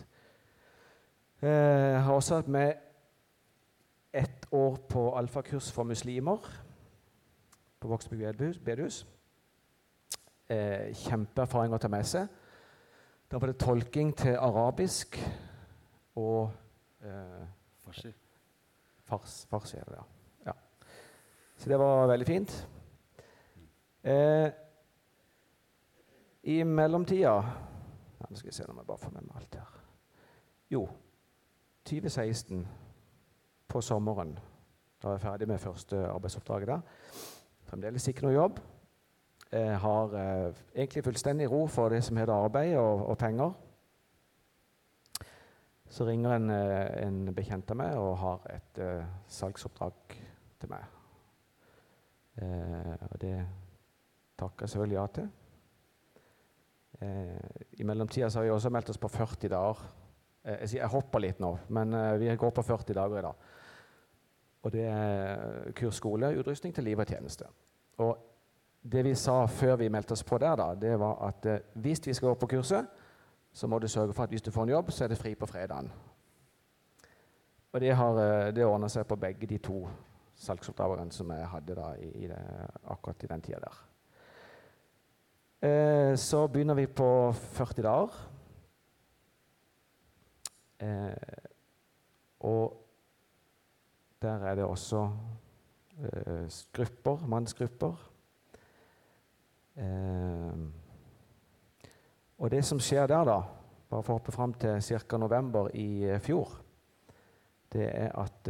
Eh, 1.43 1.49
jeg 1.49 2.03
har 2.03 2.15
også 2.15 2.41
vært 2.41 2.49
med 2.49 2.75
ett 4.13 4.49
år 4.53 4.77
på 4.89 5.05
alfakurs 5.17 5.71
for 5.73 5.87
muslimer 5.87 6.49
på 7.81 7.89
Vågsby 7.89 8.17
bedehus. 8.65 9.07
Eh, 10.49 10.95
kjempeerfaring 10.95 11.75
å 11.75 11.79
ta 11.79 11.89
med 11.93 12.07
seg. 12.09 12.27
Da 13.29 13.39
var 13.39 13.51
det 13.51 13.61
tolking 13.61 14.15
til 14.17 14.39
arabisk 14.41 15.19
og 16.17 16.51
eh, 17.05 17.45
Farsi. 17.85 18.13
Fars, 19.09 19.47
farsi 19.49 19.77
er 19.77 19.85
det, 19.89 19.97
ja. 19.97 20.05
ja. 20.51 20.53
Så 21.57 21.71
det 21.71 21.79
var 21.81 22.09
veldig 22.11 22.27
fint. 22.27 22.69
Eh, 24.09 24.51
I 26.43 26.63
mellomtida 26.65 27.35
Nå 28.19 28.37
skal 28.37 28.49
jeg 28.49 28.55
se 28.55 28.65
om 28.69 28.79
jeg 28.81 28.87
bare 28.89 28.99
får 29.03 29.13
med 29.13 29.27
meg 29.27 29.37
alt 29.37 29.55
her. 29.55 29.75
Jo, 30.71 30.83
2016, 31.85 32.67
på 33.69 33.81
sommeren, 33.81 34.35
da 35.03 35.09
er 35.09 35.13
jeg 35.17 35.21
ferdig 35.21 35.49
med 35.49 35.59
første 35.63 36.01
arbeidsoppdraget 36.09 36.69
der. 36.69 36.81
Fremdeles 37.69 38.09
ikke 38.09 38.27
noe 38.27 38.35
jobb. 38.35 38.61
Jeg 39.53 39.71
eh, 39.71 39.79
har 39.81 40.19
eh, 40.21 40.61
egentlig 40.75 41.05
fullstendig 41.05 41.51
ro 41.51 41.63
for 41.67 41.89
det 41.89 42.03
som 42.05 42.17
heter 42.17 42.35
arbeid 42.35 42.77
og, 42.77 43.07
og 43.07 43.19
penger. 43.19 43.53
Så 45.89 46.05
ringer 46.05 46.37
en, 46.37 46.51
eh, 46.51 47.07
en 47.07 47.35
bekjent 47.35 47.71
av 47.73 47.81
meg 47.81 47.97
og 47.97 48.17
har 48.21 48.51
et 48.57 48.81
uh, 48.85 49.09
salgsoppdrag 49.29 50.19
til 50.61 50.73
meg. 50.73 50.85
Eh, 52.43 52.93
og 53.11 53.21
det 53.21 53.47
takker 54.39 54.71
selvfølgelig 54.71 54.99
ja 54.99 55.07
til. 55.19 55.29
Eh, 57.03 57.63
I 57.81 57.87
mellomtida 57.87 58.31
har 58.35 58.47
vi 58.47 58.55
også 58.55 58.73
meldt 58.75 58.91
oss 58.95 59.01
på 59.03 59.11
40 59.13 59.53
dager. 59.53 59.85
jeg, 60.45 60.75
jeg 60.79 60.89
hopper 60.89 61.21
litt 61.21 61.41
nå, 61.41 61.57
men 61.69 61.93
vi 62.21 62.31
går 62.37 62.51
på 62.51 62.63
40 62.63 62.95
dager 62.95 63.19
i 63.19 63.27
dag. 63.27 63.49
Og 64.63 64.73
det 64.73 64.85
er 64.85 65.73
kurs 65.77 66.01
skole, 66.01 66.33
utrustning 66.39 66.75
til 66.75 66.85
liv 66.85 66.99
og 66.99 67.07
tjeneste. 67.07 67.47
Og 67.99 68.17
det 68.83 69.05
vi 69.05 69.15
sa 69.15 69.47
før 69.47 69.77
vi 69.77 69.89
meldte 69.89 70.15
oss 70.15 70.25
på 70.25 70.39
der, 70.39 70.57
da, 70.57 70.73
det 70.75 70.95
var 71.01 71.19
at 71.29 71.47
eh, 71.47 71.65
hvis 71.75 72.07
vi 72.07 72.15
skal 72.15 72.33
gå 72.33 72.35
på 72.35 72.51
kurset, 72.57 72.87
så 73.53 73.67
må 73.67 73.79
du 73.79 73.89
sørge 73.89 74.13
for 74.13 74.23
at 74.23 74.31
hvis 74.31 74.43
du 74.43 74.51
får 74.51 74.63
en 74.63 74.75
jobb, 74.77 74.91
så 74.91 75.05
er 75.05 75.09
det 75.09 75.19
fri 75.19 75.35
på 75.35 75.47
fredagen. 75.47 75.91
Og 77.73 77.81
det, 77.81 77.95
har, 77.97 78.21
eh, 78.23 78.55
det 78.55 78.67
ordna 78.67 78.89
seg 78.89 79.07
på 79.07 79.17
begge 79.17 79.47
de 79.47 79.59
to 79.59 79.83
salgsoppdragene 80.39 81.13
som 81.13 81.31
jeg 81.35 81.51
hadde 81.53 81.75
da, 81.75 81.93
i 81.99 82.29
det, 82.31 82.41
akkurat 82.85 83.25
i 83.25 83.31
den 83.33 83.43
tida 83.43 83.61
der. 83.65 83.85
Eh, 85.59 86.15
så 86.15 86.47
begynner 86.47 86.77
vi 86.79 86.87
på 86.87 87.33
40 87.35 87.83
dager. 87.83 88.19
Eh, 90.79 91.47
og 92.47 92.77
der 94.23 94.45
er 94.47 94.55
det 94.55 94.65
også 94.65 95.01
eh, 95.99 96.47
grupper, 96.73 97.27
mannsgrupper. 97.27 97.97
Eh, 99.77 100.61
og 102.39 102.51
det 102.55 102.63
som 102.65 102.79
skjer 102.79 103.11
der, 103.11 103.27
da, 103.27 103.41
bare 103.91 104.07
for 104.07 104.15
å 104.15 104.21
hoppe 104.21 104.35
fram 104.35 104.55
til 104.55 104.79
ca. 104.79 105.19
november 105.19 105.73
i 105.75 106.15
fjor, 106.23 106.55
det 107.75 107.89
er 107.91 108.15
at 108.15 108.49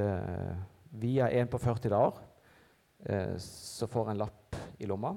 via 1.00 1.30
en 1.32 1.48
på 1.48 1.59
40 1.59 1.90
dager 1.90 3.38
så 3.40 3.88
får 3.90 4.11
en 4.11 4.20
lapp 4.20 4.59
i 4.78 4.86
lomma. 4.86 5.14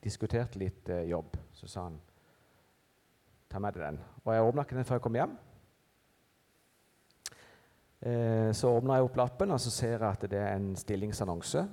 Diskuterte 0.00 0.60
litt 0.60 0.88
eh, 0.88 1.08
jobb. 1.10 1.36
Så 1.52 1.68
sa 1.68 1.86
han 1.88 2.00
ta 3.50 3.60
med 3.60 3.76
deg 3.76 3.86
den. 3.88 4.00
Og 4.24 4.34
jeg 4.34 4.48
åpna 4.48 4.64
ikke 4.64 4.78
den 4.78 4.88
før 4.88 5.00
jeg 5.00 5.06
kom 5.06 5.20
hjem. 5.20 5.36
Eh, 8.00 8.50
så 8.56 8.72
åpna 8.72 8.98
jeg 8.98 9.10
opp 9.10 9.20
lappen, 9.20 9.52
og 9.52 9.60
så 9.60 9.72
ser 9.74 9.96
jeg 9.98 10.08
at 10.08 10.28
det 10.30 10.40
er 10.40 10.54
en 10.56 10.72
stillingsannonse 10.78 11.66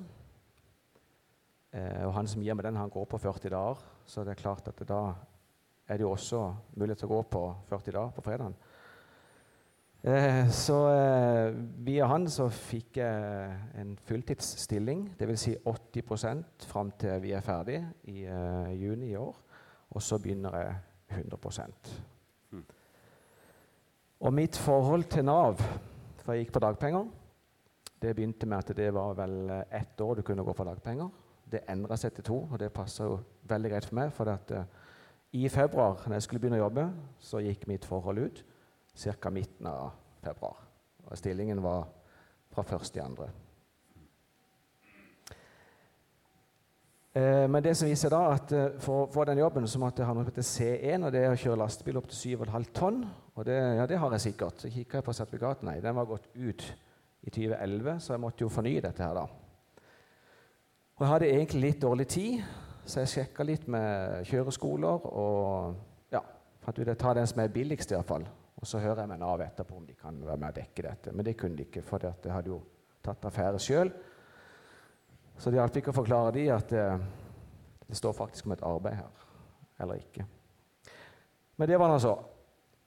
Eh, 1.78 2.04
og 2.08 2.14
han 2.16 2.30
som 2.30 2.44
gir 2.44 2.56
meg 2.56 2.66
den, 2.68 2.80
han 2.80 2.92
går 2.92 3.08
på 3.12 3.20
40 3.22 3.52
dager. 3.54 3.84
Så 4.08 4.24
det 4.24 4.34
er 4.34 4.42
klart 4.42 4.70
at 4.72 4.84
da 4.88 5.02
er 5.88 6.00
det 6.00 6.06
jo 6.06 6.14
også 6.14 6.42
mulighet 6.76 7.04
til 7.04 7.10
å 7.10 7.18
gå 7.18 7.22
på 7.32 7.44
40 7.70 7.96
dager 7.98 8.16
på 8.16 8.24
fredagen. 8.26 8.56
Eh, 10.04 10.50
så 10.50 10.76
eh, 10.94 11.56
via 11.86 12.06
han 12.08 12.28
så 12.30 12.46
fikk 12.54 13.00
jeg 13.02 13.54
en 13.82 13.96
fulltidsstilling, 14.08 15.08
dvs. 15.18 15.42
Si 15.42 15.56
80% 15.58 16.68
fram 16.70 16.92
til 17.02 17.18
vi 17.24 17.34
er 17.34 17.46
ferdig 17.46 17.80
i 18.14 18.24
eh, 18.30 18.74
juni 18.78 19.12
i 19.12 19.18
år. 19.18 19.36
Og 19.98 20.04
så 20.04 20.20
begynner 20.22 20.58
jeg 20.62 20.76
100 21.18 21.68
mm. 22.52 22.66
Og 24.20 24.34
mitt 24.34 24.58
forhold 24.58 25.04
til 25.10 25.26
Nav, 25.26 25.58
for 26.22 26.34
jeg 26.34 26.46
gikk 26.46 26.54
på 26.54 26.60
dagpenger, 26.60 27.08
det 28.02 28.14
begynte 28.14 28.46
med 28.46 28.58
at 28.58 28.76
det 28.78 28.92
var 28.94 29.16
vel 29.18 29.50
ett 29.72 30.02
år 30.02 30.16
du 30.16 30.22
kunne 30.22 30.44
gå 30.44 30.54
på 30.54 30.64
dagpenger. 30.68 31.10
Det 31.50 31.64
endra 31.72 31.98
seg 31.98 32.14
til 32.14 32.28
to, 32.28 32.38
og 32.52 32.60
det 32.60 32.74
passa 32.76 33.08
jo 33.08 33.18
veldig 33.50 33.72
greit 33.72 33.88
for 33.88 33.98
meg. 33.98 34.12
For 34.14 34.30
at, 34.30 34.52
uh, 34.52 34.66
i 35.34 35.48
februar, 35.50 36.04
når 36.06 36.20
jeg 36.20 36.26
skulle 36.28 36.44
begynne 36.44 36.60
å 36.60 36.66
jobbe, 36.68 36.86
så 37.20 37.42
gikk 37.42 37.66
mitt 37.72 37.88
forhold 37.88 38.22
ut 38.28 38.44
ca. 38.98 39.30
midten 39.30 39.68
av 39.70 39.92
februar. 40.24 40.64
Og 41.08 41.18
stillingen 41.18 41.62
var 41.64 41.88
fra 42.52 42.64
først 42.66 42.94
til 42.94 43.06
andre. 43.06 43.30
Uh, 47.18 47.48
men 47.50 47.64
det 47.64 47.74
som 47.78 47.88
viser 47.90 48.12
da 48.14 48.20
at 48.36 48.52
uh, 48.54 48.76
for 48.84 49.06
å 49.06 49.10
få 49.10 49.24
den 49.26 49.40
jobben 49.42 49.66
så 49.70 49.80
måtte 49.82 50.04
jeg 50.04 50.10
ha 50.10 50.14
noe 50.14 50.26
som 50.26 50.30
heter 50.30 50.46
C1, 50.46 51.06
og 51.08 51.14
det 51.16 51.24
er 51.24 51.32
å 51.34 51.40
kjøre 51.40 51.62
lastebil 51.64 51.98
opp 51.98 52.12
til 52.12 52.38
7,5 52.38 52.68
tonn. 52.78 53.00
Og 53.34 53.48
det, 53.48 53.56
ja, 53.80 53.88
det 53.90 53.98
har 54.02 54.14
jeg 54.14 54.26
sikkert. 54.28 54.62
Så 54.62 54.70
kikka 54.74 55.00
jeg 55.00 55.08
på 55.08 55.16
sertifikatet. 55.18 55.66
Nei, 55.66 55.80
den 55.82 55.98
var 55.98 56.10
gått 56.10 56.28
ut 56.36 56.66
i 57.26 57.34
2011, 57.34 58.00
så 58.04 58.14
jeg 58.14 58.22
måtte 58.22 58.46
jo 58.46 58.54
fornye 58.54 58.84
dette 58.86 59.02
her, 59.02 59.18
da. 59.18 59.26
Og 60.98 61.06
jeg 61.06 61.12
hadde 61.14 61.30
egentlig 61.32 61.64
litt 61.64 61.82
dårlig 61.82 62.08
tid, 62.10 62.46
så 62.86 63.02
jeg 63.02 63.14
sjekka 63.14 63.46
litt 63.46 63.66
med 63.70 64.28
kjøreskoler. 64.30 65.08
Og 65.10 66.14
ja, 66.14 66.22
fant 66.66 66.82
ut 66.82 66.88
jeg 66.88 67.02
tar 67.02 67.18
den 67.18 67.30
som 67.30 67.42
er 67.42 67.54
billigst, 67.54 67.94
iallfall. 67.94 68.26
Og 68.58 68.68
så 68.68 68.82
hører 68.82 69.04
jeg 69.04 69.12
med 69.12 69.22
Nav 69.22 69.42
etterpå 69.46 69.76
om 69.78 69.86
de 69.86 69.94
kan 69.98 70.18
være 70.26 70.42
med 70.42 70.50
å 70.50 70.58
dekke 70.58 70.86
dette. 70.88 71.14
Men 71.14 71.26
det 71.26 71.38
kunne 71.38 71.58
de 71.58 71.68
ikke, 71.68 71.84
for 71.86 72.02
det 72.02 72.32
hadde 72.34 72.52
jo 72.52 72.62
tatt 73.06 73.26
affære 73.30 73.60
sjøl. 73.62 73.92
Så 75.38 75.52
det 75.54 75.60
hjalp 75.60 75.78
ikke 75.78 75.94
å 75.94 76.00
forklare 76.00 76.34
de 76.34 76.48
at 76.50 76.72
det, 76.74 76.86
eh, 76.96 77.06
det 77.88 77.98
står 77.98 78.16
faktisk 78.18 78.48
om 78.48 78.52
et 78.52 78.64
arbeid 78.66 78.98
her, 79.00 79.28
eller 79.80 80.02
ikke. 80.02 80.26
Men 81.58 81.70
det 81.70 81.80
var 81.80 81.88
nå 81.88 82.00
så. 82.00 82.18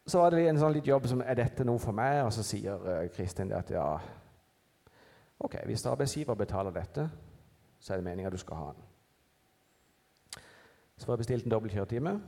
Så 0.06 0.18
var 0.18 0.34
det 0.34 0.48
en 0.48 0.58
sånn 0.58 0.74
litt 0.74 0.86
jobb 0.86 1.06
som 1.08 1.22
er 1.22 1.38
dette 1.38 1.64
noe 1.64 1.78
for 1.78 1.96
meg? 1.96 2.24
Og 2.26 2.32
så 2.34 2.42
sier 2.44 2.76
Kristin 2.76 3.14
Kristin 3.14 3.52
at 3.56 3.70
ja, 3.70 3.86
ok, 5.38 5.56
hvis 5.66 5.86
arbeidsgiver 5.86 6.34
betaler 6.34 6.74
dette, 6.74 7.08
så 7.80 7.92
er 7.92 8.00
det 8.00 8.04
meninga 8.04 8.30
du 8.30 8.36
skal 8.36 8.56
ha 8.56 8.72
den. 8.74 10.42
Så 10.98 11.06
får 11.06 11.14
jeg 11.14 11.22
bestilt 11.22 11.46
en 11.46 11.54
dobbel 11.54 11.72
kjøretime. 11.72 12.18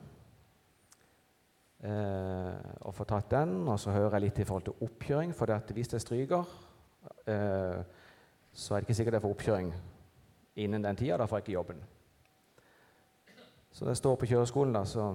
Eh, 1.82 2.58
og 2.86 2.94
får 2.94 3.08
tatt 3.10 3.32
den, 3.32 3.56
og 3.66 3.80
så 3.80 3.90
hører 3.90 4.14
jeg 4.14 4.28
litt 4.28 4.38
i 4.38 4.44
forhold 4.46 4.68
til 4.68 4.84
oppkjøring. 4.86 5.32
For 5.34 5.50
hvis 5.74 5.92
jeg 5.92 6.04
stryker, 6.04 6.44
eh, 7.26 7.82
så 8.52 8.74
er 8.74 8.80
det 8.80 8.86
ikke 8.86 8.94
sikkert 9.00 9.18
jeg 9.18 9.24
får 9.24 9.34
oppkjøring 9.34 9.72
innen 10.62 10.84
den 10.84 10.96
tida. 10.96 11.16
Da 11.18 11.26
får 11.26 11.40
jeg 11.40 11.48
ikke 11.48 11.58
jobben. 11.58 11.82
Så 13.72 13.88
jeg 13.88 13.96
står 13.96 14.16
på 14.16 14.26
kjøreskolen, 14.26 14.72
da, 14.72 14.84
så 14.84 15.14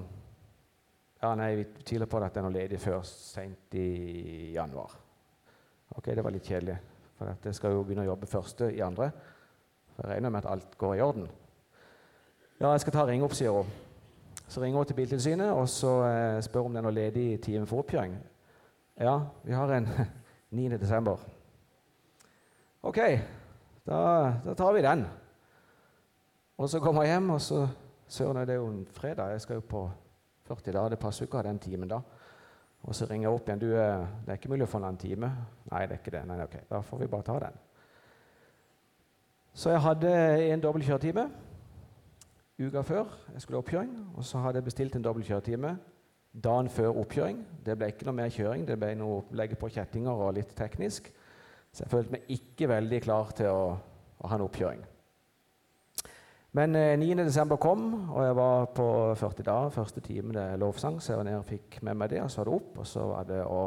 Ja, 1.18 1.32
nei, 1.34 1.56
vi 1.56 1.64
tviler 1.82 2.06
på 2.06 2.20
at 2.22 2.30
det 2.30 2.38
er 2.38 2.44
noe 2.46 2.54
ledig 2.54 2.78
før 2.78 3.00
seint 3.02 3.74
i 3.74 4.52
januar. 4.54 4.92
Ok, 5.98 6.12
det 6.14 6.22
var 6.22 6.30
litt 6.30 6.46
kjedelig, 6.46 6.76
for 7.18 7.34
jeg 7.44 7.56
skal 7.58 7.74
jo 7.74 7.82
begynne 7.82 8.04
å 8.06 8.12
jobbe 8.12 8.30
første 8.30 8.68
i 8.70 8.84
andre. 8.86 9.08
Jeg 9.98 10.12
regner 10.12 10.30
med 10.30 10.46
at 10.46 10.52
alt 10.52 10.78
går 10.78 10.94
i 10.94 11.02
orden. 11.02 11.26
Ja, 12.60 12.70
jeg 12.70 12.84
skal 12.84 12.94
ta 12.94 13.08
ringe 13.10 13.26
opp, 13.26 13.34
sier 13.34 13.50
hun. 13.50 13.87
Så 14.48 14.62
ringer 14.62 14.78
hun 14.78 14.86
til 14.88 14.96
Biltilsynet 14.96 15.52
og 15.52 15.68
så 15.70 15.92
eh, 16.08 16.42
spør 16.46 16.68
om 16.70 16.74
det 16.76 16.80
er 16.80 16.86
noe 16.88 16.96
ledig 16.96 17.42
time 17.44 17.68
for 17.68 17.84
oppkjøring. 17.84 18.14
Ja, 19.00 19.18
vi 19.44 19.54
har 19.54 19.74
en 19.76 19.88
9. 20.58 20.70
desember. 20.80 21.18
Ok, 22.88 22.98
da, 23.88 24.00
da 24.46 24.54
tar 24.56 24.74
vi 24.74 24.82
den. 24.86 25.04
Og 26.58 26.70
så 26.70 26.80
kommer 26.80 27.04
jeg 27.04 27.18
hjem, 27.18 27.30
og 27.36 27.42
så 27.42 27.68
Søren, 28.08 28.40
det 28.48 28.56
er 28.56 28.62
jo 28.62 28.70
en 28.72 28.86
fredag. 28.96 29.34
Jeg 29.34 29.42
skal 29.42 29.60
jo 29.60 29.62
på 29.68 29.82
40 30.48 30.72
dager. 30.72 30.90
Det 30.90 31.00
passer 31.00 31.26
jo 31.26 31.28
ikke 31.28 31.36
å 31.36 31.42
ha 31.42 31.48
den 31.50 31.60
timen 31.60 31.90
da. 31.92 31.98
Og 32.88 32.96
så 32.96 33.04
ringer 33.10 33.28
jeg 33.28 33.36
opp 33.36 33.50
igjen. 33.50 33.60
Du, 33.60 33.66
eh, 33.76 34.06
det 34.24 34.32
er 34.32 34.40
ikke 34.40 34.52
mulig 34.54 34.64
å 34.64 34.70
få 34.72 34.80
en 34.80 34.86
annen 34.88 35.02
time. 35.02 35.32
Nei, 35.74 35.82
det 35.84 35.98
er 35.98 36.00
ikke 36.00 36.14
det. 36.16 36.22
Nei, 36.30 36.38
ok, 36.46 36.56
Da 36.70 36.80
får 36.88 37.02
vi 37.02 37.10
bare 37.12 37.28
ta 37.28 37.36
den. 37.44 37.58
Så 39.58 39.74
jeg 39.74 39.84
hadde 39.84 40.14
en 40.54 40.64
dobbeltkjøretime 40.64 41.28
uka 42.58 42.82
før 42.82 43.14
jeg 43.34 43.44
skulle 43.44 43.62
oppkjøring. 43.62 43.94
Og 44.18 44.26
så 44.26 44.42
hadde 44.42 44.62
jeg 44.62 44.70
bestilt 44.70 44.98
en 44.98 45.06
dobbeltkjøretime 45.06 45.78
dagen 46.44 46.70
før 46.70 47.00
oppkjøring. 47.04 47.40
Det 47.66 47.78
ble 47.78 47.90
ikke 47.92 48.08
noe 48.08 48.18
mer 48.20 48.34
kjøring, 48.34 48.68
det 48.68 48.78
ble 48.80 48.94
noe 48.98 49.24
legge 49.38 49.58
på 49.60 49.70
kjettinger 49.74 50.12
og 50.12 50.36
litt 50.38 50.54
teknisk. 50.58 51.10
Så 51.72 51.86
jeg 51.86 51.92
følte 51.92 52.16
meg 52.16 52.30
ikke 52.34 52.70
veldig 52.72 53.02
klar 53.06 53.34
til 53.38 53.50
å, 53.54 53.66
å 54.18 54.30
ha 54.30 54.38
en 54.38 54.46
oppkjøring. 54.46 54.86
Men 56.58 56.78
eh, 56.80 56.96
9.12. 56.98 57.58
kom, 57.62 57.90
og 58.10 58.24
jeg 58.26 58.38
var 58.38 58.70
på 58.78 58.88
40 59.20 59.46
dager. 59.46 59.74
Første 59.76 60.02
time 60.02 60.34
det 60.34 60.46
er 60.54 60.62
lovsang, 60.62 61.02
så 61.02 61.14
jeg 61.14 61.20
var 61.20 61.28
nede 61.28 61.42
og 61.42 61.50
fikk 61.50 61.82
med 61.86 62.00
meg 62.00 62.14
det. 62.14 62.24
Og 62.24 62.32
så 62.32 62.42
var 62.42 62.50
det 62.50 62.56
opp, 62.56 62.80
og 62.82 62.88
så 62.88 63.04
var 63.12 63.28
det 63.30 63.42
å 63.44 63.60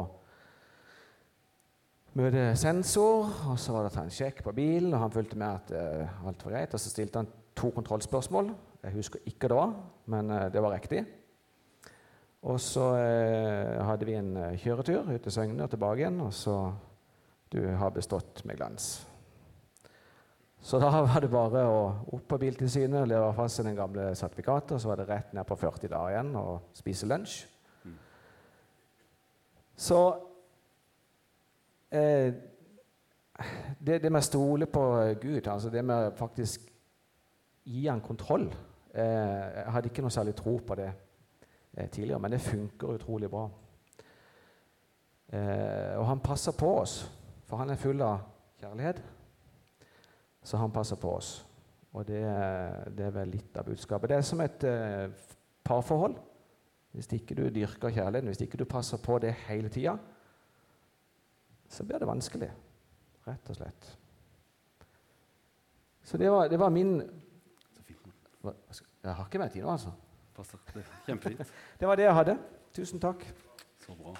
møte 2.19 2.49
sensor. 2.59 3.29
Og 3.53 3.61
så 3.61 3.75
var 3.75 3.85
det 3.85 3.93
å 3.93 3.95
ta 3.95 4.03
en 4.07 4.17
sjekk 4.17 4.43
på 4.43 4.55
bilen, 4.57 4.91
og 4.91 5.05
han 5.05 5.13
fulgte 5.13 5.39
med 5.39 5.61
at 5.61 5.71
eh, 5.77 6.19
alt 6.27 6.43
var 6.47 6.57
greit. 6.57 6.75
Og 6.75 6.83
så 6.83 6.91
stilte 6.91 7.21
han 7.21 7.31
to 7.55 7.71
kontrollspørsmål. 7.77 8.51
Jeg 8.81 8.95
husker 8.95 9.19
ikke 9.29 9.49
det 9.51 9.57
var, 9.57 9.75
men 10.09 10.31
eh, 10.33 10.47
det 10.53 10.61
var 10.63 10.73
riktig. 10.73 11.03
Og 12.41 12.57
så 12.61 12.87
eh, 12.97 13.77
hadde 13.85 14.07
vi 14.07 14.15
en 14.17 14.31
eh, 14.37 14.57
kjøretur 14.57 15.11
ut 15.11 15.21
til 15.21 15.33
Søgne 15.33 15.67
og 15.67 15.69
tilbake 15.69 16.01
igjen, 16.01 16.21
og 16.25 16.33
så 16.33 16.73
Du 17.51 17.59
har 17.67 17.91
bestått 17.91 18.45
med 18.47 18.55
glans. 18.55 19.05
Så 20.61 20.79
da 20.79 20.89
var 21.03 21.19
det 21.19 21.29
bare 21.29 21.65
å 21.67 21.81
opp 22.15 22.29
på 22.31 22.37
Biltilsynet, 22.39 23.09
levere 23.09 23.33
fast 23.35 23.59
den 23.59 23.75
gamle 23.75 24.15
sertifikatet, 24.15 24.71
og 24.71 24.81
så 24.81 24.87
var 24.87 25.01
det 25.01 25.07
rett 25.09 25.33
ned 25.33 25.45
på 25.45 25.57
40 25.59 25.91
dager 25.91 26.13
igjen 26.13 26.31
og 26.39 26.71
spise 26.73 27.09
lunsj. 27.11 27.41
Så 29.75 29.99
eh, 31.91 32.33
det, 33.79 33.99
det 33.99 34.09
med 34.09 34.21
å 34.21 34.25
stole 34.25 34.69
på 34.71 34.87
Gud, 35.21 35.47
altså 35.47 35.69
det 35.69 35.83
med 35.85 36.15
faktisk 36.17 36.71
gi 37.67 37.87
han 37.87 38.01
kontroll 38.01 38.47
Jeg 38.93 39.71
hadde 39.71 39.87
ikke 39.89 40.03
noe 40.03 40.11
særlig 40.11 40.33
tro 40.35 40.57
på 40.67 40.75
det 40.75 40.89
eh, 41.77 41.89
tidligere, 41.89 42.19
men 42.19 42.31
det 42.35 42.41
funker 42.43 42.97
utrolig 42.97 43.29
bra. 43.31 43.45
Eh, 45.31 45.93
og 45.99 46.05
han 46.09 46.19
passer 46.19 46.51
på 46.59 46.73
oss, 46.81 46.97
for 47.47 47.61
han 47.61 47.69
er 47.71 47.79
full 47.79 48.01
av 48.03 48.19
kjærlighet. 48.59 48.99
Så 50.43 50.57
han 50.57 50.73
passer 50.73 50.99
på 50.99 51.13
oss. 51.15 51.31
Og 51.93 52.05
det, 52.07 52.21
det 52.97 53.05
er 53.05 53.15
vel 53.15 53.31
litt 53.35 53.57
av 53.59 53.67
budskapet. 53.67 54.09
Det 54.11 54.17
er 54.17 54.27
som 54.27 54.41
et 54.43 54.63
eh, 54.67 55.07
parforhold. 55.67 56.17
Hvis 56.91 57.07
ikke 57.15 57.35
du 57.37 57.45
dyrker 57.55 57.93
kjærligheten, 57.95 58.27
hvis 58.31 58.41
ikke 58.43 58.59
du 58.59 58.65
passer 58.67 58.99
på 58.99 59.15
det 59.23 59.31
hele 59.47 59.69
tida, 59.71 59.93
så 61.71 61.85
blir 61.87 62.01
det 62.03 62.09
vanskelig. 62.09 62.49
Rett 63.27 63.51
og 63.53 63.55
slett. 63.55 63.91
Så 66.03 66.17
det 66.19 66.31
var, 66.33 66.49
det 66.51 66.59
var 66.59 66.73
min 66.73 66.97
Så 67.71 67.83
fint. 67.85 68.01
hva, 68.03 68.11
hva 68.11 68.17
skal- 68.17 68.30
Jeg 68.43 69.13
har 69.13 69.25
ikke 69.25 69.41
mer 69.41 69.53
tid 69.53 69.61
nå, 69.61 69.71
altså. 69.75 69.93
Passer. 70.35 70.57
Det 70.73 70.81
er 70.81 71.05
kjempefint. 71.05 71.53
Det 71.79 71.87
var 71.87 71.99
det 71.99 72.07
jeg 72.07 72.15
hadde. 72.15 72.37
Tusen 72.73 73.01
takk. 73.03 73.25
Så 73.83 73.95
bra. 73.97 74.15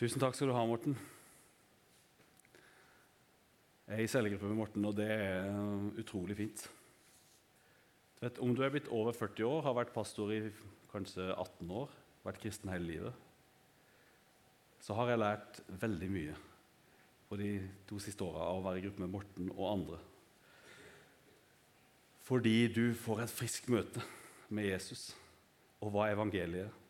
Tusen 0.00 0.16
takk 0.16 0.32
skal 0.32 0.48
du 0.48 0.54
ha, 0.56 0.62
Morten. 0.64 0.94
Jeg 3.84 3.98
er 3.98 4.06
i 4.06 4.08
cellegruppe 4.08 4.48
med 4.48 4.56
Morten, 4.56 4.84
og 4.88 4.94
det 4.96 5.08
er 5.12 5.48
eh, 5.50 5.88
utrolig 6.00 6.38
fint. 6.38 6.62
Du 8.16 8.24
vet, 8.24 8.38
om 8.40 8.54
du 8.56 8.62
er 8.64 8.72
blitt 8.72 8.88
over 8.88 9.12
40 9.12 9.44
år, 9.44 9.60
har 9.66 9.76
vært 9.76 9.92
pastor 9.92 10.32
i 10.32 10.38
kanskje 10.88 11.26
18 11.34 11.74
år, 11.82 11.92
vært 12.24 12.40
kristen 12.42 12.70
hele 12.72 12.88
livet, 12.88 13.26
så 14.80 14.96
har 14.96 15.12
jeg 15.12 15.20
lært 15.20 15.60
veldig 15.80 16.08
mye 16.12 16.36
på 17.28 17.38
de 17.38 17.50
to 17.86 18.00
siste 18.02 18.24
åra 18.26 18.48
av 18.48 18.58
å 18.58 18.64
være 18.64 18.80
i 18.80 18.84
gruppe 18.86 19.04
med 19.04 19.12
Morten 19.12 19.50
og 19.52 19.66
andre. 19.70 20.00
Fordi 22.26 22.56
du 22.72 22.84
får 22.94 23.24
et 23.24 23.32
friskt 23.34 23.70
møte 23.70 24.02
med 24.50 24.70
Jesus 24.70 25.10
og 25.80 25.92
hva 25.94 26.08
evangeliet 26.10 26.80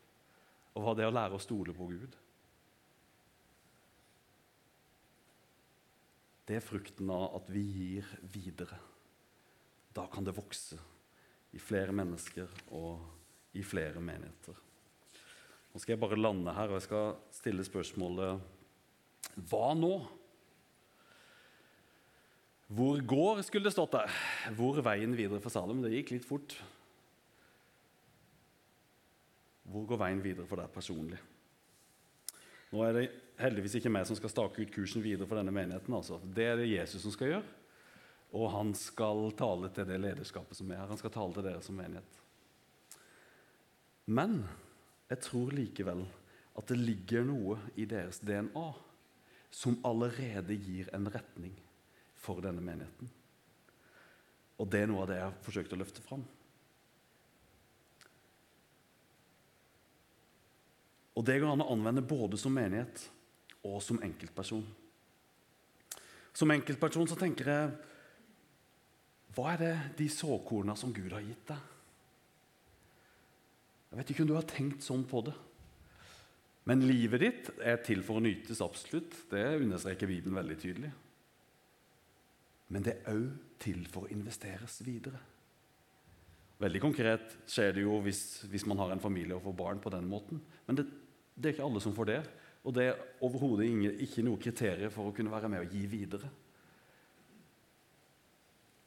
og 0.71 0.83
hva 0.85 0.95
det 0.95 1.05
er 1.05 1.11
å 1.11 1.15
lære 1.15 1.37
å 1.37 1.43
stole 1.43 1.75
på 1.75 1.87
Gud. 1.91 2.15
Det 6.47 6.57
er 6.57 6.65
frukten 6.65 7.11
av 7.13 7.37
at 7.37 7.51
vi 7.51 7.61
gir 7.61 8.07
videre. 8.33 8.79
Da 9.93 10.07
kan 10.11 10.25
det 10.25 10.35
vokse 10.35 10.79
i 11.51 11.59
flere 11.59 11.93
mennesker 11.95 12.49
og 12.75 13.55
i 13.59 13.63
flere 13.67 14.01
menigheter. 14.03 14.70
Nå 15.71 15.79
skal 15.79 15.95
jeg 15.95 16.01
bare 16.01 16.19
lande 16.19 16.53
her, 16.55 16.71
og 16.71 16.79
jeg 16.79 16.87
skal 16.89 17.13
stille 17.35 17.63
spørsmålet 17.63 18.41
Hva 19.47 19.71
nå? 19.77 19.93
Hvor 22.71 22.99
går, 23.03 23.41
skulle 23.43 23.67
det 23.67 23.75
stått 23.75 23.97
der. 23.97 24.13
Hvor 24.55 24.79
veien 24.83 25.15
videre 25.15 25.41
for 25.43 25.51
Salem? 25.51 25.81
Det 25.83 25.91
gikk 25.91 26.13
litt 26.15 26.27
fort. 26.27 26.55
Hvor 29.71 29.83
går 29.89 29.99
veien 29.99 30.21
videre 30.23 30.47
for 30.47 30.59
deg 30.59 30.71
personlig? 30.71 31.19
Nå 32.71 32.85
er 32.87 32.95
det 32.95 33.03
heldigvis 33.41 33.75
ikke 33.79 33.91
meg 33.91 34.07
som 34.07 34.15
skal 34.15 34.31
stake 34.31 34.63
ut 34.63 34.71
kursen 34.71 35.03
videre 35.03 35.27
for 35.27 35.39
denne 35.39 35.51
menigheten. 35.55 35.95
Altså. 35.95 36.21
Det 36.23 36.47
er 36.47 36.59
det 36.59 36.69
Jesus 36.71 37.03
som 37.03 37.11
skal 37.15 37.33
gjøre. 37.33 37.57
Og 38.39 38.47
han 38.53 38.71
skal 38.77 39.27
tale 39.35 39.71
til 39.75 39.87
det 39.89 39.99
lederskapet 39.99 40.55
som 40.55 40.71
er 40.71 40.79
her. 40.79 40.91
Han 40.91 40.99
skal 40.99 41.11
tale 41.11 41.35
til 41.35 41.47
dere 41.49 41.63
som 41.65 41.75
menighet. 41.75 42.19
Men 44.07 44.45
jeg 45.11 45.19
tror 45.25 45.51
likevel 45.55 46.05
at 46.57 46.67
det 46.71 46.79
ligger 46.79 47.25
noe 47.27 47.57
i 47.79 47.87
deres 47.89 48.21
DNA 48.23 48.67
som 49.51 49.79
allerede 49.87 50.55
gir 50.55 50.87
en 50.95 51.09
retning 51.11 51.55
for 52.15 52.39
denne 52.43 52.63
menigheten. 52.63 53.09
Og 54.61 54.69
det 54.71 54.83
er 54.83 54.91
noe 54.91 55.03
av 55.03 55.09
det 55.09 55.17
jeg 55.17 55.27
har 55.27 55.41
forsøkt 55.43 55.73
å 55.75 55.79
løfte 55.81 56.03
fram. 56.05 56.23
Og 61.17 61.25
det 61.27 61.41
går 61.41 61.51
an 61.51 61.65
å 61.65 61.71
anvende 61.73 62.05
både 62.05 62.39
som 62.39 62.53
menighet 62.55 63.03
og 63.67 63.81
som 63.83 63.99
enkeltperson. 64.05 64.63
Som 66.31 66.53
enkeltperson 66.55 67.09
så 67.11 67.17
tenker 67.19 67.51
jeg 67.51 67.73
Hva 69.35 69.51
er 69.53 69.59
det 69.59 69.75
de 69.99 70.07
såkorna 70.11 70.75
som 70.79 70.93
Gud 70.95 71.11
har 71.11 71.23
gitt 71.23 71.43
deg? 71.51 71.70
Jeg 73.91 73.99
vet 73.99 74.11
ikke 74.13 74.23
om 74.23 74.29
du 74.29 74.37
har 74.37 74.47
tenkt 74.47 74.85
sånn 74.85 75.03
på 75.07 75.19
det. 75.27 75.33
Men 76.69 76.85
livet 76.85 77.23
ditt 77.23 77.49
er 77.59 77.81
til 77.83 78.03
for 78.05 78.19
å 78.19 78.23
nytes, 78.23 78.61
absolutt. 78.63 79.15
Det 79.31 79.41
understreker 79.57 80.07
Bibelen 80.07 80.37
veldig 80.37 80.57
tydelig. 80.61 80.91
Men 82.71 82.85
det 82.85 82.93
er 83.01 83.11
òg 83.11 83.25
til 83.59 83.81
for 83.91 84.07
å 84.07 84.11
investeres 84.13 84.79
videre. 84.85 85.19
Veldig 86.61 86.81
konkret 86.83 87.35
skjer 87.49 87.73
det 87.75 87.83
jo 87.83 87.97
hvis, 88.05 88.45
hvis 88.47 88.67
man 88.69 88.79
har 88.79 88.93
en 88.93 89.01
familie 89.01 89.35
og 89.35 89.43
får 89.47 89.57
barn 89.57 89.81
på 89.83 89.91
den 89.91 90.07
måten. 90.07 90.39
Men 90.67 90.77
det, 90.77 90.85
det 91.35 91.49
er 91.49 91.55
ikke 91.57 91.67
alle 91.67 91.81
som 91.83 91.95
får 91.97 92.09
det. 92.11 92.21
Og 92.61 92.75
det 92.77 92.85
er 92.85 93.03
overhodet 93.25 93.67
ikke 94.05 94.23
noe 94.23 94.39
kriterium 94.39 94.93
for 94.93 95.09
å 95.09 95.15
kunne 95.17 95.33
være 95.33 95.49
med 95.49 95.65
og 95.65 95.73
gi 95.73 95.83
videre. 95.89 96.29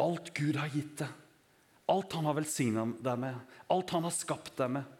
Alt 0.05 0.30
Gud 0.34 0.57
har 0.59 0.70
gitt 0.74 0.96
deg, 1.02 1.11
alt 1.90 2.14
Han 2.16 2.26
har 2.26 2.34
velsigna 2.38 2.86
deg 3.05 3.18
med, 3.22 3.59
alt 3.70 3.92
Han 3.94 4.07
har 4.09 4.14
skapt 4.14 4.57
deg 4.59 4.72
med, 4.78 4.93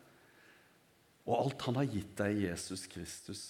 og 1.25 1.39
alt 1.39 1.63
Han 1.69 1.79
har 1.81 1.89
gitt 1.89 2.17
deg 2.21 2.37
i 2.37 2.47
Jesus 2.49 2.87
Kristus, 2.91 3.45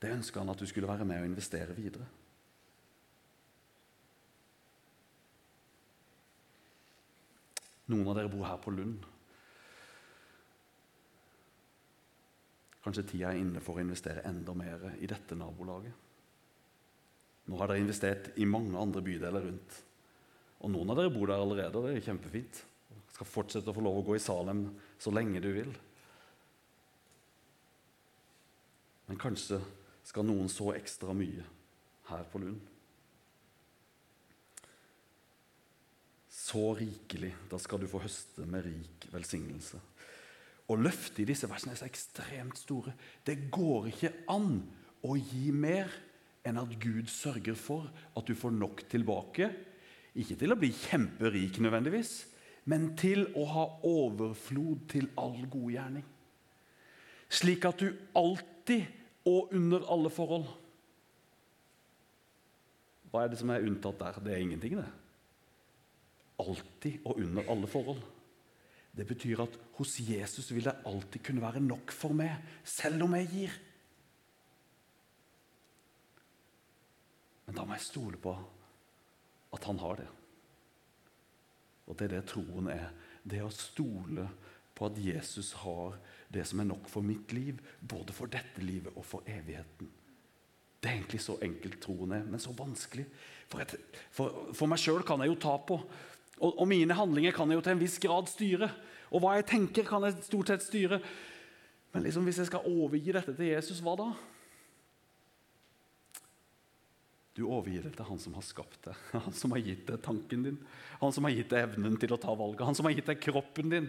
det 0.00 0.12
ønsker 0.12 0.42
Han 0.42 0.52
at 0.52 0.60
du 0.60 0.66
skulle 0.68 0.90
være 0.90 1.06
med 1.08 1.22
og 1.22 1.30
investere 1.30 1.76
videre. 1.76 2.06
Noen 7.92 8.08
av 8.08 8.16
dere 8.16 8.32
bor 8.32 8.46
her 8.48 8.60
på 8.64 8.72
Lund. 8.72 9.02
Kanskje 12.84 13.04
tida 13.08 13.32
er 13.32 13.40
inne 13.40 13.60
for 13.64 13.76
å 13.76 13.84
investere 13.84 14.24
enda 14.28 14.52
mer 14.56 14.90
i 15.00 15.08
dette 15.08 15.36
nabolaget. 15.36 15.92
Nå 17.48 17.58
har 17.60 17.68
dere 17.68 17.80
investert 17.84 18.30
i 18.40 18.48
mange 18.48 18.76
andre 18.80 19.02
bydeler 19.04 19.44
rundt. 19.48 19.80
Og 20.64 20.72
noen 20.72 20.92
av 20.92 21.00
dere 21.00 21.12
bor 21.12 21.28
der 21.28 21.40
allerede, 21.40 21.76
og 21.76 21.88
det 21.88 21.98
er 21.98 22.06
kjempefint. 22.06 22.60
Skal 23.12 23.28
fortsette 23.28 23.72
å 23.72 23.76
få 23.76 23.84
lov 23.84 24.00
å 24.00 24.06
gå 24.06 24.16
i 24.16 24.22
Salem 24.22 24.66
så 25.00 25.12
lenge 25.12 25.42
du 25.44 25.50
vil. 25.52 25.72
Men 29.08 29.20
kanskje 29.20 29.60
skal 30.04 30.26
noen 30.26 30.48
så 30.52 30.72
ekstra 30.76 31.14
mye 31.16 31.44
her 32.10 32.24
på 32.32 32.40
Lund. 32.42 32.60
Så 36.44 36.74
rikelig, 36.76 37.32
da 37.50 37.58
skal 37.60 37.80
du 37.80 37.88
få 37.88 38.02
høste 38.04 38.44
med 38.48 38.66
rik 38.66 39.06
velsignelse. 39.12 39.80
Og 40.72 40.80
løftet 40.80 41.22
i 41.24 41.28
disse 41.28 41.48
versene 41.48 41.74
er 41.74 41.80
så 41.80 41.88
ekstremt 41.88 42.60
store. 42.60 42.94
Det 43.24 43.48
går 43.52 43.90
ikke 43.92 44.12
an 44.32 44.58
å 45.04 45.16
gi 45.18 45.50
mer 45.52 45.92
enn 46.44 46.60
at 46.60 46.76
Gud 46.80 47.08
sørger 47.12 47.56
for 47.56 47.88
at 48.16 48.28
du 48.28 48.36
får 48.36 48.52
nok 48.56 48.84
tilbake. 48.92 49.50
Ikke 50.20 50.36
til 50.40 50.52
å 50.52 50.58
bli 50.60 50.70
kjemperik 50.76 51.58
nødvendigvis, 51.64 52.12
men 52.70 52.92
til 52.96 53.26
å 53.36 53.44
ha 53.50 53.64
overflod 53.88 54.84
til 54.92 55.08
all 55.20 55.40
god 55.52 55.70
gjerning. 55.74 56.06
Slik 57.34 57.64
at 57.68 57.80
du 57.80 57.88
alltid 58.16 58.53
og 59.24 59.52
under 59.54 59.84
alle 59.92 60.10
forhold 60.12 60.46
Hva 63.10 63.22
er 63.24 63.30
det 63.30 63.38
som 63.38 63.52
er 63.54 63.62
unntatt 63.62 64.00
der? 64.00 64.16
Det 64.24 64.32
er 64.34 64.42
ingenting, 64.42 64.74
det. 64.80 64.88
Alltid 66.42 67.04
og 67.06 67.20
under 67.22 67.46
alle 67.52 67.68
forhold. 67.70 68.00
Det 68.90 69.06
betyr 69.06 69.44
at 69.44 69.54
hos 69.78 69.92
Jesus 70.02 70.50
vil 70.50 70.66
det 70.66 70.74
alltid 70.82 71.22
kunne 71.22 71.44
være 71.44 71.62
nok 71.62 71.94
for 71.94 72.10
meg, 72.14 72.34
selv 72.66 73.06
om 73.06 73.14
jeg 73.14 73.28
gir. 73.30 73.54
Men 77.46 77.54
da 77.54 77.62
må 77.62 77.78
jeg 77.78 77.86
stole 77.86 78.18
på 78.18 78.34
at 79.54 79.70
han 79.70 79.78
har 79.78 80.02
det. 80.02 80.10
Og 81.86 81.98
det 81.98 82.08
er 82.08 82.16
det 82.16 82.26
troen 82.34 82.70
er. 82.74 82.90
Det 83.22 83.44
å 83.46 83.54
stole 83.54 84.26
på 84.74 84.90
at 84.90 84.98
Jesus 84.98 85.52
har 85.62 85.94
det 85.94 86.13
som 86.42 86.60
er 86.60 86.66
nok 86.66 86.88
for 86.90 87.06
mitt 87.06 87.30
liv, 87.36 87.60
både 87.80 88.16
for 88.16 88.30
dette 88.32 88.64
livet 88.64 88.96
og 88.98 89.06
for 89.06 89.28
evigheten. 89.30 89.90
Det 90.82 90.90
er 90.90 90.98
egentlig 90.98 91.22
så 91.24 91.38
enkelt 91.40 91.78
troen 91.80 92.12
er, 92.12 92.26
men 92.28 92.42
så 92.42 92.52
vanskelig. 92.56 93.06
For, 93.48 93.62
et, 93.62 93.76
for, 94.12 94.50
for 94.52 94.68
meg 94.68 94.82
sjøl 94.82 95.04
kan 95.06 95.22
jeg 95.22 95.30
jo 95.30 95.38
ta 95.40 95.54
på. 95.64 95.78
Og, 96.40 96.50
og, 96.50 96.66
mine 96.68 96.96
handlinger 96.98 97.32
kan 97.32 97.48
jeg 97.48 97.60
jo 97.60 97.64
til 97.64 97.76
en 97.76 97.80
viss 97.80 97.96
grad 98.02 98.28
styre. 98.28 98.68
Og 99.14 99.22
hva 99.22 99.36
jeg 99.38 99.46
tenker, 99.48 99.86
kan 99.88 100.04
jeg 100.04 100.18
stort 100.26 100.50
sett 100.50 100.66
styre. 100.66 100.98
Men 101.94 102.04
liksom, 102.04 102.26
hvis 102.26 102.42
jeg 102.42 102.50
skal 102.50 102.66
overgi 102.68 103.14
dette 103.14 103.32
til 103.38 103.52
Jesus, 103.54 103.80
hva 103.84 103.94
da? 104.00 104.10
Du 107.34 107.46
overgir 107.48 107.86
det 107.86 107.96
til 107.96 108.06
han 108.06 108.20
som 108.22 108.34
har 108.36 108.44
skapt 108.46 108.84
deg, 108.86 108.98
han 109.26 109.34
som 109.34 109.54
har 109.54 109.62
gitt 109.64 109.86
deg 109.88 110.02
tanken 110.04 110.44
din, 110.46 110.58
han 111.00 111.14
som 111.14 111.26
har 111.26 111.34
gitt 111.34 111.50
deg 111.50 111.64
evnen 111.66 111.96
til 111.98 112.14
å 112.14 112.20
ta 112.20 112.34
valget, 112.36 112.66
han 112.66 112.76
som 112.78 112.86
har 112.86 112.94
gitt 112.94 113.08
deg 113.10 113.22
kroppen 113.22 113.72
din. 113.72 113.88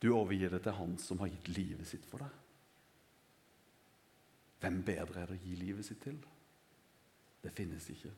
Du 0.00 0.08
overgir 0.16 0.52
det 0.52 0.62
til 0.64 0.76
han 0.78 0.96
som 0.98 1.20
har 1.20 1.28
gitt 1.28 1.50
livet 1.52 1.88
sitt 1.88 2.06
for 2.08 2.24
deg. 2.24 2.36
Hvem 4.60 4.82
bedre 4.84 5.22
er 5.22 5.30
det 5.30 5.38
å 5.38 5.44
gi 5.44 5.56
livet 5.60 5.86
sitt 5.86 6.00
til? 6.04 6.16
Det 7.40 7.52
finnes 7.56 7.86
ikke. 7.92 8.12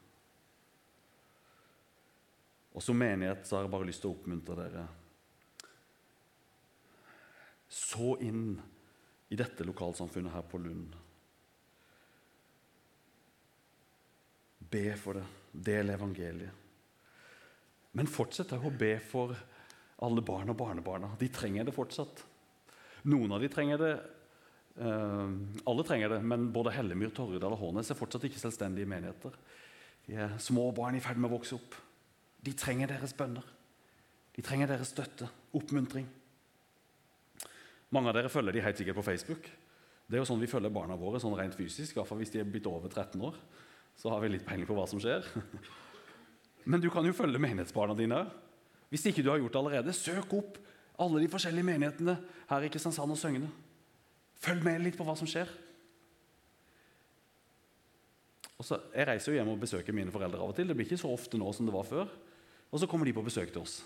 Og 2.73 2.83
Som 2.83 2.99
menighet 2.99 3.47
så 3.47 3.57
har 3.57 3.67
jeg 3.67 3.75
bare 3.75 3.87
lyst 3.87 4.03
til 4.03 4.11
å 4.11 4.17
oppmuntre 4.17 4.57
dere. 4.59 4.87
Så 7.73 8.17
inn 8.25 8.57
i 9.33 9.39
dette 9.39 9.65
lokalsamfunnet 9.65 10.35
her 10.35 10.47
på 10.49 10.61
Lund. 10.61 10.97
Be 14.73 14.87
for 14.97 15.21
det. 15.21 15.27
Del 15.53 15.93
evangeliet. 15.93 16.61
Men 17.93 18.09
fortsett 18.09 18.55
å 18.57 18.71
be 18.73 18.95
for 19.05 19.37
alle 20.03 20.25
barn 20.27 20.51
og 20.53 20.59
barnebarna. 20.59 21.13
De 21.21 21.29
trenger 21.33 21.69
det 21.69 21.75
fortsatt. 21.77 22.25
Noen 23.11 23.35
av 23.35 23.43
de 23.43 23.51
trenger 23.51 23.81
det 23.83 23.93
uh, 24.79 25.31
Alle 25.69 25.85
trenger 25.87 26.15
det, 26.15 26.21
men 26.27 26.51
både 26.55 26.75
Hellemyr, 26.75 27.11
Torredal 27.15 27.57
og 27.57 27.63
Hånes 27.63 27.91
er 27.91 27.99
fortsatt 27.99 28.27
ikke 28.29 28.41
selvstendige 28.41 28.89
menigheter. 28.89 29.35
De 30.07 30.19
er 30.19 30.37
små 30.43 30.69
barn 30.75 30.99
i 30.99 31.03
ferd 31.03 31.21
med 31.21 31.31
å 31.31 31.37
vokse 31.37 31.57
opp. 31.59 31.77
De 32.43 32.55
trenger 32.59 32.91
deres 32.91 33.15
bønner. 33.15 33.47
De 34.33 34.43
trenger 34.43 34.71
deres 34.71 34.91
støtte, 34.95 35.29
oppmuntring. 35.55 36.09
Mange 37.93 38.09
av 38.09 38.17
dere 38.17 38.33
følger 38.33 38.57
de 38.57 38.63
helt 38.65 38.79
sikkert 38.81 38.99
på 38.99 39.05
Facebook. 39.07 39.51
Det 40.09 40.17
er 40.17 40.23
jo 40.23 40.29
sånn 40.29 40.41
Vi 40.41 40.51
følger 40.51 40.73
barna 40.73 40.97
våre 40.99 41.21
sånn 41.23 41.37
rent 41.39 41.55
fysisk, 41.57 41.97
iallfall 41.97 42.23
hvis 42.23 42.33
de 42.33 42.41
er 42.41 42.49
blitt 42.49 42.67
over 42.69 42.89
13 42.89 43.21
år. 43.23 43.37
Så 43.97 44.11
har 44.11 44.23
vi 44.23 44.33
litt 44.33 44.47
peiling 44.47 44.67
på 44.67 44.77
hva 44.77 44.87
som 44.89 45.01
skjer. 45.03 45.27
Men 46.71 46.81
du 46.81 46.89
kan 46.95 47.05
jo 47.05 47.15
følge 47.17 47.41
menighetsbarna 47.43 47.97
dine 47.99 48.23
òg. 48.23 48.33
Hvis 48.93 49.07
ikke 49.09 49.25
du 49.25 49.31
har 49.33 49.41
gjort 49.41 49.55
det 49.55 49.61
allerede, 49.63 49.97
søk 49.97 50.35
opp 50.37 50.59
alle 51.01 51.23
de 51.23 51.31
forskjellige 51.33 51.65
menighetene 51.65 52.19
her 52.51 52.65
i 52.67 52.69
Kristiansand 52.69 53.15
og 53.15 53.17
Søgne. 53.17 53.49
Følg 54.43 54.65
med 54.67 54.83
litt 54.85 54.99
på 54.99 55.07
hva 55.07 55.15
som 55.17 55.29
skjer. 55.31 55.49
Og 58.61 58.69
jeg 58.69 59.09
reiser 59.09 59.33
jo 59.33 59.39
hjem 59.39 59.55
og 59.55 59.63
besøker 59.63 59.97
mine 59.97 60.13
foreldre 60.13 60.43
av 60.43 60.53
og 60.53 60.59
til. 60.59 60.69
Det 60.69 60.77
blir 60.77 60.87
ikke 60.91 61.01
så 61.01 61.11
ofte 61.11 61.41
nå 61.41 61.49
som 61.57 61.67
det 61.67 61.75
var 61.75 61.89
før. 61.89 62.13
Og 62.69 62.83
så 62.83 62.89
kommer 62.91 63.09
de 63.09 63.17
på 63.17 63.25
besøk 63.25 63.51
til 63.55 63.65
oss. 63.65 63.81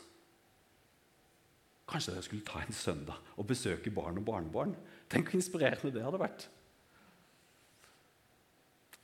Kanskje 1.86 2.16
dere 2.16 2.26
skulle 2.26 2.46
ta 2.46 2.64
en 2.64 2.74
søndag 2.74 3.22
og 3.38 3.46
besøke 3.46 3.94
barn 3.94 4.18
og 4.18 4.26
barnebarn? 4.26 4.74
Tenk 5.12 5.30
hvor 5.30 5.38
inspirerende 5.38 5.94
det 5.94 6.02
hadde 6.02 6.20
vært. 6.20 6.48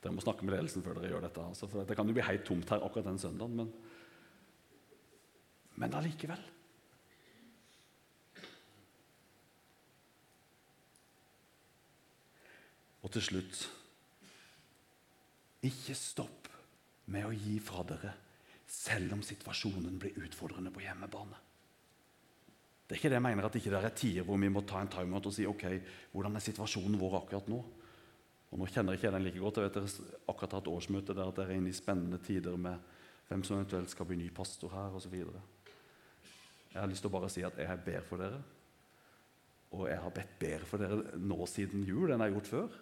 Dere 0.03 0.16
må 0.16 0.24
snakke 0.24 0.42
med 0.42 0.57
ledelsen 0.57 0.82
før 0.82 0.98
dere 0.98 1.14
gjør 1.14 1.28
dette. 1.28 1.46
Altså, 1.46 1.70
for 1.70 1.86
Det 1.86 1.96
kan 1.96 2.11
jo 2.11 2.18
bli 2.18 2.26
helt 2.26 2.44
tomt 2.48 2.74
her 2.74 2.82
akkurat 2.82 3.07
den 3.07 3.22
søndagen. 3.22 3.57
men 3.57 3.72
men 5.83 5.95
allikevel. 5.99 6.43
Og 13.03 13.11
til 13.11 13.24
slutt 13.26 13.62
Ikke 15.66 15.95
stopp 15.99 16.51
med 17.12 17.26
å 17.26 17.35
gi 17.35 17.57
fra 17.62 17.83
dere 17.87 18.12
selv 18.72 19.12
om 19.14 19.22
situasjonen 19.26 19.99
blir 20.01 20.16
utfordrende 20.24 20.70
på 20.72 20.80
hjemmebane. 20.80 21.37
Det 22.87 22.97
er 22.97 22.99
ikke 22.99 23.11
det 23.12 23.18
jeg 23.18 23.24
mener 23.26 23.47
at 23.47 23.59
ikke 23.59 23.72
det 23.74 23.83
er 23.85 23.95
tider 23.95 24.26
hvor 24.26 24.41
vi 24.41 24.51
må 24.51 24.62
ta 24.66 24.80
en 24.80 24.91
timeout 24.91 25.28
og 25.28 25.35
si 25.35 25.45
ok, 25.47 25.64
hvordan 26.14 26.39
er 26.39 26.45
situasjonen 26.47 26.99
vår 26.99 27.18
akkurat 27.20 27.51
nå. 27.53 27.61
Og 28.53 28.59
Nå 28.59 28.68
kjenner 28.68 28.97
jeg 28.97 29.03
ikke 29.03 29.12
den 29.14 29.26
like 29.26 29.43
godt. 29.43 29.61
Jeg 29.61 29.68
vet 29.68 29.76
Dere 29.78 30.09
akkurat 30.33 30.57
har 30.57 30.62
hatt 30.62 30.72
årsmøte 30.72 31.14
der 31.16 31.30
dere 31.37 31.55
er 31.55 31.61
inne 31.61 31.70
i 31.72 31.76
spennende 31.76 32.20
tider 32.24 32.57
med 32.61 32.80
hvem 33.28 33.45
som 33.47 33.57
eventuelt 33.57 33.93
skal 33.93 34.09
bli 34.09 34.18
ny 34.20 34.30
pastor 34.35 34.72
her 34.74 34.97
osv. 34.99 35.14
Jeg 36.73 36.81
har 36.81 36.89
lyst 36.89 37.05
til 37.05 37.12
å 37.12 37.14
bare 37.14 37.31
si 37.33 37.45
at 37.45 37.59
jeg 37.61 37.85
ber 37.85 38.05
for 38.09 38.23
dere. 38.23 38.41
Og 39.73 39.87
jeg 39.89 40.01
har 40.01 40.14
bedt 40.16 40.35
bedre 40.41 40.68
for 40.68 40.81
dere 40.81 41.20
nå 41.20 41.47
siden 41.49 41.85
jul 41.89 42.09
enn 42.09 42.20
jeg 42.20 42.27
har 42.27 42.35
gjort 42.37 42.51
før. 42.53 42.81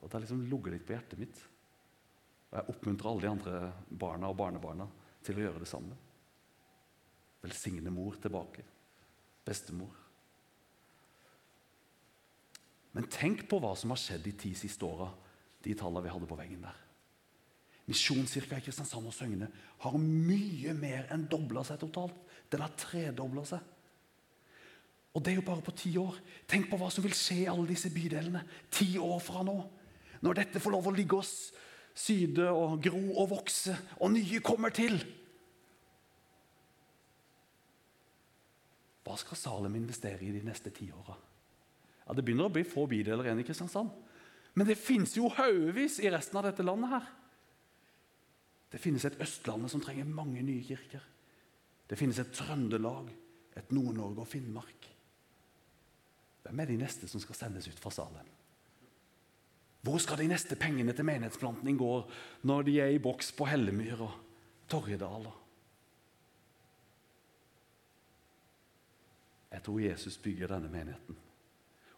Og 0.00 0.06
det 0.06 0.16
har 0.16 0.24
liksom 0.24 0.44
ligget 0.50 0.76
litt 0.76 0.86
på 0.88 0.96
hjertet 0.96 1.20
mitt. 1.20 1.42
Og 2.50 2.58
jeg 2.58 2.74
oppmuntrer 2.74 3.10
alle 3.10 3.24
de 3.24 3.32
andre 3.32 3.60
barna 4.04 4.30
og 4.30 4.38
barnebarna 4.38 4.88
til 5.24 5.40
å 5.40 5.46
gjøre 5.46 5.64
det 5.64 5.68
samme. 5.70 5.96
Velsigne 7.44 7.92
mor 7.92 8.16
tilbake. 8.20 8.64
Bestemor. 9.44 10.00
Men 12.94 13.08
tenk 13.10 13.48
på 13.50 13.58
hva 13.60 13.72
som 13.76 13.92
har 13.92 14.00
skjedd 14.00 14.22
de 14.24 14.32
ti 14.38 14.52
siste 14.56 14.86
åra, 14.86 15.08
de 15.64 15.72
tallene 15.74 16.04
vi 16.04 16.12
hadde 16.12 16.28
på 16.30 16.38
veggen 16.38 16.62
der. 16.62 16.80
Misjonskirka 17.88 18.60
i 18.60 18.64
Kristiansand 18.64 19.08
og 19.10 19.12
Søgne 19.12 19.50
har 19.82 19.96
mye 20.00 20.72
mer 20.78 21.10
enn 21.12 21.26
dobla 21.28 21.64
seg 21.66 21.82
totalt. 21.82 22.16
Den 22.54 22.62
har 22.62 22.74
tredobla 22.78 23.42
seg. 23.48 23.70
Og 25.14 25.22
det 25.22 25.32
er 25.32 25.38
jo 25.38 25.46
bare 25.46 25.62
på 25.62 25.74
ti 25.78 25.92
år. 25.98 26.16
Tenk 26.50 26.68
på 26.70 26.78
hva 26.78 26.88
som 26.90 27.04
vil 27.04 27.14
skje 27.14 27.44
i 27.44 27.50
alle 27.50 27.66
disse 27.70 27.90
bydelene 27.94 28.42
ti 28.74 28.94
år 28.98 29.20
fra 29.22 29.44
nå. 29.46 29.56
Når 30.24 30.38
dette 30.38 30.62
får 30.62 30.74
lov 30.74 30.88
å 30.90 30.94
ligge 30.94 31.18
oss 31.18 31.34
syde 31.94 32.48
og 32.50 32.80
gro 32.82 33.02
og 33.22 33.28
vokse, 33.30 33.76
og 34.02 34.10
nye 34.16 34.40
kommer 34.42 34.74
til. 34.74 34.96
Hva 39.04 39.14
skal 39.20 39.38
Salem 39.38 39.78
investere 39.78 40.26
i 40.26 40.32
de 40.34 40.42
neste 40.42 40.72
ti 40.74 40.88
åra? 40.90 41.14
Ja, 42.04 42.16
det 42.16 42.24
begynner 42.24 42.50
å 42.50 42.54
bli 42.54 42.64
få 42.66 42.88
bydeler 42.90 43.28
igjen 43.28 43.44
i 43.44 43.46
Kristiansand. 43.46 43.92
Men 44.54 44.68
det 44.68 44.78
fins 44.78 45.14
jo 45.16 45.30
haugevis 45.34 46.00
i 46.02 46.10
resten 46.12 46.38
av 46.40 46.48
dette 46.48 46.66
landet 46.66 46.90
her. 46.96 47.06
Det 48.74 48.82
finnes 48.82 49.06
et 49.06 49.20
Østlandet 49.22 49.70
som 49.70 49.82
trenger 49.82 50.08
mange 50.08 50.42
nye 50.42 50.66
kirker. 50.66 51.02
Det 51.88 51.98
finnes 52.00 52.18
et 52.18 52.32
Trøndelag, 52.32 53.10
et 53.56 53.72
Nord-Norge 53.72 54.24
og 54.24 54.28
Finnmark. 54.28 54.88
Hvem 56.44 56.60
er 56.60 56.68
de 56.68 56.80
neste 56.80 57.08
som 57.08 57.20
skal 57.22 57.38
sendes 57.38 57.68
ut 57.68 57.80
fra 57.80 57.92
Salem? 57.92 58.28
Hvor 59.84 60.00
skal 60.00 60.22
de 60.22 60.28
neste 60.30 60.56
pengene 60.56 60.94
til 60.96 61.04
menighetsplanting 61.04 61.76
gå 61.76 61.92
når 62.48 62.62
de 62.64 62.78
er 62.80 62.94
i 62.94 63.00
boks 63.02 63.34
på 63.36 63.48
Hellemyr 63.48 64.00
og 64.06 64.14
Torjedal? 64.72 65.28
Jeg 69.52 69.62
tror 69.62 69.80
Jesus 69.80 70.16
bygger 70.18 70.50
denne 70.50 70.72
menigheten. 70.72 71.18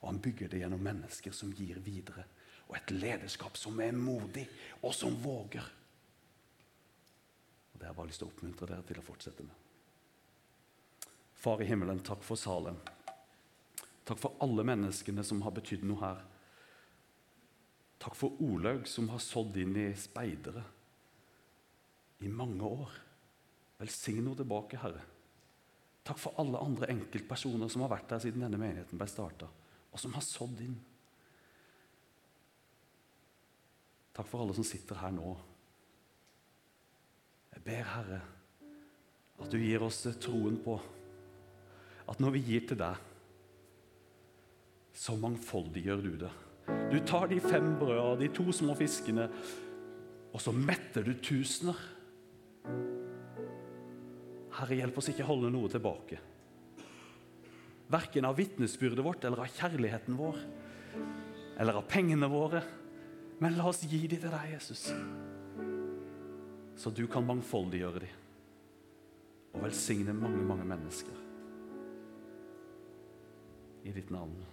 Og 0.01 0.09
han 0.11 0.19
bygger 0.23 0.51
det 0.51 0.61
gjennom 0.61 0.83
mennesker 0.83 1.35
som 1.35 1.55
gir 1.57 1.79
videre. 1.83 2.27
Og 2.69 2.77
et 2.77 2.91
lederskap 2.91 3.57
som 3.57 3.79
er 3.81 3.95
modig, 3.95 4.45
og 4.83 4.95
som 4.95 5.15
våger. 5.23 5.71
Og 7.73 7.79
Det 7.79 7.87
har 7.87 7.95
jeg 7.95 7.97
bare 7.97 8.11
lyst 8.11 8.23
til 8.23 8.29
å 8.29 8.35
oppmuntre 8.35 8.69
dere 8.71 8.87
til 8.87 9.01
å 9.01 9.07
fortsette 9.07 9.47
med. 9.47 9.66
Far 11.47 11.63
i 11.63 11.65
himmelen, 11.65 12.01
takk 12.03 12.25
for 12.27 12.35
Salem. 12.35 12.75
Takk 14.03 14.19
for 14.19 14.35
alle 14.43 14.65
menneskene 14.67 15.23
som 15.23 15.45
har 15.47 15.53
betydd 15.55 15.85
noe 15.87 16.01
her. 16.01 16.25
Takk 18.03 18.17
for 18.19 18.41
Olaug, 18.43 18.89
som 18.91 19.07
har 19.13 19.23
sådd 19.23 19.55
inn 19.63 19.77
i 19.79 19.85
speidere 19.95 20.65
i 22.27 22.33
mange 22.35 22.67
år. 22.67 22.97
Velsign 23.79 24.19
henne 24.25 24.35
tilbake, 24.41 24.81
Herre. 24.83 25.05
Takk 26.11 26.19
for 26.25 26.43
alle 26.43 26.65
andre 26.67 26.91
enkeltpersoner 26.97 27.71
som 27.71 27.87
har 27.87 27.95
vært 27.95 28.11
der 28.11 28.27
siden 28.27 28.43
denne 28.43 28.59
menigheten 28.59 28.99
ble 28.99 29.07
starta, 29.15 29.47
og 29.47 30.03
som 30.03 30.19
har 30.19 30.27
sådd 30.27 30.67
inn. 30.67 30.75
Takk 34.19 34.35
for 34.35 34.43
alle 34.43 34.59
som 34.59 34.67
sitter 34.67 34.99
her 34.99 35.15
nå. 35.15 35.39
Jeg 37.55 37.67
ber, 37.71 37.89
Herre, 37.95 38.23
at 39.39 39.51
du 39.55 39.61
gir 39.63 39.87
oss 39.87 40.03
troen 40.19 40.59
på 40.67 40.81
at 42.07 42.23
når 42.23 42.37
vi 42.37 42.45
gir 42.47 42.67
til 42.69 42.79
deg, 42.81 42.99
så 44.97 45.17
mangfoldiggjør 45.21 46.05
du 46.05 46.13
det. 46.25 46.33
Du 46.91 46.97
tar 47.07 47.29
de 47.31 47.39
fem 47.43 47.75
brødene 47.79 48.21
de 48.23 48.31
to 48.35 48.49
små 48.55 48.75
fiskene, 48.79 49.27
og 50.33 50.43
så 50.43 50.55
metter 50.55 51.05
du 51.07 51.13
tusener. 51.23 51.77
Herre, 54.57 54.79
hjelp 54.79 54.99
oss 54.99 55.11
ikke 55.13 55.27
holde 55.29 55.51
noe 55.53 55.69
tilbake. 55.73 56.19
Verken 57.93 58.27
av 58.27 58.39
vitnesbyrdet 58.39 59.05
vårt 59.05 59.27
eller 59.29 59.45
av 59.45 59.53
kjærligheten 59.53 60.17
vår 60.19 60.41
eller 61.61 61.79
av 61.79 61.87
pengene 61.89 62.29
våre. 62.31 62.63
Men 63.39 63.59
la 63.59 63.69
oss 63.69 63.85
gi 63.85 64.01
dem 64.09 64.23
til 64.23 64.33
deg, 64.33 64.55
Jesus, 64.55 64.87
så 66.77 66.93
du 66.93 67.05
kan 67.09 67.25
mangfoldiggjøre 67.29 68.01
dem 68.07 68.23
og 69.57 69.63
velsigne 69.65 70.13
mange, 70.17 70.43
mange 70.45 70.65
mennesker. 70.69 71.26
I 73.87 73.93
ditt 73.93 74.11
navn. 74.11 74.45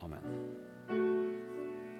Amen. 0.00 0.22